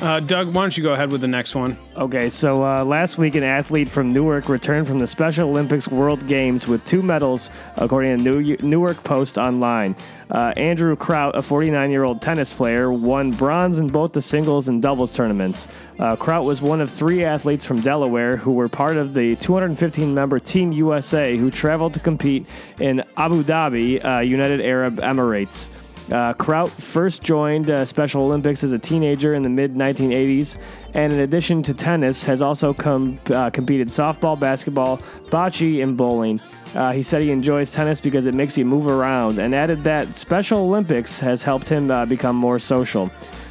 Uh, 0.00 0.20
Doug, 0.20 0.48
why 0.52 0.62
don't 0.62 0.76
you 0.76 0.82
go 0.82 0.92
ahead 0.92 1.10
with 1.10 1.22
the 1.22 1.28
next 1.28 1.54
one? 1.54 1.76
Okay, 1.96 2.28
so 2.28 2.62
uh, 2.62 2.84
last 2.84 3.16
week, 3.16 3.34
an 3.34 3.42
athlete 3.44 3.88
from 3.88 4.12
Newark 4.12 4.48
returned 4.50 4.86
from 4.86 4.98
the 4.98 5.06
Special 5.06 5.48
Olympics 5.48 5.88
World 5.88 6.26
Games 6.28 6.68
with 6.68 6.84
two 6.84 7.02
medals, 7.02 7.48
according 7.76 8.18
to 8.18 8.22
New- 8.22 8.56
Newark 8.58 9.02
Post 9.04 9.38
Online. 9.38 9.96
Uh, 10.30 10.52
Andrew 10.56 10.96
Kraut, 10.96 11.36
a 11.36 11.42
49 11.42 11.90
year 11.90 12.04
old 12.04 12.20
tennis 12.20 12.52
player, 12.52 12.90
won 12.92 13.30
bronze 13.30 13.78
in 13.78 13.86
both 13.86 14.12
the 14.12 14.22
singles 14.22 14.68
and 14.68 14.82
doubles 14.82 15.14
tournaments. 15.14 15.68
Uh, 15.98 16.16
Kraut 16.16 16.44
was 16.44 16.60
one 16.60 16.80
of 16.80 16.90
three 16.90 17.24
athletes 17.24 17.64
from 17.64 17.80
Delaware 17.80 18.36
who 18.36 18.52
were 18.52 18.68
part 18.68 18.96
of 18.96 19.14
the 19.14 19.36
215 19.36 20.12
member 20.12 20.38
Team 20.40 20.72
USA 20.72 21.36
who 21.36 21.50
traveled 21.50 21.94
to 21.94 22.00
compete 22.00 22.44
in 22.80 23.04
Abu 23.16 23.42
Dhabi, 23.42 24.04
uh, 24.04 24.20
United 24.20 24.60
Arab 24.60 24.96
Emirates. 24.96 25.68
Uh, 26.10 26.32
Kraut 26.34 26.70
first 26.70 27.22
joined 27.22 27.68
uh, 27.68 27.84
Special 27.84 28.22
Olympics 28.22 28.62
as 28.62 28.72
a 28.72 28.78
teenager 28.78 29.34
in 29.34 29.42
the 29.42 29.48
mid 29.48 29.74
1980s, 29.74 30.56
and 30.94 31.12
in 31.12 31.18
addition 31.20 31.62
to 31.64 31.74
tennis, 31.74 32.24
has 32.24 32.42
also 32.42 32.72
com- 32.72 33.18
uh, 33.32 33.50
competed 33.50 33.88
softball, 33.88 34.38
basketball, 34.38 34.98
bocce, 35.30 35.82
and 35.82 35.96
bowling. 35.96 36.40
Uh, 36.74 36.92
he 36.92 37.02
said 37.02 37.22
he 37.22 37.30
enjoys 37.30 37.70
tennis 37.70 38.00
because 38.00 38.26
it 38.26 38.34
makes 38.34 38.58
you 38.58 38.64
move 38.64 38.86
around, 38.86 39.38
and 39.38 39.54
added 39.54 39.82
that 39.84 40.16
Special 40.16 40.58
Olympics 40.60 41.18
has 41.20 41.42
helped 41.42 41.68
him 41.68 41.90
uh, 41.90 42.04
become 42.06 42.36
more 42.36 42.58
social. 42.58 43.10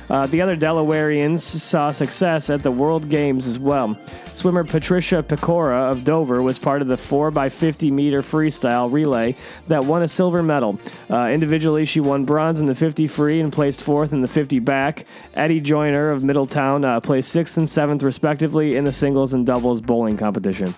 Uh, 0.10 0.28
the 0.28 0.42
other 0.42 0.56
Delawareans 0.56 1.40
saw 1.40 1.92
success 1.92 2.50
at 2.50 2.62
the 2.62 2.72
World 2.72 3.10
Games 3.10 3.48
as 3.48 3.58
well. 3.58 3.98
Swimmer 4.34 4.64
Patricia 4.64 5.24
Pecora 5.24 5.90
of 5.90 6.04
Dover 6.04 6.42
was 6.42 6.60
part 6.60 6.82
of 6.82 6.88
the 6.88 6.96
4x50 6.96 7.92
meter 7.92 8.22
freestyle 8.22 8.92
relay 8.92 9.36
that 9.68 9.84
won 9.84 10.04
a 10.04 10.08
silver 10.08 10.44
medal. 10.44 10.80
Uh, 11.10 11.28
individually, 11.30 11.86
she 11.86 12.02
won 12.02 12.26
bronze 12.26 12.60
in 12.60 12.66
the 12.66 12.76
50 12.76 13.08
free 13.08 13.40
and 13.40 13.52
placed 13.52 13.82
fourth 13.82 14.14
in 14.14 14.22
the 14.22 14.28
50 14.28 14.60
back. 14.60 15.06
Eddie 15.34 15.62
Joyner 15.62 16.12
of 16.12 16.24
Middletown 16.24 16.84
uh, 16.86 17.00
placed 17.00 17.32
sixth 17.32 17.58
and 17.58 17.70
seventh, 17.70 18.04
respectively, 18.04 18.76
in 18.76 18.84
the 18.84 18.92
singles 18.92 19.34
and 19.34 19.46
doubles 19.46 19.82
bowling 19.82 20.18
competition. 20.18 20.76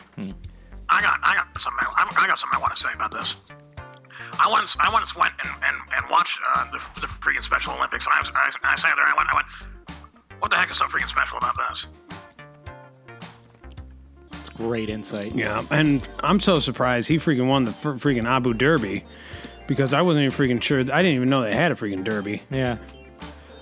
I 0.89 1.01
got, 1.01 1.19
I 1.23 1.35
got 1.35 1.59
something. 1.59 1.85
I, 1.85 2.09
I 2.17 2.27
got 2.27 2.39
something 2.39 2.57
I 2.57 2.61
want 2.61 2.75
to 2.75 2.81
say 2.81 2.89
about 2.93 3.11
this. 3.11 3.37
I 4.39 4.49
once, 4.49 4.75
I 4.79 4.91
once 4.91 5.15
went 5.15 5.33
and, 5.43 5.51
and, 5.63 5.75
and 5.95 6.09
watched 6.09 6.39
uh, 6.55 6.65
the, 6.71 6.79
the 7.01 7.07
freaking 7.07 7.43
Special 7.43 7.73
Olympics, 7.73 8.05
and 8.05 8.13
I, 8.15 8.19
was, 8.19 8.31
I, 8.35 8.51
I 8.73 8.75
sat 8.75 8.95
there. 8.95 9.05
I 9.05 9.13
went, 9.15 9.29
I 9.31 9.35
went, 9.35 9.47
what 10.39 10.51
the 10.51 10.57
heck 10.57 10.69
is 10.69 10.77
so 10.77 10.85
freaking 10.85 11.09
special 11.09 11.37
about 11.37 11.55
this? 11.69 11.87
It's 14.33 14.49
great 14.49 14.89
insight. 14.89 15.35
Yeah, 15.35 15.65
and 15.71 16.07
I'm 16.19 16.39
so 16.39 16.59
surprised 16.59 17.07
he 17.07 17.17
freaking 17.17 17.47
won 17.47 17.65
the 17.65 17.73
fr- 17.73 17.91
freaking 17.91 18.25
Abu 18.25 18.53
Derby 18.53 19.03
because 19.67 19.93
I 19.93 20.01
wasn't 20.01 20.25
even 20.25 20.37
freaking 20.37 20.61
sure. 20.61 20.79
I 20.79 20.83
didn't 20.83 21.15
even 21.15 21.29
know 21.29 21.41
they 21.41 21.55
had 21.55 21.71
a 21.71 21.75
freaking 21.75 22.03
derby. 22.03 22.43
Yeah. 22.49 22.77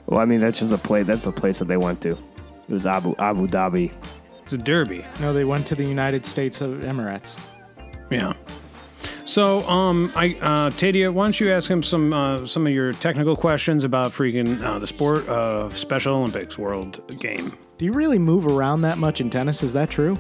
Well, 0.06 0.20
I 0.20 0.26
mean, 0.26 0.42
that's 0.42 0.60
just 0.60 0.72
a 0.72 0.78
place. 0.78 1.08
That's 1.08 1.24
the 1.24 1.32
place 1.32 1.60
that 1.60 1.66
they 1.66 1.78
went 1.78 2.02
to. 2.02 2.12
It 2.12 2.74
was 2.74 2.86
Abu 2.86 3.16
Abu 3.18 3.48
Dhabi. 3.48 3.94
It's 4.46 4.54
a 4.54 4.58
derby. 4.58 5.04
No, 5.20 5.34
they 5.34 5.44
went 5.44 5.66
to 5.68 5.76
the 5.76 5.84
United 5.84 6.26
States 6.26 6.62
of 6.62 6.82
Emirates. 6.82 7.38
Yeah. 8.10 8.34
So, 9.26 9.68
um, 9.68 10.14
I, 10.16 10.38
uh, 10.40 10.70
Tadia, 10.70 11.12
why 11.12 11.26
don't 11.26 11.40
you 11.40 11.52
ask 11.52 11.68
him 11.70 11.82
some, 11.82 12.14
uh, 12.14 12.46
some 12.46 12.68
of 12.68 12.72
your 12.72 12.94
technical 12.94 13.36
questions 13.36 13.84
about 13.84 14.12
freaking 14.12 14.62
uh, 14.62 14.78
the 14.78 14.86
sport 14.86 15.28
of 15.28 15.76
Special 15.76 16.16
Olympics 16.16 16.60
World 16.60 17.02
Game? 17.20 17.58
Do 17.80 17.86
you 17.86 17.92
really 17.92 18.20
move 18.20 18.46
around 18.46 18.82
that 18.82 19.00
much 19.00 19.20
in 19.20 19.32
tennis? 19.32 19.64
Is 19.64 19.74
that 19.74 19.90
true? 19.90 20.16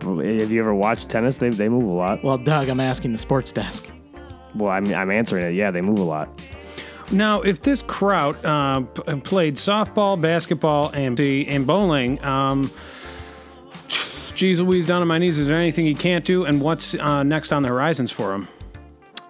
Have 0.00 0.50
you 0.50 0.60
ever 0.60 0.74
watched 0.74 1.10
tennis? 1.10 1.36
They 1.36 1.50
they 1.50 1.68
move 1.68 1.84
a 1.84 1.92
lot. 1.92 2.24
Well, 2.24 2.38
Doug, 2.38 2.68
I'm 2.68 2.80
asking 2.80 3.12
the 3.12 3.18
sports 3.18 3.52
desk. 3.52 3.86
Well, 4.54 4.70
I'm 4.70 4.92
I'm 4.94 5.10
answering 5.10 5.44
it. 5.44 5.54
Yeah, 5.54 5.70
they 5.70 5.80
move 5.80 5.98
a 5.98 6.04
lot. 6.04 6.42
Now, 7.12 7.42
if 7.42 7.60
this 7.62 7.82
crowd 7.82 8.42
uh, 8.44 8.80
p- 8.80 9.20
played 9.20 9.56
softball, 9.56 10.20
basketball, 10.20 10.90
and 10.94 11.18
and 11.20 11.66
bowling, 11.66 12.22
um, 12.24 12.70
geez 14.34 14.60
Louise, 14.60 14.86
down 14.86 15.02
on 15.02 15.08
my 15.08 15.18
knees. 15.18 15.38
Is 15.38 15.48
there 15.48 15.58
anything 15.58 15.84
he 15.84 15.94
can't 15.94 16.24
do? 16.24 16.44
And 16.44 16.60
what's 16.60 16.94
uh, 16.94 17.22
next 17.22 17.52
on 17.52 17.62
the 17.62 17.68
horizons 17.68 18.10
for 18.10 18.34
him? 18.34 18.48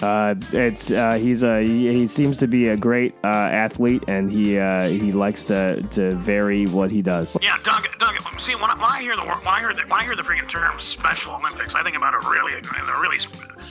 Uh, 0.03 0.35
it's 0.53 0.91
uh, 0.91 1.13
he's 1.15 1.43
a 1.43 1.63
he, 1.63 1.93
he 1.93 2.07
seems 2.07 2.37
to 2.39 2.47
be 2.47 2.69
a 2.69 2.77
great 2.77 3.15
uh, 3.23 3.29
athlete, 3.29 4.03
and 4.09 4.31
he 4.31 4.59
uh, 4.59 4.89
he 4.89 5.13
likes 5.13 5.45
to 5.45 5.83
to 5.93 6.15
vary 6.17 6.67
what 6.67 6.91
he 6.91 7.01
does. 7.01 7.37
Yeah, 7.41 7.57
Doug. 7.63 7.87
Doug. 7.99 8.15
See, 8.39 8.55
when 8.57 8.65
I, 8.65 8.75
when 8.75 8.85
I 8.85 9.01
hear 9.01 9.15
the 9.15 9.23
when 9.23 9.39
I 9.47 9.61
hear 9.61 9.73
the, 9.73 9.83
when 9.83 10.01
I 10.01 10.05
hear 10.05 10.17
the 10.17 10.23
freaking 10.23 10.49
term 10.49 10.81
Special 10.81 11.35
Olympics, 11.35 11.75
I 11.75 11.83
think 11.85 11.97
about 11.97 12.15
a 12.15 12.29
really, 12.29 12.53
a 12.55 13.01
really, 13.01 13.19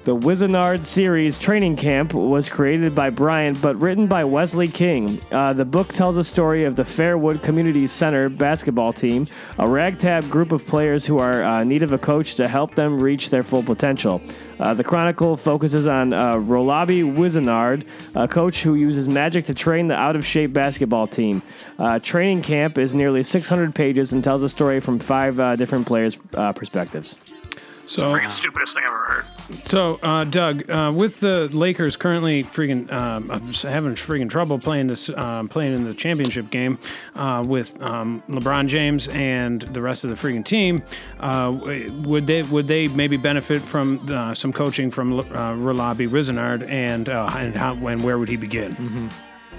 the 0.05 0.17
Wizenard 0.17 0.87
series 0.87 1.39
Training 1.39 1.77
Camp 1.77 2.15
was 2.15 2.49
created 2.49 2.95
by 2.95 3.11
Bryant 3.11 3.61
but 3.61 3.77
written 3.77 4.07
by 4.07 4.25
Wesley 4.25 4.67
King. 4.67 5.21
Uh, 5.31 5.53
the 5.53 5.67
book 5.67 5.93
tells 5.93 6.17
a 6.17 6.25
story 6.25 6.65
of 6.65 6.77
the 6.77 6.83
Fairwood 6.83 7.43
Community 7.43 7.87
Center 7.87 8.31
basketball 8.31 8.95
team, 8.95 9.27
a 9.59 9.69
ragtag 9.69 10.31
group 10.31 10.51
of 10.51 10.65
players 10.65 11.05
who 11.05 11.19
are 11.19 11.43
uh, 11.43 11.61
in 11.61 11.69
need 11.69 11.83
of 11.83 11.93
a 11.93 11.99
coach 11.99 12.37
to 12.37 12.49
help 12.49 12.75
them 12.75 12.99
reach 12.99 13.29
their 13.29 13.43
full 13.43 13.63
potential. 13.63 14.23
Uh, 14.61 14.75
the 14.75 14.85
Chronicle 14.85 15.37
focuses 15.37 15.87
on 15.87 16.13
uh, 16.13 16.35
Rolabi 16.35 17.03
Wizenard, 17.03 17.85
a 18.15 18.27
coach 18.27 18.63
who 18.63 18.75
uses 18.75 19.09
magic 19.09 19.45
to 19.47 19.55
train 19.55 19.89
the 19.89 19.95
out 19.95 20.17
of 20.17 20.27
shape 20.27 20.53
basketball 20.53 21.07
team. 21.07 21.43
Uh, 21.79 21.99
training 21.99 22.43
Camp 22.43 22.79
is 22.79 22.95
nearly 22.95 23.23
600 23.23 23.75
pages 23.75 24.13
and 24.13 24.25
tells 24.25 24.43
a 24.43 24.49
story 24.49 24.81
from 24.81 24.99
five 24.99 25.39
uh, 25.39 25.57
different 25.57 25.87
players' 25.87 26.17
uh, 26.35 26.53
perspectives. 26.53 27.17
So, 27.89 28.13
Freaking 28.13 28.31
stupidest 28.31 28.75
thing 28.75 28.85
I've 28.87 28.93
ever 28.93 29.05
heard. 29.05 29.67
so 29.67 29.99
uh, 30.03 30.25
Doug, 30.25 30.69
uh, 30.69 30.93
with 30.95 31.21
the 31.21 31.49
Lakers 31.49 31.97
currently 31.97 32.45
freaking 32.45 32.93
um, 32.93 33.31
having 33.31 33.95
freaking 33.95 34.29
trouble 34.29 34.59
playing 34.59 34.89
this, 34.89 35.09
um, 35.09 35.49
playing 35.49 35.75
in 35.75 35.85
the 35.85 35.95
championship 35.95 36.51
game 36.51 36.79
uh, 37.15 37.43
with 37.47 37.81
um, 37.83 38.23
LeBron 38.29 38.69
James 38.69 39.09
and 39.09 39.63
the 39.63 39.81
rest 39.81 40.05
of 40.05 40.11
the 40.11 40.17
freaking 40.17 40.45
team, 40.45 40.83
uh, 41.21 41.51
would 42.05 42.27
they 42.27 42.43
would 42.43 42.69
they 42.69 42.89
maybe 42.89 43.17
benefit 43.17 43.63
from 43.63 44.07
uh, 44.13 44.35
some 44.35 44.53
coaching 44.53 44.91
from 44.91 45.19
uh, 45.19 45.23
Rolabi 45.23 46.07
Wizenard 46.11 46.69
and 46.69 47.09
uh, 47.09 47.31
and 47.37 47.55
how 47.55 47.73
and 47.87 48.05
where 48.05 48.19
would 48.19 48.29
he 48.29 48.37
begin? 48.37 49.11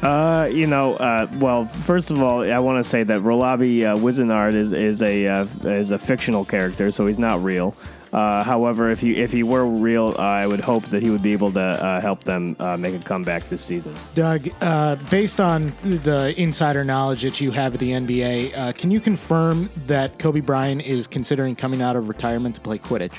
Uh, 0.03 0.47
you 0.51 0.65
know, 0.65 0.95
uh, 0.97 1.27
well, 1.39 1.65
first 1.65 2.09
of 2.09 2.21
all, 2.21 2.49
I 2.49 2.59
want 2.59 2.81
to 2.81 2.89
say 2.89 3.03
that 3.03 3.21
Rolabi 3.21 3.83
uh, 3.83 3.97
Wizenard 3.97 4.53
is 4.53 4.71
is 4.71 5.01
a 5.01 5.27
uh, 5.27 5.47
is 5.63 5.91
a 5.91 5.97
fictional 5.97 6.45
character, 6.45 6.91
so 6.91 7.07
he's 7.07 7.19
not 7.19 7.43
real. 7.43 7.75
Uh, 8.11 8.43
however, 8.43 8.89
if 8.89 8.99
he 8.99 9.17
if 9.17 9.31
he 9.31 9.43
were 9.43 9.65
real, 9.65 10.15
uh, 10.17 10.21
I 10.21 10.47
would 10.47 10.59
hope 10.61 10.83
that 10.85 11.03
he 11.03 11.11
would 11.11 11.21
be 11.21 11.31
able 11.33 11.51
to 11.51 11.59
uh, 11.61 12.01
help 12.01 12.23
them 12.23 12.55
uh, 12.59 12.75
make 12.75 12.95
a 12.95 12.99
comeback 12.99 13.47
this 13.49 13.63
season. 13.63 13.93
Doug, 14.15 14.49
uh, 14.61 14.95
based 15.11 15.39
on 15.39 15.71
the 15.83 16.33
insider 16.41 16.83
knowledge 16.83 17.21
that 17.21 17.39
you 17.39 17.51
have 17.51 17.75
of 17.75 17.79
the 17.79 17.91
NBA, 17.91 18.57
uh, 18.57 18.73
can 18.73 18.89
you 18.89 18.99
confirm 18.99 19.69
that 19.85 20.17
Kobe 20.17 20.39
Bryant 20.39 20.81
is 20.81 21.05
considering 21.05 21.55
coming 21.55 21.81
out 21.83 21.95
of 21.95 22.07
retirement 22.09 22.55
to 22.55 22.61
play 22.61 22.79
Quidditch? 22.79 23.13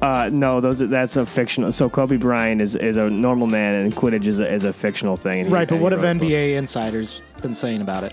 Uh, 0.00 0.30
no, 0.32 0.60
those 0.60 0.78
that's 0.78 1.16
a 1.16 1.26
fictional. 1.26 1.72
So 1.72 1.90
Kobe 1.90 2.18
Bryant 2.18 2.60
is, 2.60 2.76
is 2.76 2.96
a 2.96 3.10
normal 3.10 3.48
man, 3.48 3.74
and 3.82 3.92
Quidditch 3.92 4.28
is 4.28 4.38
a, 4.38 4.48
is 4.48 4.62
a 4.62 4.72
fictional 4.72 5.16
thing. 5.16 5.40
and 5.40 5.48
he- 5.48 5.54
Right, 5.54 5.68
but 5.68 5.80
what 5.80 5.90
have. 5.90 6.02
NBA 6.02 6.54
insiders 6.56 7.20
been 7.42 7.56
saying 7.56 7.80
about 7.80 8.04
it? 8.04 8.12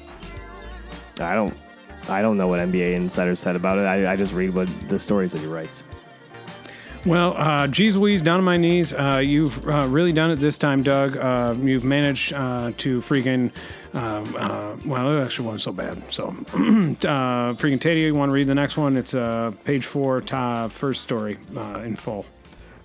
I 1.19 1.35
don't 1.35 1.55
I 2.09 2.21
don't 2.21 2.37
know 2.37 2.47
what 2.47 2.59
NBA 2.59 2.93
insiders 2.93 3.39
said 3.39 3.55
about 3.55 3.77
it. 3.77 3.81
I, 3.81 4.13
I 4.13 4.15
just 4.15 4.33
read 4.33 4.53
what 4.53 4.67
the 4.89 4.99
stories 4.99 5.31
that 5.31 5.41
he 5.41 5.47
writes. 5.47 5.83
Well, 7.05 7.35
uh, 7.37 7.67
geez 7.67 7.95
Louise, 7.95 8.23
down 8.23 8.39
on 8.39 8.43
my 8.43 8.57
knees. 8.57 8.91
Uh, 8.91 9.21
you've 9.23 9.67
uh, 9.67 9.85
really 9.87 10.11
done 10.11 10.31
it 10.31 10.37
this 10.37 10.57
time, 10.57 10.81
Doug. 10.81 11.15
Uh, 11.15 11.55
you've 11.59 11.83
managed 11.83 12.33
uh, 12.33 12.71
to 12.77 13.01
freaking. 13.01 13.51
Um, 13.93 14.35
uh, 14.37 14.75
well, 14.85 15.15
it 15.15 15.23
actually 15.23 15.45
wasn't 15.45 15.61
so 15.61 15.71
bad. 15.71 16.11
So, 16.11 16.29
uh, 16.29 17.53
freaking 17.53 17.79
Tadia, 17.79 18.01
you 18.01 18.15
want 18.15 18.29
to 18.29 18.33
read 18.33 18.47
the 18.47 18.55
next 18.55 18.75
one? 18.75 18.97
It's 18.97 19.13
uh, 19.13 19.51
page 19.65 19.85
four, 19.85 20.19
ta- 20.21 20.67
first 20.67 21.03
story 21.03 21.37
uh, 21.55 21.81
in 21.85 21.95
full. 21.95 22.25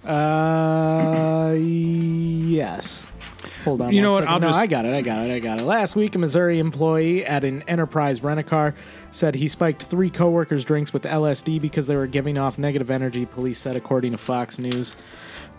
Uh, 0.05 1.55
yes. 1.57 3.07
Hold 3.65 3.83
on. 3.83 3.93
You 3.93 4.03
know 4.03 4.11
what, 4.13 4.21
second. 4.23 4.33
I'll 4.35 4.41
no, 4.41 4.47
just- 4.49 4.59
I 4.59 4.67
got 4.67 4.85
it. 4.85 4.95
I 4.95 5.01
got 5.03 5.27
it. 5.27 5.33
I 5.33 5.39
got 5.39 5.61
it. 5.61 5.65
Last 5.65 5.97
week, 5.97 6.15
a 6.15 6.19
Missouri 6.19 6.59
employee 6.59 7.25
at 7.27 7.45
an 7.45 7.63
Enterprise 7.63 8.23
rent-a-car 8.23 8.75
said 9.11 9.35
he 9.35 9.49
spiked 9.49 9.83
three 9.83 10.09
coworkers' 10.11 10.65
drinks 10.65 10.93
with 10.93 11.03
LSD 11.03 11.61
because 11.61 11.87
they 11.87 11.97
were 11.97 12.07
giving 12.07 12.39
off 12.39 12.59
negative 12.59 12.91
energy. 12.91 13.27
Police 13.27 13.59
said, 13.59 13.77
according 13.77 14.13
to 14.13 14.19
Fox 14.19 14.59
News. 14.59 14.95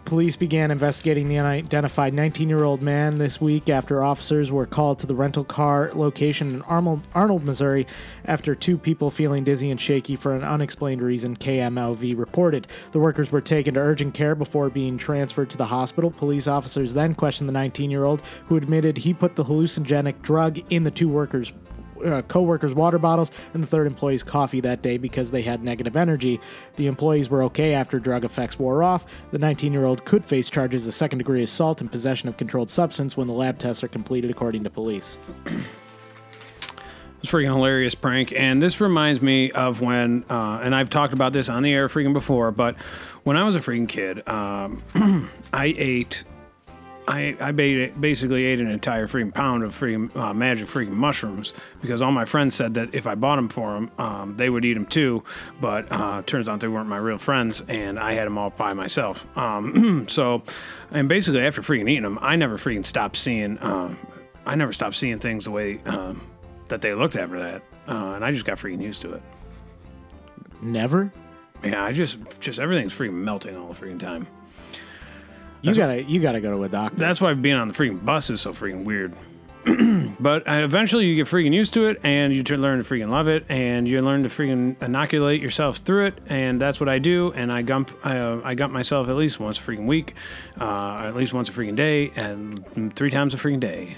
Police 0.06 0.36
began 0.36 0.72
investigating 0.72 1.30
the 1.30 1.38
unidentified 1.38 2.14
19 2.14 2.49
year 2.49 2.64
old 2.64 2.82
man 2.82 3.16
this 3.16 3.39
week 3.39 3.70
after 3.70 4.04
officers 4.04 4.52
were 4.52 4.66
called 4.66 4.99
to 4.99 5.08
the 5.08 5.16
rental 5.16 5.43
car 5.43 5.91
location 5.93 6.49
in 6.56 6.62
Arnold, 6.64 7.43
Missouri, 7.43 7.88
after 8.26 8.54
two 8.54 8.78
people 8.78 9.10
feeling 9.10 9.43
dizzy 9.43 9.70
and 9.70 9.80
shaky 9.80 10.16
for 10.16 10.36
an 10.36 10.43
unexplained 10.43 11.02
reason, 11.02 11.38
KMOV 11.38 12.18
reported. 12.18 12.68
The 12.91 12.99
workers 12.99 13.32
were 13.32 13.41
taken 13.41 13.76
to 13.76 13.80
urgent 13.80 14.14
care 14.14 14.36
before 14.36 14.70
being 14.70 14.97
transferred 14.97 15.49
to 15.52 15.58
the 15.58 15.66
hospital. 15.66 16.12
Police 16.12 16.47
officers 16.47 16.93
then 16.93 17.16
questioned 17.16 17.47
the 17.47 17.54
19 17.54 17.89
year 17.89 18.04
old, 18.04 18.22
who 18.47 18.58
admitted 18.58 18.97
he 18.97 19.14
put 19.14 19.36
the 19.36 19.45
hallucinogenic 19.45 20.22
drug 20.22 20.60
in 20.70 20.84
the 20.84 20.91
two 20.91 21.08
workers' 21.08 21.54
uh, 22.06 22.22
co-workers 22.24 22.74
water 22.74 22.99
bottles 22.99 23.32
and 23.54 23.64
the 23.64 23.68
third 23.68 23.88
employee's 23.88 24.24
coffee 24.24 24.62
that 24.62 24.82
day 24.82 24.97
because 24.97 25.32
they 25.32 25.41
had 25.41 25.64
negative 25.64 25.95
energy. 25.95 26.39
The 26.76 26.88
employees 26.88 27.30
were 27.30 27.43
okay 27.43 27.74
after 27.74 27.99
drug 27.99 28.26
effects 28.26 28.60
wore 28.60 28.84
off. 28.84 29.06
The 29.32 29.38
19-year-old 29.38 30.06
could 30.06 30.26
face 30.26 30.49
charges 30.49 30.88
of 30.88 30.93
second-degree 30.93 31.43
assault 31.43 31.82
and 31.82 31.91
possession 31.91 32.30
of 32.30 32.38
controlled 32.38 32.70
substance 32.70 33.16
when 33.16 33.28
the 33.28 33.34
lab 33.34 33.58
tests 33.58 33.84
are 33.84 33.88
completed, 33.88 34.32
according 34.32 34.64
to 34.64 34.70
police. 34.70 35.18
It's 37.24 37.32
freaking 37.32 37.54
hilarious 37.54 37.93
prank, 37.93 38.34
and 38.36 38.60
this 38.60 38.82
reminds 38.82 39.22
me 39.22 39.52
of 39.52 39.80
when, 39.80 40.26
uh, 40.28 40.60
and 40.64 40.74
I've 40.74 40.89
talked 40.89 41.14
about 41.14 41.34
this 41.34 41.49
on 41.49 41.62
the 41.62 41.72
air 41.72 41.88
freaking 41.88 42.14
before, 42.14 42.52
but 42.52 42.76
when 43.24 43.38
I 43.38 43.43
was 43.43 43.56
a 43.56 43.60
freaking 43.60 43.88
kid, 43.88 44.28
um, 44.28 44.82
I 45.54 45.66
ate, 45.78 46.24
I 47.08 47.36
I 47.39 47.52
basically 47.52 48.45
ate 48.45 48.60
an 48.60 48.70
entire 48.70 49.08
freaking 49.08 49.34
pound 49.34 49.64
of 49.64 49.76
freaking 49.78 50.16
uh, 50.16 50.34
magic 50.34 50.68
freaking 50.68 50.91
mushrooms 50.91 51.54
because 51.82 52.02
all 52.02 52.12
my 52.12 52.26
friends 52.26 52.56
said 52.56 52.76
that 52.76 52.93
if 52.93 53.08
I 53.08 53.16
bought 53.16 53.38
them 53.38 53.49
for 53.49 53.74
them, 53.74 53.91
um, 53.97 54.38
they 54.38 54.49
would 54.49 54.64
eat 54.66 54.74
them 54.74 54.86
too. 54.86 55.24
But 55.60 55.91
uh, 55.91 56.22
turns 56.26 56.47
out 56.47 56.60
they 56.60 56.68
weren't 56.68 56.89
my 56.89 56.97
real 56.97 57.18
friends, 57.18 57.64
and 57.68 57.99
I 57.99 58.14
had 58.14 58.26
them 58.26 58.38
all 58.38 58.52
by 58.52 58.74
myself. 58.74 59.26
Um, 59.38 60.06
so, 60.08 60.43
and 60.91 61.10
basically 61.10 61.41
after 61.41 61.62
freaking 61.62 61.89
eating 61.89 62.04
them, 62.04 62.20
I 62.22 62.36
never 62.36 62.58
freaking 62.58 62.86
stopped 62.86 63.18
seeing. 63.18 63.58
Uh, 63.58 63.95
I 64.45 64.56
never 64.56 64.74
stopped 64.74 64.95
seeing 64.95 65.20
things 65.20 65.45
the 65.45 65.52
way 65.52 65.82
um, 65.86 66.22
that 66.68 66.82
they 66.82 66.93
looked 66.93 67.16
after 67.16 67.39
that, 67.39 67.64
uh, 67.88 68.14
and 68.14 68.24
I 68.24 68.32
just 68.32 68.45
got 68.45 68.58
freaking 68.58 68.82
used 68.82 69.02
to 69.02 69.14
it. 69.14 69.24
Never. 70.62 71.12
Yeah, 71.64 71.84
I 71.84 71.91
just 71.91 72.18
just 72.39 72.60
everything's 72.60 72.93
freaking 72.93 73.14
melting 73.14 73.56
all 73.56 73.72
the 73.74 73.86
freaking 73.86 73.99
time. 73.99 74.28
You 75.62 75.76
gotta 75.76 76.03
you 76.03 76.20
gotta 76.20 76.41
go 76.41 76.51
to 76.51 76.64
a 76.64 76.70
doctor. 76.70 76.97
That's 76.97 77.22
why 77.22 77.34
being 77.34 77.55
on 77.55 77.68
the 77.68 77.74
freaking 77.74 78.03
bus 78.03 78.30
is 78.30 78.41
so 78.41 78.53
freaking 78.53 78.84
weird. 78.84 79.14
but 80.20 80.47
uh, 80.47 80.53
eventually 80.53 81.05
you 81.05 81.16
get 81.16 81.28
freaking 81.28 81.53
used 81.53 81.76
to 81.76 81.86
it 81.86 81.99
and 82.03 82.34
you 82.34 82.41
learn 82.57 82.84
to 82.84 82.89
freaking 82.89 83.09
love 83.09 83.28
it 83.28 83.45
and 83.47 83.88
you 83.88 84.01
learn 84.01 84.24
to 84.24 84.30
freaking 84.30 84.82
inoculate 84.82 85.39
yourself 85.39 85.78
through 85.78 86.07
it 86.07 86.18
and 86.26 86.59
that's 86.59 86.80
what 86.80 86.89
I 86.89 86.97
do 86.97 87.32
and 87.34 87.51
I 87.51 87.62
gump 87.62 87.91
I, 88.03 88.18
uh, 88.18 88.41
I 88.43 88.55
gump 88.55 88.74
myself 88.74 89.07
at 89.07 89.16
least 89.16 89.39
once 89.39 89.59
a 89.59 89.62
freaking 89.62 89.86
week, 89.86 90.16
uh, 90.59 91.03
at 91.05 91.16
least 91.16 91.32
once 91.34 91.47
a 91.47 91.51
freaking 91.51 91.76
day 91.76 92.12
and 92.16 92.95
three 92.95 93.12
times 93.12 93.36
a 93.36 93.38
freaking 93.38 93.59
day. 93.59 93.97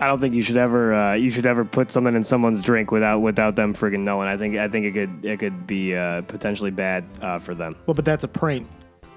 I 0.00 0.08
don't 0.08 0.20
think 0.20 0.34
you 0.34 0.42
should 0.42 0.56
ever 0.56 0.92
uh, 0.92 1.14
you 1.14 1.30
should 1.30 1.46
ever 1.46 1.64
put 1.64 1.92
something 1.92 2.16
in 2.16 2.24
someone's 2.24 2.62
drink 2.62 2.90
without 2.90 3.20
without 3.20 3.54
them 3.54 3.74
friggin' 3.74 4.00
knowing. 4.00 4.28
I 4.28 4.36
think 4.36 4.56
I 4.56 4.68
think 4.68 4.86
it 4.86 4.92
could 4.92 5.24
it 5.24 5.38
could 5.38 5.68
be 5.68 5.94
uh, 5.94 6.22
potentially 6.22 6.72
bad 6.72 7.04
uh, 7.22 7.38
for 7.38 7.54
them. 7.54 7.76
well, 7.86 7.94
but 7.94 8.04
that's 8.04 8.24
a 8.24 8.28
prank. 8.28 8.68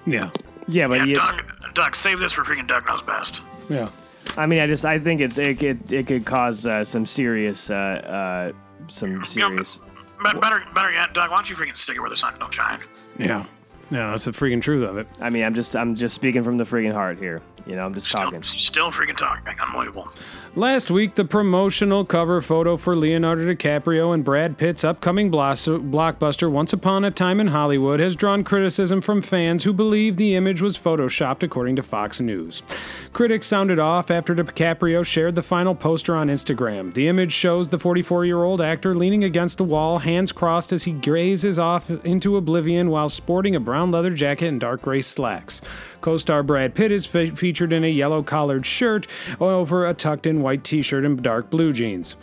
Yeah. 0.06 0.30
Yeah, 0.68 0.88
but 0.88 1.00
Yeah, 1.00 1.06
you, 1.06 1.16
Doug, 1.16 1.44
Doug, 1.74 1.96
save 1.96 2.20
this 2.20 2.34
for 2.34 2.44
freaking 2.44 2.68
Doug 2.68 2.86
knows 2.86 3.02
best. 3.02 3.42
Yeah. 3.70 3.90
I 4.36 4.46
mean, 4.46 4.60
I 4.60 4.68
just 4.68 4.84
I 4.86 5.00
think 5.00 5.22
it's 5.22 5.38
it 5.38 5.60
could 5.60 5.92
it 5.92 6.08
could 6.08 6.26
cause 6.26 6.66
uh, 6.68 6.84
some 6.84 7.06
serious 7.06 7.70
uh, 7.70 8.52
uh, 8.54 8.88
some 8.90 9.26
serious. 9.26 9.80
But 10.22 10.42
better, 10.42 10.62
better 10.74 10.92
yet, 10.92 11.14
Doug, 11.14 11.30
why 11.32 11.38
don't 11.38 11.50
you 11.50 11.56
freaking 11.56 11.78
stick 11.78 11.96
it 11.96 12.00
where 12.00 12.10
the 12.10 12.16
sun 12.18 12.38
don't 12.40 12.54
shine? 12.54 12.80
Yeah. 13.18 13.46
Yeah, 13.90 14.10
that's 14.10 14.26
the 14.26 14.32
freaking 14.32 14.62
truth 14.62 14.84
of 14.84 14.98
it. 14.98 15.08
I 15.22 15.30
mean, 15.30 15.44
I'm 15.46 15.54
just 15.54 15.76
I'm 15.76 15.96
just 15.96 16.14
speaking 16.14 16.44
from 16.44 16.58
the 16.58 16.66
freaking 16.66 16.92
heart 16.92 17.20
here. 17.20 17.42
You 17.66 17.76
know, 17.78 17.86
I'm 17.86 17.94
just 17.94 18.08
Still, 18.08 18.22
talking. 18.24 18.44
still 18.44 18.92
freaking 18.92 19.16
talking. 19.16 19.58
Unbelievable. 19.60 20.10
Last 20.58 20.90
week, 20.90 21.14
the 21.14 21.24
promotional 21.24 22.04
cover 22.04 22.42
photo 22.42 22.78
for 22.78 22.96
Leonardo 22.96 23.46
DiCaprio 23.46 24.12
and 24.12 24.24
Brad 24.24 24.58
Pitt's 24.58 24.84
upcoming 24.84 25.30
blockbuster 25.30 26.50
Once 26.50 26.74
Upon 26.74 27.06
a 27.06 27.12
Time 27.12 27.40
in 27.40 27.46
Hollywood 27.46 28.00
has 28.00 28.16
drawn 28.16 28.44
criticism 28.44 29.00
from 29.00 29.22
fans 29.22 29.66
who 29.66 29.72
believe 29.72 30.18
the 30.18 30.36
image 30.36 30.60
was 30.60 30.76
photoshopped, 30.76 31.44
according 31.44 31.76
to 31.76 31.84
Fox 31.84 32.20
News. 32.20 32.64
Critics 33.14 33.46
sounded 33.46 33.78
off 33.78 34.10
after 34.10 34.34
DiCaprio 34.34 35.06
shared 35.06 35.36
the 35.36 35.44
final 35.44 35.76
poster 35.76 36.16
on 36.16 36.28
Instagram. 36.28 36.92
The 36.92 37.08
image 37.08 37.34
shows 37.34 37.70
the 37.70 37.78
44 37.78 38.26
year 38.26 38.44
old 38.44 38.60
actor 38.60 38.96
leaning 38.96 39.24
against 39.26 39.60
a 39.60 39.64
wall, 39.64 40.00
hands 40.00 40.32
crossed 40.32 40.74
as 40.74 40.82
he 40.82 40.92
grazes 40.92 41.60
off 41.60 41.92
into 42.04 42.36
oblivion 42.36 42.90
while 42.90 43.10
sporting 43.10 43.56
a 43.56 43.60
brown 43.60 43.92
leather 43.92 44.10
jacket 44.10 44.48
and 44.48 44.60
dark 44.60 44.82
gray 44.82 45.04
slacks. 45.04 45.62
Co 46.02 46.18
star 46.18 46.44
Brad 46.44 46.76
Pitt 46.76 46.92
is 46.92 47.06
fe- 47.06 47.32
featured 47.32 47.74
in 47.74 47.84
a 47.84 47.90
yellow 47.90 48.24
collared 48.24 48.66
shirt 48.66 49.08
over 49.40 49.86
a 49.88 49.94
tucked 49.94 50.28
in 50.28 50.42
white 50.42 50.64
t 50.64 50.82
shirt 50.82 51.06
and 51.06 51.22
dark 51.22 51.50
blue 51.50 51.72
jeans. 51.74 52.16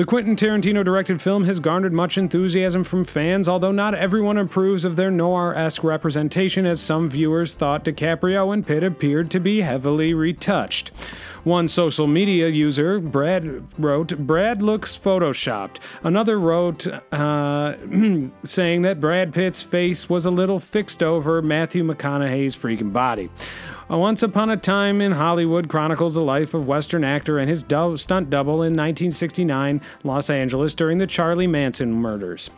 The 0.00 0.06
Quentin 0.06 0.34
Tarantino 0.34 0.82
directed 0.82 1.20
film 1.20 1.44
has 1.44 1.60
garnered 1.60 1.92
much 1.92 2.16
enthusiasm 2.16 2.84
from 2.84 3.04
fans, 3.04 3.46
although 3.46 3.70
not 3.70 3.94
everyone 3.94 4.38
approves 4.38 4.86
of 4.86 4.96
their 4.96 5.10
noir 5.10 5.54
esque 5.54 5.84
representation, 5.84 6.64
as 6.64 6.80
some 6.80 7.10
viewers 7.10 7.52
thought 7.52 7.84
DiCaprio 7.84 8.50
and 8.50 8.66
Pitt 8.66 8.82
appeared 8.82 9.30
to 9.32 9.38
be 9.38 9.60
heavily 9.60 10.14
retouched. 10.14 10.88
One 11.44 11.68
social 11.68 12.06
media 12.06 12.48
user, 12.48 12.98
Brad, 12.98 13.62
wrote, 13.78 14.16
Brad 14.16 14.62
looks 14.62 14.98
photoshopped. 14.98 15.80
Another 16.02 16.40
wrote, 16.40 16.86
uh, 17.12 17.74
saying 18.42 18.80
that 18.80 19.00
Brad 19.00 19.34
Pitt's 19.34 19.60
face 19.60 20.08
was 20.08 20.24
a 20.24 20.30
little 20.30 20.60
fixed 20.60 21.02
over 21.02 21.42
Matthew 21.42 21.84
McConaughey's 21.84 22.56
freaking 22.56 22.90
body. 22.94 23.28
A 23.90 23.98
Once 23.98 24.22
Upon 24.22 24.50
a 24.50 24.56
Time 24.56 25.00
in 25.00 25.10
Hollywood 25.10 25.68
chronicles 25.68 26.14
the 26.14 26.22
life 26.22 26.54
of 26.54 26.68
Western 26.68 27.02
actor 27.02 27.40
and 27.40 27.50
his 27.50 27.64
dou- 27.64 27.96
stunt 27.96 28.30
double 28.30 28.62
in 28.62 28.72
1969 28.74 29.80
Los 30.04 30.30
Angeles 30.30 30.76
during 30.76 30.98
the 30.98 31.08
Charlie 31.08 31.48
Manson 31.48 31.92
murders. 31.92 32.50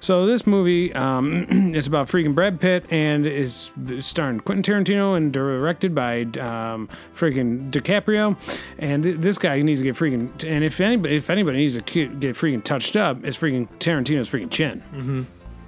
So 0.00 0.26
this 0.26 0.46
movie 0.46 0.92
um, 0.92 1.46
is 1.74 1.86
about 1.86 2.08
freaking 2.08 2.34
Brad 2.34 2.60
Pitt 2.60 2.84
and 2.90 3.26
is 3.26 3.72
starring 4.00 4.40
Quentin 4.40 4.62
Tarantino 4.62 5.16
and 5.16 5.32
directed 5.32 5.94
by 5.94 6.20
um, 6.38 6.90
freaking 7.16 7.70
DiCaprio. 7.70 8.36
And 8.76 9.04
th- 9.04 9.16
this 9.16 9.38
guy 9.38 9.62
needs 9.62 9.80
to 9.80 9.84
get 9.84 9.94
freaking. 9.94 10.28
And 10.44 10.62
if 10.62 10.82
anybody, 10.82 11.16
if 11.16 11.30
anybody 11.30 11.60
needs 11.60 11.78
to 11.78 11.80
get 11.80 12.36
freaking 12.36 12.62
touched 12.62 12.94
up, 12.94 13.24
it's 13.24 13.38
freaking 13.38 13.68
Tarantino's 13.78 14.28
freaking 14.28 14.50
chin. 14.50 14.82
Mm-hmm. 14.92 15.22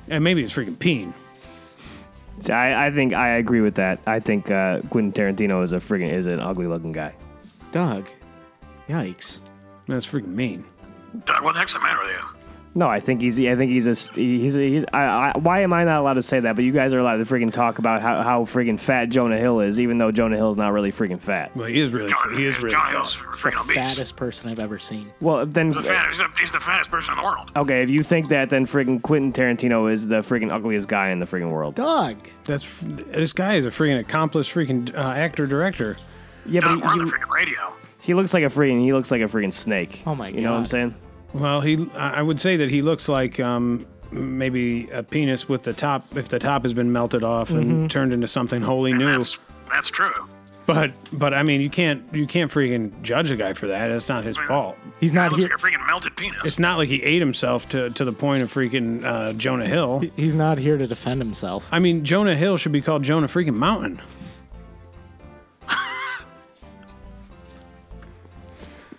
And 0.09 0.23
maybe 0.23 0.45
it's 0.45 0.53
freaking 0.53 0.79
peen. 0.79 1.15
See, 2.41 2.53
I, 2.53 2.87
I 2.87 2.91
think 2.91 3.15
I 3.15 3.37
agree 3.37 3.61
with 3.61 3.75
that. 3.77 4.01
I 4.07 4.21
think 4.21 4.51
uh, 4.51 4.81
Quentin 4.91 5.13
Tarantino 5.13 5.63
is 5.63 5.73
a 5.73 5.79
friggin' 5.79 6.13
is 6.13 6.27
an 6.27 6.41
ugly 6.41 6.67
looking 6.67 6.93
guy. 6.93 7.15
Doug. 7.73 8.09
Yikes. 8.89 9.41
That's 9.89 10.07
freaking 10.07 10.35
mean. 10.35 10.65
Doug, 11.25 11.43
what 11.43 11.55
the 11.55 11.61
heck's 11.61 11.75
the 11.75 11.81
matter 11.81 11.99
with 12.05 12.17
you? 12.17 12.36
No, 12.77 12.89
I 12.89 13.01
think 13.01 13.23
he's 13.23 13.41
I 13.41 13.57
think 13.57 13.71
he's 13.73 13.87
a 13.87 13.95
he's 14.15 14.59
a, 14.59 14.61
he's 14.61 14.85
I, 14.93 15.05
I, 15.35 15.39
why 15.39 15.63
am 15.63 15.73
I 15.73 15.85
not 15.85 15.99
allowed 15.99 16.15
to 16.15 16.23
say 16.23 16.41
that? 16.41 16.57
But 16.57 16.65
you 16.67 16.73
guys 16.73 16.93
are 16.93 16.99
allowed 16.99 17.17
to 17.17 17.25
friggin' 17.25 17.51
talk 17.51 17.79
about 17.79 18.03
how, 18.03 18.23
how 18.23 18.45
friggin' 18.45 18.79
fat 18.79 19.07
Jonah 19.09 19.39
Hill 19.39 19.61
is, 19.61 19.81
even 19.81 19.97
though 19.97 20.11
Jonah 20.13 20.37
Hill's 20.37 20.59
not 20.59 20.75
really 20.75 20.93
friggin' 20.93 21.19
fat. 21.19 21.57
Well, 21.57 21.69
he 21.69 21.81
is 21.81 21.91
really, 21.91 22.11
John, 22.11 22.37
he 22.37 22.45
is 22.45 22.59
really 22.59 22.73
John 22.73 22.85
fat. 22.85 22.93
Hill's 22.93 23.17
freaking 23.17 23.63
obese. 23.63 23.77
Fattest 23.77 24.17
person 24.17 24.51
I've 24.51 24.59
ever 24.59 24.79
seen. 24.79 25.11
Well, 25.23 25.47
then 25.47 25.73
He's 25.73 25.87
the, 25.87 25.93
fat, 25.95 26.07
he's, 26.09 26.19
the, 26.19 26.29
he's 26.39 26.53
the 26.53 26.61
fattest 26.61 26.91
person 26.91 27.15
in 27.15 27.19
the 27.21 27.25
world. 27.25 27.51
okay, 27.57 27.83
if 27.83 27.89
you 27.89 28.03
think 28.03 28.29
that, 28.29 28.51
then 28.51 28.67
friggin' 28.67 29.01
Quentin 29.01 29.33
Tarantino 29.33 29.91
is 29.91 30.07
the 30.07 30.17
friggin' 30.17 30.53
ugliest 30.53 30.87
guy 30.87 31.09
in 31.09 31.19
the 31.19 31.27
friggin' 31.27 31.51
world. 31.51 31.77
Dog. 31.77 32.29
That's 32.45 32.71
this 32.83 33.33
guy 33.33 33.55
is 33.55 33.65
a 33.65 33.71
freaking 33.71 33.99
accomplished 34.01 34.55
freaking 34.55 34.95
uh, 34.95 34.99
actor 35.13 35.47
director. 35.47 35.97
Yeah, 36.45 36.61
Doug, 36.61 36.77
we're 36.77 36.83
but 36.83 36.91
on 36.91 36.99
he, 36.99 37.05
the 37.07 37.11
freaking 37.11 37.31
radio. 37.35 37.77
he 38.03 38.13
looks 38.13 38.35
like 38.35 38.45
a 38.45 38.49
friggin' 38.49 38.83
he 38.85 38.93
looks 38.93 39.11
like 39.11 39.23
a 39.23 39.25
friggin' 39.25 39.55
snake. 39.55 40.03
Oh 40.07 40.15
my 40.15 40.29
You 40.29 40.43
know 40.43 40.53
what 40.53 40.59
I'm 40.59 40.67
saying? 40.67 40.95
Well, 41.33 41.61
he 41.61 41.89
I 41.95 42.23
would 42.23 42.41
say 42.41 42.57
that 42.57 42.71
he 42.71 42.83
looks 42.83 43.09
like 43.09 43.39
um, 43.41 43.87
maybe 44.11 44.89
a 44.91 45.03
penis 45.03 45.49
with 45.49 45.63
the 45.63 45.73
top 45.73 46.17
if 46.17 46.29
the 46.29 46.39
top 46.39 46.63
has 46.63 46.73
been 46.75 46.93
melted 46.93 47.23
off 47.23 47.51
and 47.51 47.91
turned 47.91 48.13
into 48.13 48.29
something 48.29 48.63
wholly 48.63 48.93
new. 48.93 49.11
That's 49.11 49.39
that's 49.71 49.89
true. 49.89 50.13
But 50.67 50.91
but 51.13 51.33
I 51.33 51.43
mean 51.45 51.61
you 51.61 51.71
can't 51.71 52.03
you 52.13 52.27
can't 52.27 52.51
freaking 52.51 53.01
judge 53.03 53.31
a 53.31 53.37
guy 53.37 53.53
for 53.53 53.69
that. 53.69 53.89
That's 53.89 54.09
not 54.09 54.25
his 54.25 54.37
fault. 54.37 54.77
He's 54.99 55.13
Guy 55.13 55.23
not 55.25 55.33
looks 55.33 55.45
here. 55.45 55.53
like 55.53 55.61
a 55.61 55.63
freaking 55.79 55.87
melted 55.87 56.17
penis. 56.17 56.39
It's 56.45 56.59
not 56.59 56.77
like 56.79 56.89
he 56.89 57.03
ate 57.03 57.21
himself 57.21 57.69
to, 57.69 57.91
to 57.91 58.05
the 58.05 58.13
point 58.13 58.43
of 58.43 58.53
freaking 58.53 59.05
uh, 59.05 59.33
Jonah 59.35 59.69
Hill. 59.69 60.03
He's 60.17 60.35
not 60.35 60.59
here 60.59 60.77
to 60.79 60.87
defend 60.89 61.21
himself. 61.21 61.69
I 61.71 61.79
mean 61.79 62.05
Jonah 62.05 62.35
Hill 62.37 62.57
should 62.57 62.73
be 62.73 62.81
called 62.81 63.05
Jonah 63.05 63.29
freaking 63.29 63.55
Mountain. 63.55 64.01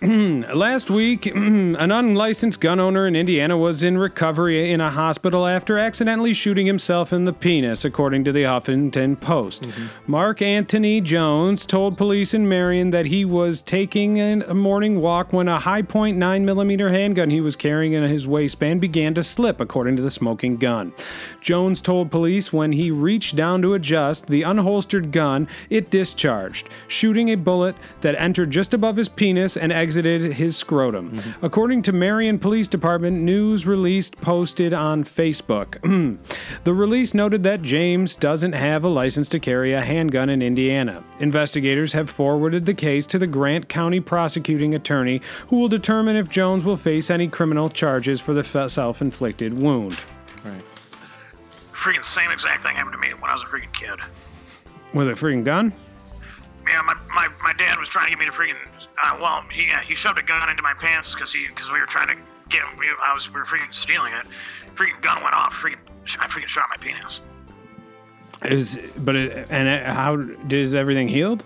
Last 0.00 0.90
week, 0.90 1.26
an 1.26 1.74
unlicensed 1.74 2.60
gun 2.60 2.78
owner 2.78 3.08
in 3.08 3.16
Indiana 3.16 3.56
was 3.56 3.82
in 3.82 3.98
recovery 3.98 4.70
in 4.70 4.80
a 4.80 4.90
hospital 4.90 5.44
after 5.44 5.76
accidentally 5.76 6.32
shooting 6.32 6.66
himself 6.66 7.12
in 7.12 7.24
the 7.24 7.32
penis, 7.32 7.84
according 7.84 8.22
to 8.22 8.30
the 8.30 8.44
Huffington 8.44 9.18
Post. 9.18 9.62
Mm-hmm. 9.62 10.12
Mark 10.12 10.40
Anthony 10.40 11.00
Jones 11.00 11.66
told 11.66 11.98
police 11.98 12.32
in 12.32 12.48
Marion 12.48 12.90
that 12.90 13.06
he 13.06 13.24
was 13.24 13.60
taking 13.60 14.20
a 14.20 14.54
morning 14.54 15.00
walk 15.00 15.32
when 15.32 15.48
a 15.48 15.58
high 15.58 15.82
point 15.82 16.16
9mm 16.16 16.92
handgun 16.92 17.30
he 17.30 17.40
was 17.40 17.56
carrying 17.56 17.92
in 17.92 18.04
his 18.04 18.24
waistband 18.24 18.80
began 18.80 19.14
to 19.14 19.24
slip, 19.24 19.60
according 19.60 19.96
to 19.96 20.02
the 20.02 20.10
smoking 20.10 20.58
gun. 20.58 20.92
Jones 21.40 21.80
told 21.80 22.12
police 22.12 22.52
when 22.52 22.70
he 22.70 22.92
reached 22.92 23.34
down 23.34 23.62
to 23.62 23.74
adjust 23.74 24.28
the 24.28 24.42
unholstered 24.42 25.10
gun, 25.10 25.48
it 25.70 25.90
discharged, 25.90 26.68
shooting 26.86 27.30
a 27.30 27.34
bullet 27.34 27.74
that 28.02 28.14
entered 28.14 28.52
just 28.52 28.72
above 28.72 28.96
his 28.96 29.08
penis 29.08 29.56
and 29.56 29.72
exited 29.72 29.87
his 29.94 30.56
scrotum. 30.56 31.20
According 31.42 31.82
to 31.82 31.92
Marion 31.92 32.38
Police 32.38 32.68
Department 32.68 33.18
news 33.22 33.66
released 33.66 34.20
posted 34.20 34.72
on 34.72 35.04
Facebook. 35.04 35.80
the 36.64 36.74
release 36.74 37.14
noted 37.14 37.42
that 37.42 37.62
James 37.62 38.16
doesn't 38.16 38.52
have 38.52 38.84
a 38.84 38.88
license 38.88 39.28
to 39.30 39.38
carry 39.38 39.72
a 39.72 39.80
handgun 39.80 40.28
in 40.28 40.42
Indiana. 40.42 41.02
Investigators 41.20 41.92
have 41.92 42.10
forwarded 42.10 42.66
the 42.66 42.74
case 42.74 43.06
to 43.06 43.18
the 43.18 43.26
Grant 43.26 43.68
County 43.68 44.00
prosecuting 44.00 44.74
attorney, 44.74 45.20
who 45.48 45.56
will 45.56 45.68
determine 45.68 46.16
if 46.16 46.28
Jones 46.28 46.64
will 46.64 46.76
face 46.76 47.10
any 47.10 47.28
criminal 47.28 47.68
charges 47.68 48.20
for 48.20 48.34
the 48.34 48.44
self 48.68 49.00
inflicted 49.00 49.54
wound. 49.54 49.98
Right. 50.44 50.62
freaking 51.72 52.04
same 52.04 52.30
exact 52.30 52.62
thing 52.62 52.76
happened 52.76 52.94
to 52.94 52.98
me 52.98 53.12
when 53.14 53.30
I 53.30 53.32
was 53.32 53.42
a 53.42 53.46
freaking 53.46 53.72
kid. 53.72 53.98
With 54.92 55.08
a 55.08 55.12
freaking 55.12 55.44
gun? 55.44 55.72
Yeah, 56.68 56.82
my, 56.82 56.94
my, 57.14 57.28
my 57.42 57.52
dad 57.54 57.78
was 57.78 57.88
trying 57.88 58.06
to 58.06 58.10
get 58.10 58.18
me 58.18 58.26
to 58.26 58.32
freaking. 58.32 58.56
Uh, 59.02 59.18
well, 59.20 59.42
he 59.50 59.70
uh, 59.70 59.78
he 59.78 59.94
shoved 59.94 60.18
a 60.18 60.22
gun 60.22 60.48
into 60.48 60.62
my 60.62 60.74
pants 60.74 61.14
because 61.14 61.32
he 61.32 61.46
because 61.46 61.72
we 61.72 61.80
were 61.80 61.86
trying 61.86 62.08
to 62.08 62.16
get. 62.48 62.62
We, 62.78 62.86
I 63.02 63.12
was 63.12 63.32
we 63.32 63.40
were 63.40 63.46
freaking 63.46 63.72
stealing 63.72 64.12
it. 64.12 64.26
Freaking 64.74 65.00
gun 65.02 65.22
went 65.22 65.34
off. 65.34 65.54
Freaking 65.54 65.78
I 66.18 66.26
freaking 66.26 66.48
shot 66.48 66.66
my 66.70 66.76
penis. 66.76 67.20
Is 68.44 68.78
but 68.98 69.16
it, 69.16 69.50
and 69.50 69.66
it, 69.66 69.84
how 69.84 70.24
is 70.50 70.74
everything 70.74 71.08
healed? 71.08 71.44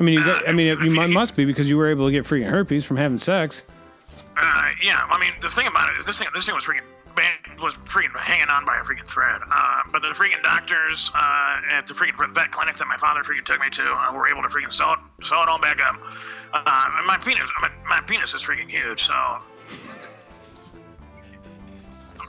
I 0.00 0.02
mean, 0.02 0.18
you 0.18 0.24
got, 0.24 0.48
I 0.48 0.52
mean, 0.52 0.66
it, 0.66 0.80
you 0.80 0.90
mu- 0.90 1.08
must 1.08 1.36
be 1.36 1.44
because 1.44 1.68
you 1.68 1.76
were 1.76 1.88
able 1.88 2.06
to 2.06 2.12
get 2.12 2.24
freaking 2.24 2.48
herpes 2.48 2.84
from 2.84 2.96
having 2.96 3.18
sex. 3.18 3.64
Uh, 4.36 4.70
yeah, 4.82 5.06
I 5.10 5.18
mean 5.20 5.32
the 5.40 5.50
thing 5.50 5.66
about 5.66 5.90
it 5.90 5.98
is 5.98 6.06
this 6.06 6.18
thing 6.18 6.28
this 6.34 6.46
thing 6.46 6.54
was 6.54 6.64
freaking 6.64 6.80
band 7.14 7.60
was 7.62 7.74
freaking 7.74 8.16
hanging 8.16 8.48
on 8.48 8.64
by 8.64 8.76
a 8.78 8.82
freaking 8.82 9.06
thread. 9.06 9.40
Uh, 9.50 9.82
but 9.90 10.02
the 10.02 10.08
freaking 10.08 10.42
doctors 10.42 11.10
uh, 11.14 11.60
at 11.70 11.86
the 11.86 11.94
freaking 11.94 12.34
vet 12.34 12.50
clinic 12.50 12.76
that 12.76 12.86
my 12.86 12.96
father 12.96 13.22
freaking 13.22 13.44
took 13.44 13.60
me 13.60 13.70
to 13.70 13.82
uh, 13.82 14.12
were 14.14 14.28
able 14.28 14.42
to 14.42 14.48
freaking 14.48 14.72
sew 14.72 14.92
it 14.92 14.98
sew 15.24 15.42
it 15.42 15.48
all 15.48 15.60
back 15.60 15.80
up. 15.80 15.96
Uh, 16.52 16.90
and 16.98 17.06
my 17.06 17.16
penis 17.18 17.50
my, 17.60 17.70
my 17.88 18.00
penis 18.06 18.34
is 18.34 18.42
freaking 18.42 18.68
huge, 18.68 19.04
so 19.04 19.38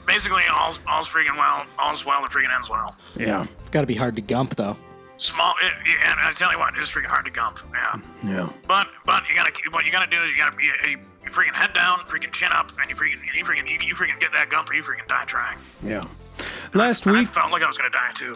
basically 0.06 0.42
all's 0.52 0.80
all's 0.86 1.08
freaking 1.08 1.36
well, 1.36 1.64
all's 1.78 2.04
well 2.04 2.22
that 2.22 2.30
freaking 2.30 2.54
ends 2.54 2.70
well. 2.70 2.94
Yeah, 3.16 3.46
It's 3.60 3.70
got 3.70 3.82
to 3.82 3.86
be 3.86 3.94
hard 3.94 4.16
to 4.16 4.22
gump 4.22 4.56
though. 4.56 4.76
Small, 5.16 5.54
it, 5.62 5.72
yeah, 5.86 6.10
and 6.10 6.20
I 6.20 6.32
tell 6.32 6.50
you 6.50 6.58
what, 6.58 6.74
it's 6.76 6.90
freaking 6.90 7.06
hard 7.06 7.24
to 7.24 7.30
gump. 7.30 7.60
Yeah. 7.72 8.00
yeah. 8.24 8.52
But 8.66 8.88
but 9.06 9.28
you 9.28 9.34
gotta 9.34 9.52
what 9.70 9.84
you 9.84 9.92
gotta 9.92 10.10
do 10.10 10.22
is 10.22 10.30
you 10.30 10.36
gotta 10.36 10.56
you, 10.62 10.72
you, 10.90 11.30
freaking 11.30 11.54
head 11.54 11.72
down, 11.72 12.00
freaking 12.00 12.32
chin 12.32 12.50
up, 12.52 12.72
and 12.80 12.90
you 12.90 12.96
freaking 12.96 13.20
you 13.34 13.44
freaking 13.44 13.68
you, 13.68 13.78
you 13.86 13.94
freaking 13.94 14.18
get 14.18 14.32
that 14.32 14.50
gump 14.50 14.70
or 14.70 14.74
you 14.74 14.82
freaking 14.82 15.06
die 15.06 15.24
trying. 15.24 15.58
Yeah. 15.84 16.02
Last 16.72 17.06
I 17.06 17.12
week, 17.12 17.28
felt 17.28 17.52
like 17.52 17.62
I 17.62 17.68
was 17.68 17.78
gonna 17.78 17.90
die 17.90 18.10
too. 18.14 18.34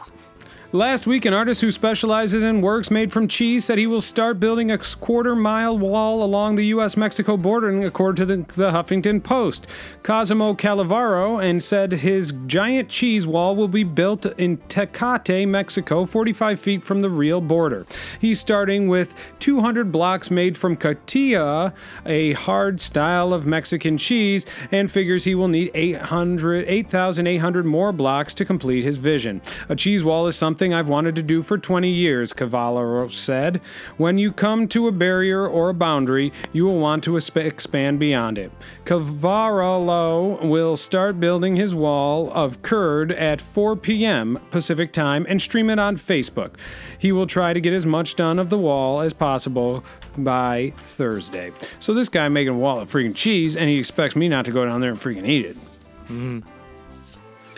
Last 0.72 1.06
week, 1.06 1.24
an 1.24 1.32
artist 1.32 1.62
who 1.62 1.72
specializes 1.72 2.42
in 2.42 2.60
works 2.60 2.90
made 2.90 3.10
from 3.10 3.26
cheese 3.26 3.64
said 3.64 3.78
he 3.78 3.86
will 3.86 4.02
start 4.02 4.38
building 4.38 4.70
a 4.70 4.76
quarter 4.76 5.34
mile 5.34 5.78
wall 5.78 6.22
along 6.22 6.56
the 6.56 6.66
U.S. 6.66 6.94
Mexico 6.94 7.38
border, 7.38 7.80
according 7.80 8.16
to 8.16 8.26
the, 8.26 8.36
the 8.52 8.70
Huffington 8.70 9.24
Post. 9.24 9.66
Cosimo 10.02 10.52
Cavallaro 10.52 11.42
and 11.42 11.62
said 11.62 11.92
his 11.92 12.34
giant 12.46 12.90
cheese 12.90 13.26
wall 13.26 13.56
will 13.56 13.68
be 13.68 13.82
built 13.82 14.26
in 14.38 14.58
Tecate, 14.68 15.48
Mexico, 15.48 16.04
45 16.04 16.60
feet 16.60 16.84
from 16.84 17.00
the 17.00 17.08
real 17.08 17.40
border. 17.40 17.86
He's 18.20 18.38
starting 18.38 18.88
with 18.88 19.14
200 19.38 19.90
blocks 19.90 20.30
made 20.30 20.54
from 20.54 20.76
cotija, 20.76 21.72
a 22.04 22.32
hard 22.34 22.78
style 22.78 23.32
of 23.32 23.46
Mexican 23.46 23.96
cheese, 23.96 24.44
and 24.70 24.90
figures 24.90 25.24
he 25.24 25.34
will 25.34 25.48
need 25.48 25.70
800, 25.72 26.66
8,800 26.68 27.64
more 27.64 27.90
blocks 27.90 28.34
to 28.34 28.44
complete 28.44 28.84
his 28.84 28.98
vision. 28.98 29.40
A 29.70 29.74
cheese 29.74 30.04
wall 30.04 30.26
is 30.26 30.36
something 30.36 30.57
I've 30.58 30.88
wanted 30.88 31.14
to 31.16 31.22
do 31.22 31.42
for 31.42 31.56
20 31.56 31.88
years, 31.88 32.32
Cavallaro 32.32 33.10
said. 33.10 33.60
When 33.96 34.18
you 34.18 34.32
come 34.32 34.66
to 34.68 34.88
a 34.88 34.92
barrier 34.92 35.46
or 35.46 35.68
a 35.68 35.74
boundary, 35.74 36.32
you 36.52 36.64
will 36.66 36.78
want 36.78 37.04
to 37.04 37.12
esp- 37.12 37.44
expand 37.44 37.98
beyond 38.00 38.38
it. 38.38 38.50
Cavallaro 38.84 40.46
will 40.48 40.76
start 40.76 41.20
building 41.20 41.56
his 41.56 41.74
wall 41.74 42.32
of 42.32 42.62
curd 42.62 43.12
at 43.12 43.40
4 43.40 43.76
p.m. 43.76 44.38
Pacific 44.50 44.92
time 44.92 45.24
and 45.28 45.40
stream 45.40 45.70
it 45.70 45.78
on 45.78 45.96
Facebook. 45.96 46.56
He 46.98 47.12
will 47.12 47.26
try 47.26 47.52
to 47.52 47.60
get 47.60 47.72
as 47.72 47.86
much 47.86 48.16
done 48.16 48.38
of 48.38 48.50
the 48.50 48.58
wall 48.58 49.00
as 49.00 49.12
possible 49.12 49.84
by 50.16 50.72
Thursday. 50.82 51.52
So 51.78 51.94
this 51.94 52.08
guy 52.08 52.28
making 52.28 52.54
a 52.54 52.58
wall 52.58 52.80
of 52.80 52.90
freaking 52.90 53.14
cheese, 53.14 53.56
and 53.56 53.68
he 53.68 53.78
expects 53.78 54.16
me 54.16 54.28
not 54.28 54.44
to 54.46 54.50
go 54.52 54.64
down 54.64 54.80
there 54.80 54.90
and 54.90 55.00
freaking 55.00 55.28
eat 55.28 55.46
it. 55.46 55.56
Mm-hmm. 56.04 56.40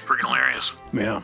Freaking 0.07 0.27
hilarious. 0.27 0.75
Yeah, 0.93 1.23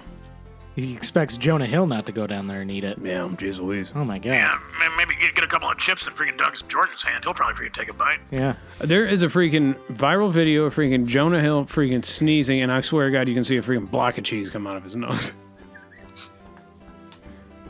He 0.76 0.94
expects 0.94 1.38
Jonah 1.38 1.64
Hill 1.66 1.86
not 1.86 2.04
to 2.04 2.12
go 2.12 2.26
down 2.26 2.46
there 2.46 2.60
and 2.60 2.70
eat 2.70 2.84
it. 2.84 2.98
yeah, 3.02 3.20
jeez 3.32 3.58
Louise. 3.58 3.90
Oh 3.94 4.04
my 4.04 4.18
god. 4.18 4.32
Yeah, 4.32 4.58
ma- 4.78 4.94
maybe 4.96 5.14
get, 5.14 5.34
get 5.34 5.42
a 5.42 5.46
couple 5.46 5.70
of 5.70 5.78
chips 5.78 6.06
and 6.06 6.14
freaking 6.14 6.36
Doug 6.36 6.54
Jordan's 6.68 7.02
hand. 7.02 7.24
He'll 7.24 7.32
probably 7.32 7.54
freaking 7.54 7.72
take 7.72 7.88
a 7.88 7.94
bite. 7.94 8.18
Yeah. 8.30 8.56
There 8.80 9.06
is 9.06 9.22
a 9.22 9.26
freaking 9.28 9.74
viral 9.88 10.30
video 10.30 10.64
of 10.64 10.74
freaking 10.74 11.06
Jonah 11.06 11.40
Hill 11.40 11.64
freaking 11.64 12.04
sneezing, 12.04 12.60
and 12.60 12.70
I 12.70 12.82
swear 12.82 13.06
to 13.06 13.12
God, 13.12 13.26
you 13.26 13.34
can 13.34 13.42
see 13.42 13.56
a 13.56 13.62
freaking 13.62 13.90
block 13.90 14.18
of 14.18 14.24
cheese 14.24 14.50
come 14.50 14.66
out 14.66 14.76
of 14.76 14.84
his 14.84 14.94
nose. 14.94 15.32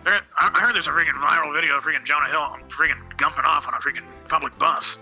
There, 0.05 0.21
I 0.39 0.51
I 0.55 0.61
heard 0.61 0.73
there's 0.75 0.87
a 0.87 0.93
freaking 0.93 1.19
viral 1.21 1.53
video 1.53 1.77
of 1.79 1.83
freaking 1.85 2.05
Jonah 2.05 2.29
Hill 2.29 2.41
um, 2.41 2.61
freaking 2.69 3.01
gumping 3.17 3.45
off 3.45 3.67
on 3.67 3.75
a 3.75 3.79
freaking 3.79 4.05
public 4.29 4.57
bus. 4.57 4.99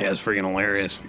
Yeah, 0.00 0.10
it's 0.10 0.22
freaking 0.22 0.48
hilarious. 0.48 1.00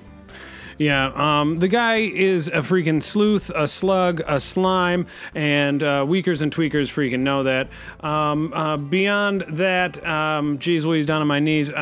Yeah, 0.78 1.12
um, 1.42 1.60
the 1.60 1.68
guy 1.68 1.98
is 1.98 2.48
a 2.48 2.60
freaking 2.62 3.02
sleuth, 3.02 3.50
a 3.56 3.68
slug, 3.68 4.22
a 4.28 4.40
slime, 4.40 5.08
and 5.36 5.84
uh, 5.84 6.06
Weakers 6.08 6.42
and 6.42 6.54
Tweakers 6.54 6.92
freaking 6.92 7.20
know 7.20 7.44
that. 7.44 7.70
Um, 8.02 8.54
uh, 8.54 8.78
beyond 8.78 9.46
that, 9.50 10.06
um, 10.06 10.60
geez 10.60 10.86
Louise, 10.86 11.06
down 11.06 11.22
on 11.22 11.28
my 11.28 11.40
knees. 11.40 11.72
Uh, 11.72 11.76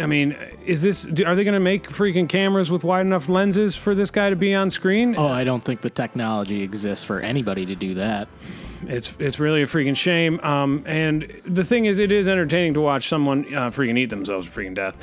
I 0.00 0.06
mean, 0.06 0.36
is 0.66 0.82
this? 0.82 1.02
do- 1.02 1.24
Are 1.24 1.34
they 1.34 1.44
going 1.44 1.54
to 1.54 1.60
make 1.60 1.88
freaking 1.88 2.28
cameras 2.28 2.70
with 2.70 2.84
wide 2.84 3.06
enough 3.06 3.28
lenses 3.28 3.76
for 3.76 3.94
this 3.94 4.10
guy 4.10 4.30
to 4.30 4.36
be 4.36 4.54
on 4.54 4.70
screen? 4.70 5.14
Oh, 5.16 5.26
I 5.28 5.44
don't 5.44 5.64
think 5.64 5.80
the 5.82 5.90
technology 5.90 6.62
exists 6.62 7.04
for 7.04 7.20
anybody 7.20 7.66
to 7.66 7.74
do 7.74 7.94
that. 7.94 8.28
It's 8.86 9.12
it's 9.18 9.38
really 9.38 9.62
a 9.62 9.66
freaking 9.66 9.94
shame. 9.96 10.40
Um, 10.40 10.82
and 10.86 11.30
the 11.44 11.64
thing 11.64 11.84
is, 11.84 11.98
it 11.98 12.12
is 12.12 12.28
entertaining 12.28 12.74
to 12.74 12.80
watch 12.80 13.08
someone 13.08 13.44
uh, 13.54 13.70
freaking 13.70 13.98
eat 13.98 14.08
themselves 14.08 14.48
to 14.48 14.52
freaking 14.58 14.74
death. 14.74 14.96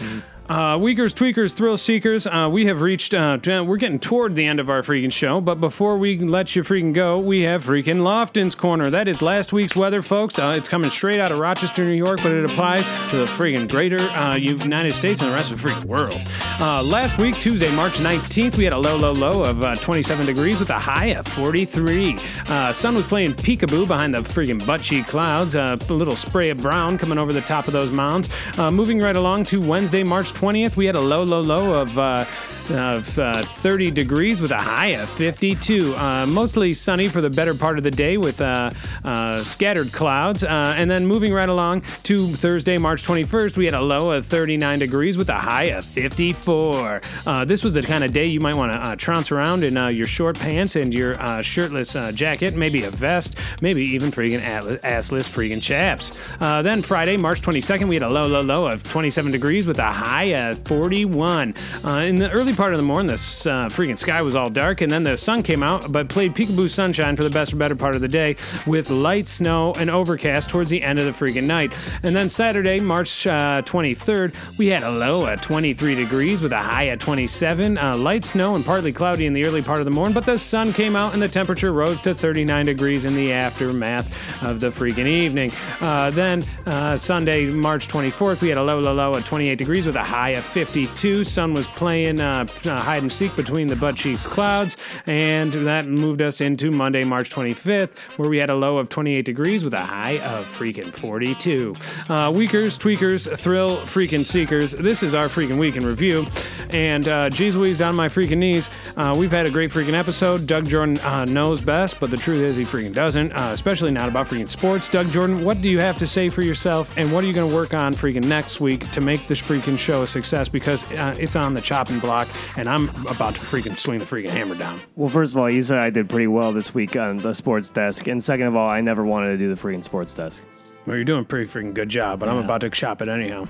Uh, 0.49 0.77
Weakers, 0.79 1.13
tweakers, 1.13 1.53
thrill 1.53 1.75
seekers, 1.75 2.25
uh, 2.25 2.47
we 2.49 2.67
have 2.67 2.81
reached. 2.81 3.13
Uh, 3.13 3.37
we're 3.45 3.75
getting 3.75 3.99
toward 3.99 4.33
the 4.35 4.45
end 4.45 4.61
of 4.61 4.69
our 4.69 4.81
freaking 4.81 5.11
show, 5.11 5.41
but 5.41 5.59
before 5.59 5.97
we 5.97 6.17
let 6.17 6.55
you 6.55 6.63
freaking 6.63 6.93
go, 6.93 7.19
we 7.19 7.41
have 7.41 7.65
freaking 7.65 7.97
Lofton's 7.97 8.55
corner. 8.55 8.89
That 8.89 9.09
is 9.09 9.21
last 9.21 9.51
week's 9.51 9.75
weather, 9.75 10.01
folks. 10.01 10.39
Uh, 10.39 10.55
it's 10.57 10.69
coming 10.69 10.89
straight 10.89 11.19
out 11.19 11.31
of 11.31 11.39
Rochester, 11.39 11.83
New 11.83 11.91
York, 11.91 12.23
but 12.23 12.31
it 12.31 12.45
applies 12.45 12.85
to 13.09 13.17
the 13.17 13.25
freaking 13.25 13.69
greater 13.69 13.99
uh, 13.99 14.37
United 14.37 14.93
States 14.93 15.19
and 15.19 15.29
the 15.29 15.35
rest 15.35 15.51
of 15.51 15.61
the 15.61 15.67
freaking 15.67 15.83
world. 15.83 16.15
Uh, 16.61 16.81
last 16.81 17.17
week, 17.17 17.35
Tuesday, 17.35 17.73
March 17.75 17.97
19th, 17.97 18.55
we 18.55 18.63
had 18.63 18.71
a 18.71 18.77
low, 18.77 18.95
low, 18.95 19.11
low 19.11 19.43
of 19.43 19.61
uh, 19.61 19.75
27 19.75 20.25
degrees 20.25 20.61
with 20.61 20.69
a 20.69 20.79
high 20.79 21.07
of 21.07 21.27
43. 21.27 22.15
Uh, 22.47 22.71
sun 22.71 22.95
was 22.95 23.05
playing 23.05 23.33
peekaboo 23.33 23.85
behind 23.85 24.13
the 24.13 24.19
freaking 24.19 24.65
butt 24.65 24.81
cheek 24.81 25.07
clouds. 25.07 25.55
Uh, 25.55 25.77
a 25.89 25.93
little 25.93 26.15
spray 26.15 26.51
of 26.51 26.59
brown 26.59 26.97
coming 26.97 27.17
over 27.17 27.33
the 27.33 27.41
top 27.41 27.67
of 27.67 27.73
those 27.73 27.91
mounds. 27.91 28.29
Uh, 28.57 28.71
moving 28.71 28.99
right 28.99 29.17
along 29.17 29.43
to 29.43 29.59
Wednesday, 29.59 30.03
March 30.03 30.36
20th, 30.37 30.77
we 30.77 30.85
had 30.85 30.95
a 30.95 30.99
low, 30.99 31.23
low, 31.23 31.41
low 31.41 31.81
of. 31.81 31.97
Uh, 31.97 32.25
of 32.71 33.19
uh, 33.19 33.43
30 33.43 33.91
degrees 33.91 34.41
with 34.41 34.51
a 34.51 34.57
high 34.57 34.87
of 34.87 35.09
52. 35.09 35.95
Uh, 35.95 36.25
mostly 36.27 36.73
sunny 36.73 37.07
for 37.07 37.21
the 37.21 37.29
better 37.29 37.53
part 37.53 37.77
of 37.77 37.83
the 37.83 37.91
day 37.91 38.17
with 38.17 38.41
uh, 38.41 38.71
uh, 39.03 39.43
scattered 39.43 39.91
clouds. 39.91 40.43
Uh, 40.43 40.75
and 40.77 40.89
then 40.89 41.05
moving 41.05 41.33
right 41.33 41.49
along 41.49 41.81
to 42.03 42.17
Thursday, 42.17 42.77
March 42.77 43.05
21st, 43.05 43.57
we 43.57 43.65
had 43.65 43.73
a 43.73 43.81
low 43.81 44.11
of 44.11 44.25
39 44.25 44.79
degrees 44.79 45.17
with 45.17 45.29
a 45.29 45.37
high 45.37 45.65
of 45.65 45.85
54. 45.85 47.01
Uh, 47.25 47.45
this 47.45 47.63
was 47.63 47.73
the 47.73 47.81
kind 47.81 48.03
of 48.03 48.13
day 48.13 48.25
you 48.25 48.39
might 48.39 48.55
want 48.55 48.71
to 48.71 48.95
trounce 48.95 49.31
around 49.31 49.63
in 49.63 49.75
your 49.95 50.07
short 50.07 50.37
pants 50.37 50.75
and 50.75 50.93
your 50.93 51.41
shirtless 51.43 51.93
jacket, 52.13 52.55
maybe 52.55 52.83
a 52.83 52.91
vest, 52.91 53.35
maybe 53.61 53.83
even 53.83 54.11
freaking 54.11 54.39
assless 54.81 55.27
freaking 55.27 55.61
chaps. 55.61 56.17
Then 56.39 56.81
Friday, 56.81 57.17
March 57.17 57.41
22nd, 57.41 57.87
we 57.87 57.95
had 57.95 58.03
a 58.03 58.09
low, 58.09 58.27
low, 58.27 58.41
low 58.41 58.67
of 58.67 58.83
27 58.83 59.31
degrees 59.31 59.67
with 59.67 59.79
a 59.79 59.91
high 59.91 60.35
of 60.35 60.59
41. 60.67 61.55
Uh, 61.83 61.89
in 61.99 62.15
the 62.15 62.29
early 62.31 62.53
part 62.57 62.73
of 62.73 62.79
the 62.79 62.85
morning, 62.85 63.05
the 63.05 63.13
uh, 63.13 63.69
freaking 63.69 63.97
sky 63.97 64.19
was 64.23 64.35
all 64.35 64.49
dark, 64.49 64.81
and 64.81 64.91
then 64.91 65.03
the 65.03 65.15
sun 65.15 65.43
came 65.43 65.61
out, 65.61 65.91
but 65.91 66.09
played 66.09 66.33
peekaboo 66.33 66.67
sunshine 66.67 67.15
for 67.15 67.23
the 67.23 67.29
best 67.29 67.53
or 67.53 67.55
better 67.55 67.75
part 67.75 67.93
of 67.93 68.01
the 68.01 68.07
day 68.07 68.35
with 68.65 68.89
light 68.89 69.27
snow 69.27 69.73
and 69.73 69.91
overcast 69.91 70.49
towards 70.49 70.71
the 70.71 70.81
end 70.81 70.97
of 70.97 71.05
the 71.05 71.11
freaking 71.11 71.43
night. 71.43 71.71
And 72.01 72.17
then 72.17 72.29
Saturday, 72.29 72.79
March 72.79 73.27
uh, 73.27 73.61
23rd, 73.61 74.57
we 74.57 74.67
had 74.67 74.81
a 74.81 74.89
low 74.89 75.27
at 75.27 75.43
23 75.43 75.93
degrees 75.93 76.41
with 76.41 76.51
a 76.51 76.57
high 76.57 76.87
at 76.87 76.99
27. 76.99 77.77
Uh, 77.77 77.95
light 77.95 78.25
snow 78.25 78.55
and 78.55 78.65
partly 78.65 78.91
cloudy 78.91 79.27
in 79.27 79.33
the 79.33 79.45
early 79.45 79.61
part 79.61 79.77
of 79.77 79.85
the 79.85 79.91
morning, 79.91 80.15
but 80.15 80.25
the 80.25 80.37
sun 80.37 80.73
came 80.73 80.95
out 80.95 81.13
and 81.13 81.21
the 81.21 81.27
temperature 81.27 81.71
rose 81.71 81.99
to 82.01 82.15
39 82.15 82.65
degrees 82.65 83.05
in 83.05 83.13
the 83.13 83.31
aftermath 83.31 84.43
of 84.43 84.59
the 84.59 84.71
freaking 84.71 85.05
evening. 85.05 85.51
Uh, 85.79 86.09
then 86.09 86.43
uh, 86.65 86.97
Sunday, 86.97 87.45
March 87.45 87.87
24th, 87.87 88.41
we 88.41 88.49
had 88.49 88.57
a 88.57 88.63
low, 88.63 88.79
low, 88.79 88.93
low 88.93 89.15
at 89.15 89.23
28 89.25 89.55
degrees 89.59 89.85
with 89.85 89.95
a 89.95 90.03
high 90.03 90.31
of 90.31 90.43
52. 90.43 91.23
Sun 91.23 91.53
was 91.53 91.67
playing 91.67 92.19
uh, 92.65 92.79
hide 92.79 93.01
and 93.01 93.11
seek 93.11 93.35
between 93.35 93.67
the 93.67 93.75
butt 93.75 93.95
cheeks 93.95 94.25
clouds, 94.25 94.77
and 95.05 95.51
that 95.53 95.87
moved 95.87 96.21
us 96.21 96.41
into 96.41 96.71
Monday, 96.71 97.03
March 97.03 97.29
25th, 97.29 97.97
where 98.17 98.29
we 98.29 98.37
had 98.37 98.49
a 98.49 98.55
low 98.55 98.77
of 98.77 98.89
28 98.89 99.23
degrees 99.25 99.63
with 99.63 99.73
a 99.73 99.79
high 99.79 100.19
of 100.19 100.45
freaking 100.45 100.93
42. 100.93 101.75
Uh, 102.09 102.31
weakers, 102.33 102.77
tweakers, 102.77 103.37
thrill, 103.37 103.77
freaking 103.77 104.25
seekers. 104.25 104.71
This 104.71 105.03
is 105.03 105.13
our 105.13 105.27
freaking 105.27 105.59
week 105.59 105.75
in 105.75 105.85
review, 105.85 106.25
and 106.71 107.07
uh, 107.07 107.29
geez 107.29 107.55
Louise, 107.55 107.77
down 107.77 107.95
my 107.95 108.09
freaking 108.09 108.37
knees. 108.37 108.69
Uh, 108.95 109.15
we've 109.17 109.31
had 109.31 109.45
a 109.45 109.51
great 109.51 109.71
freaking 109.71 109.93
episode. 109.93 110.47
Doug 110.47 110.67
Jordan 110.67 110.97
uh, 110.99 111.25
knows 111.25 111.61
best, 111.61 111.99
but 111.99 112.11
the 112.11 112.17
truth 112.17 112.41
is 112.41 112.57
he 112.57 112.63
freaking 112.63 112.93
doesn't, 112.93 113.33
uh, 113.33 113.51
especially 113.53 113.91
not 113.91 114.09
about 114.09 114.27
freaking 114.27 114.49
sports. 114.49 114.89
Doug 114.89 115.09
Jordan, 115.11 115.43
what 115.43 115.61
do 115.61 115.69
you 115.69 115.79
have 115.79 115.97
to 115.97 116.07
say 116.07 116.29
for 116.29 116.41
yourself, 116.41 116.91
and 116.97 117.11
what 117.11 117.23
are 117.23 117.27
you 117.27 117.33
going 117.33 117.49
to 117.49 117.55
work 117.55 117.73
on 117.73 117.93
freaking 117.93 118.25
next 118.25 118.59
week 118.59 118.89
to 118.91 119.01
make 119.01 119.27
this 119.27 119.41
freaking 119.41 119.77
show 119.77 120.01
a 120.01 120.07
success? 120.07 120.49
Because 120.49 120.83
uh, 120.91 121.15
it's 121.19 121.35
on 121.35 121.53
the 121.53 121.61
chopping 121.61 121.99
block, 121.99 122.27
and 122.57 122.69
I'm 122.69 122.89
about 123.07 123.35
to 123.35 123.41
freaking 123.41 123.77
swing 123.77 123.99
the 123.99 124.05
freaking 124.05 124.29
hammer 124.29 124.55
down. 124.55 124.81
Well, 124.95 125.09
first 125.09 125.33
of 125.33 125.37
all, 125.37 125.49
you 125.49 125.61
said 125.61 125.79
I 125.79 125.89
did 125.89 126.09
pretty 126.09 126.27
well 126.27 126.51
this 126.51 126.73
week 126.73 126.95
on 126.95 127.17
the 127.17 127.33
sports 127.33 127.69
desk, 127.69 128.07
and 128.07 128.23
second 128.23 128.47
of 128.47 128.55
all, 128.55 128.69
I 128.69 128.81
never 128.81 129.03
wanted 129.05 129.31
to 129.31 129.37
do 129.37 129.53
the 129.53 129.59
freaking 129.59 129.83
sports 129.83 130.13
desk. 130.13 130.41
Well, 130.85 130.95
you're 130.95 131.05
doing 131.05 131.21
a 131.21 131.25
pretty 131.25 131.49
freaking 131.51 131.73
good 131.73 131.89
job, 131.89 132.19
but 132.19 132.29
I'm 132.29 132.37
about 132.37 132.61
to 132.61 132.73
shop 132.73 133.01
it 133.01 133.09
anyhow. 133.09 133.47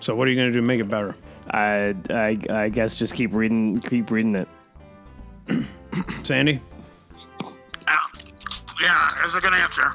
So 0.00 0.14
what 0.14 0.28
are 0.28 0.30
you 0.30 0.36
gonna 0.36 0.50
do 0.50 0.56
to 0.56 0.62
make 0.62 0.80
it 0.80 0.88
better? 0.88 1.14
I, 1.50 1.94
I 2.10 2.38
I 2.50 2.68
guess 2.68 2.96
just 2.96 3.14
keep 3.14 3.32
reading 3.32 3.80
keep 3.80 4.10
reading 4.10 4.34
it. 4.34 4.48
Sandy? 6.22 6.60
Yeah, 7.88 8.00
yeah, 8.80 9.08
that's 9.20 9.34
a 9.34 9.40
good 9.40 9.54
answer. 9.54 9.92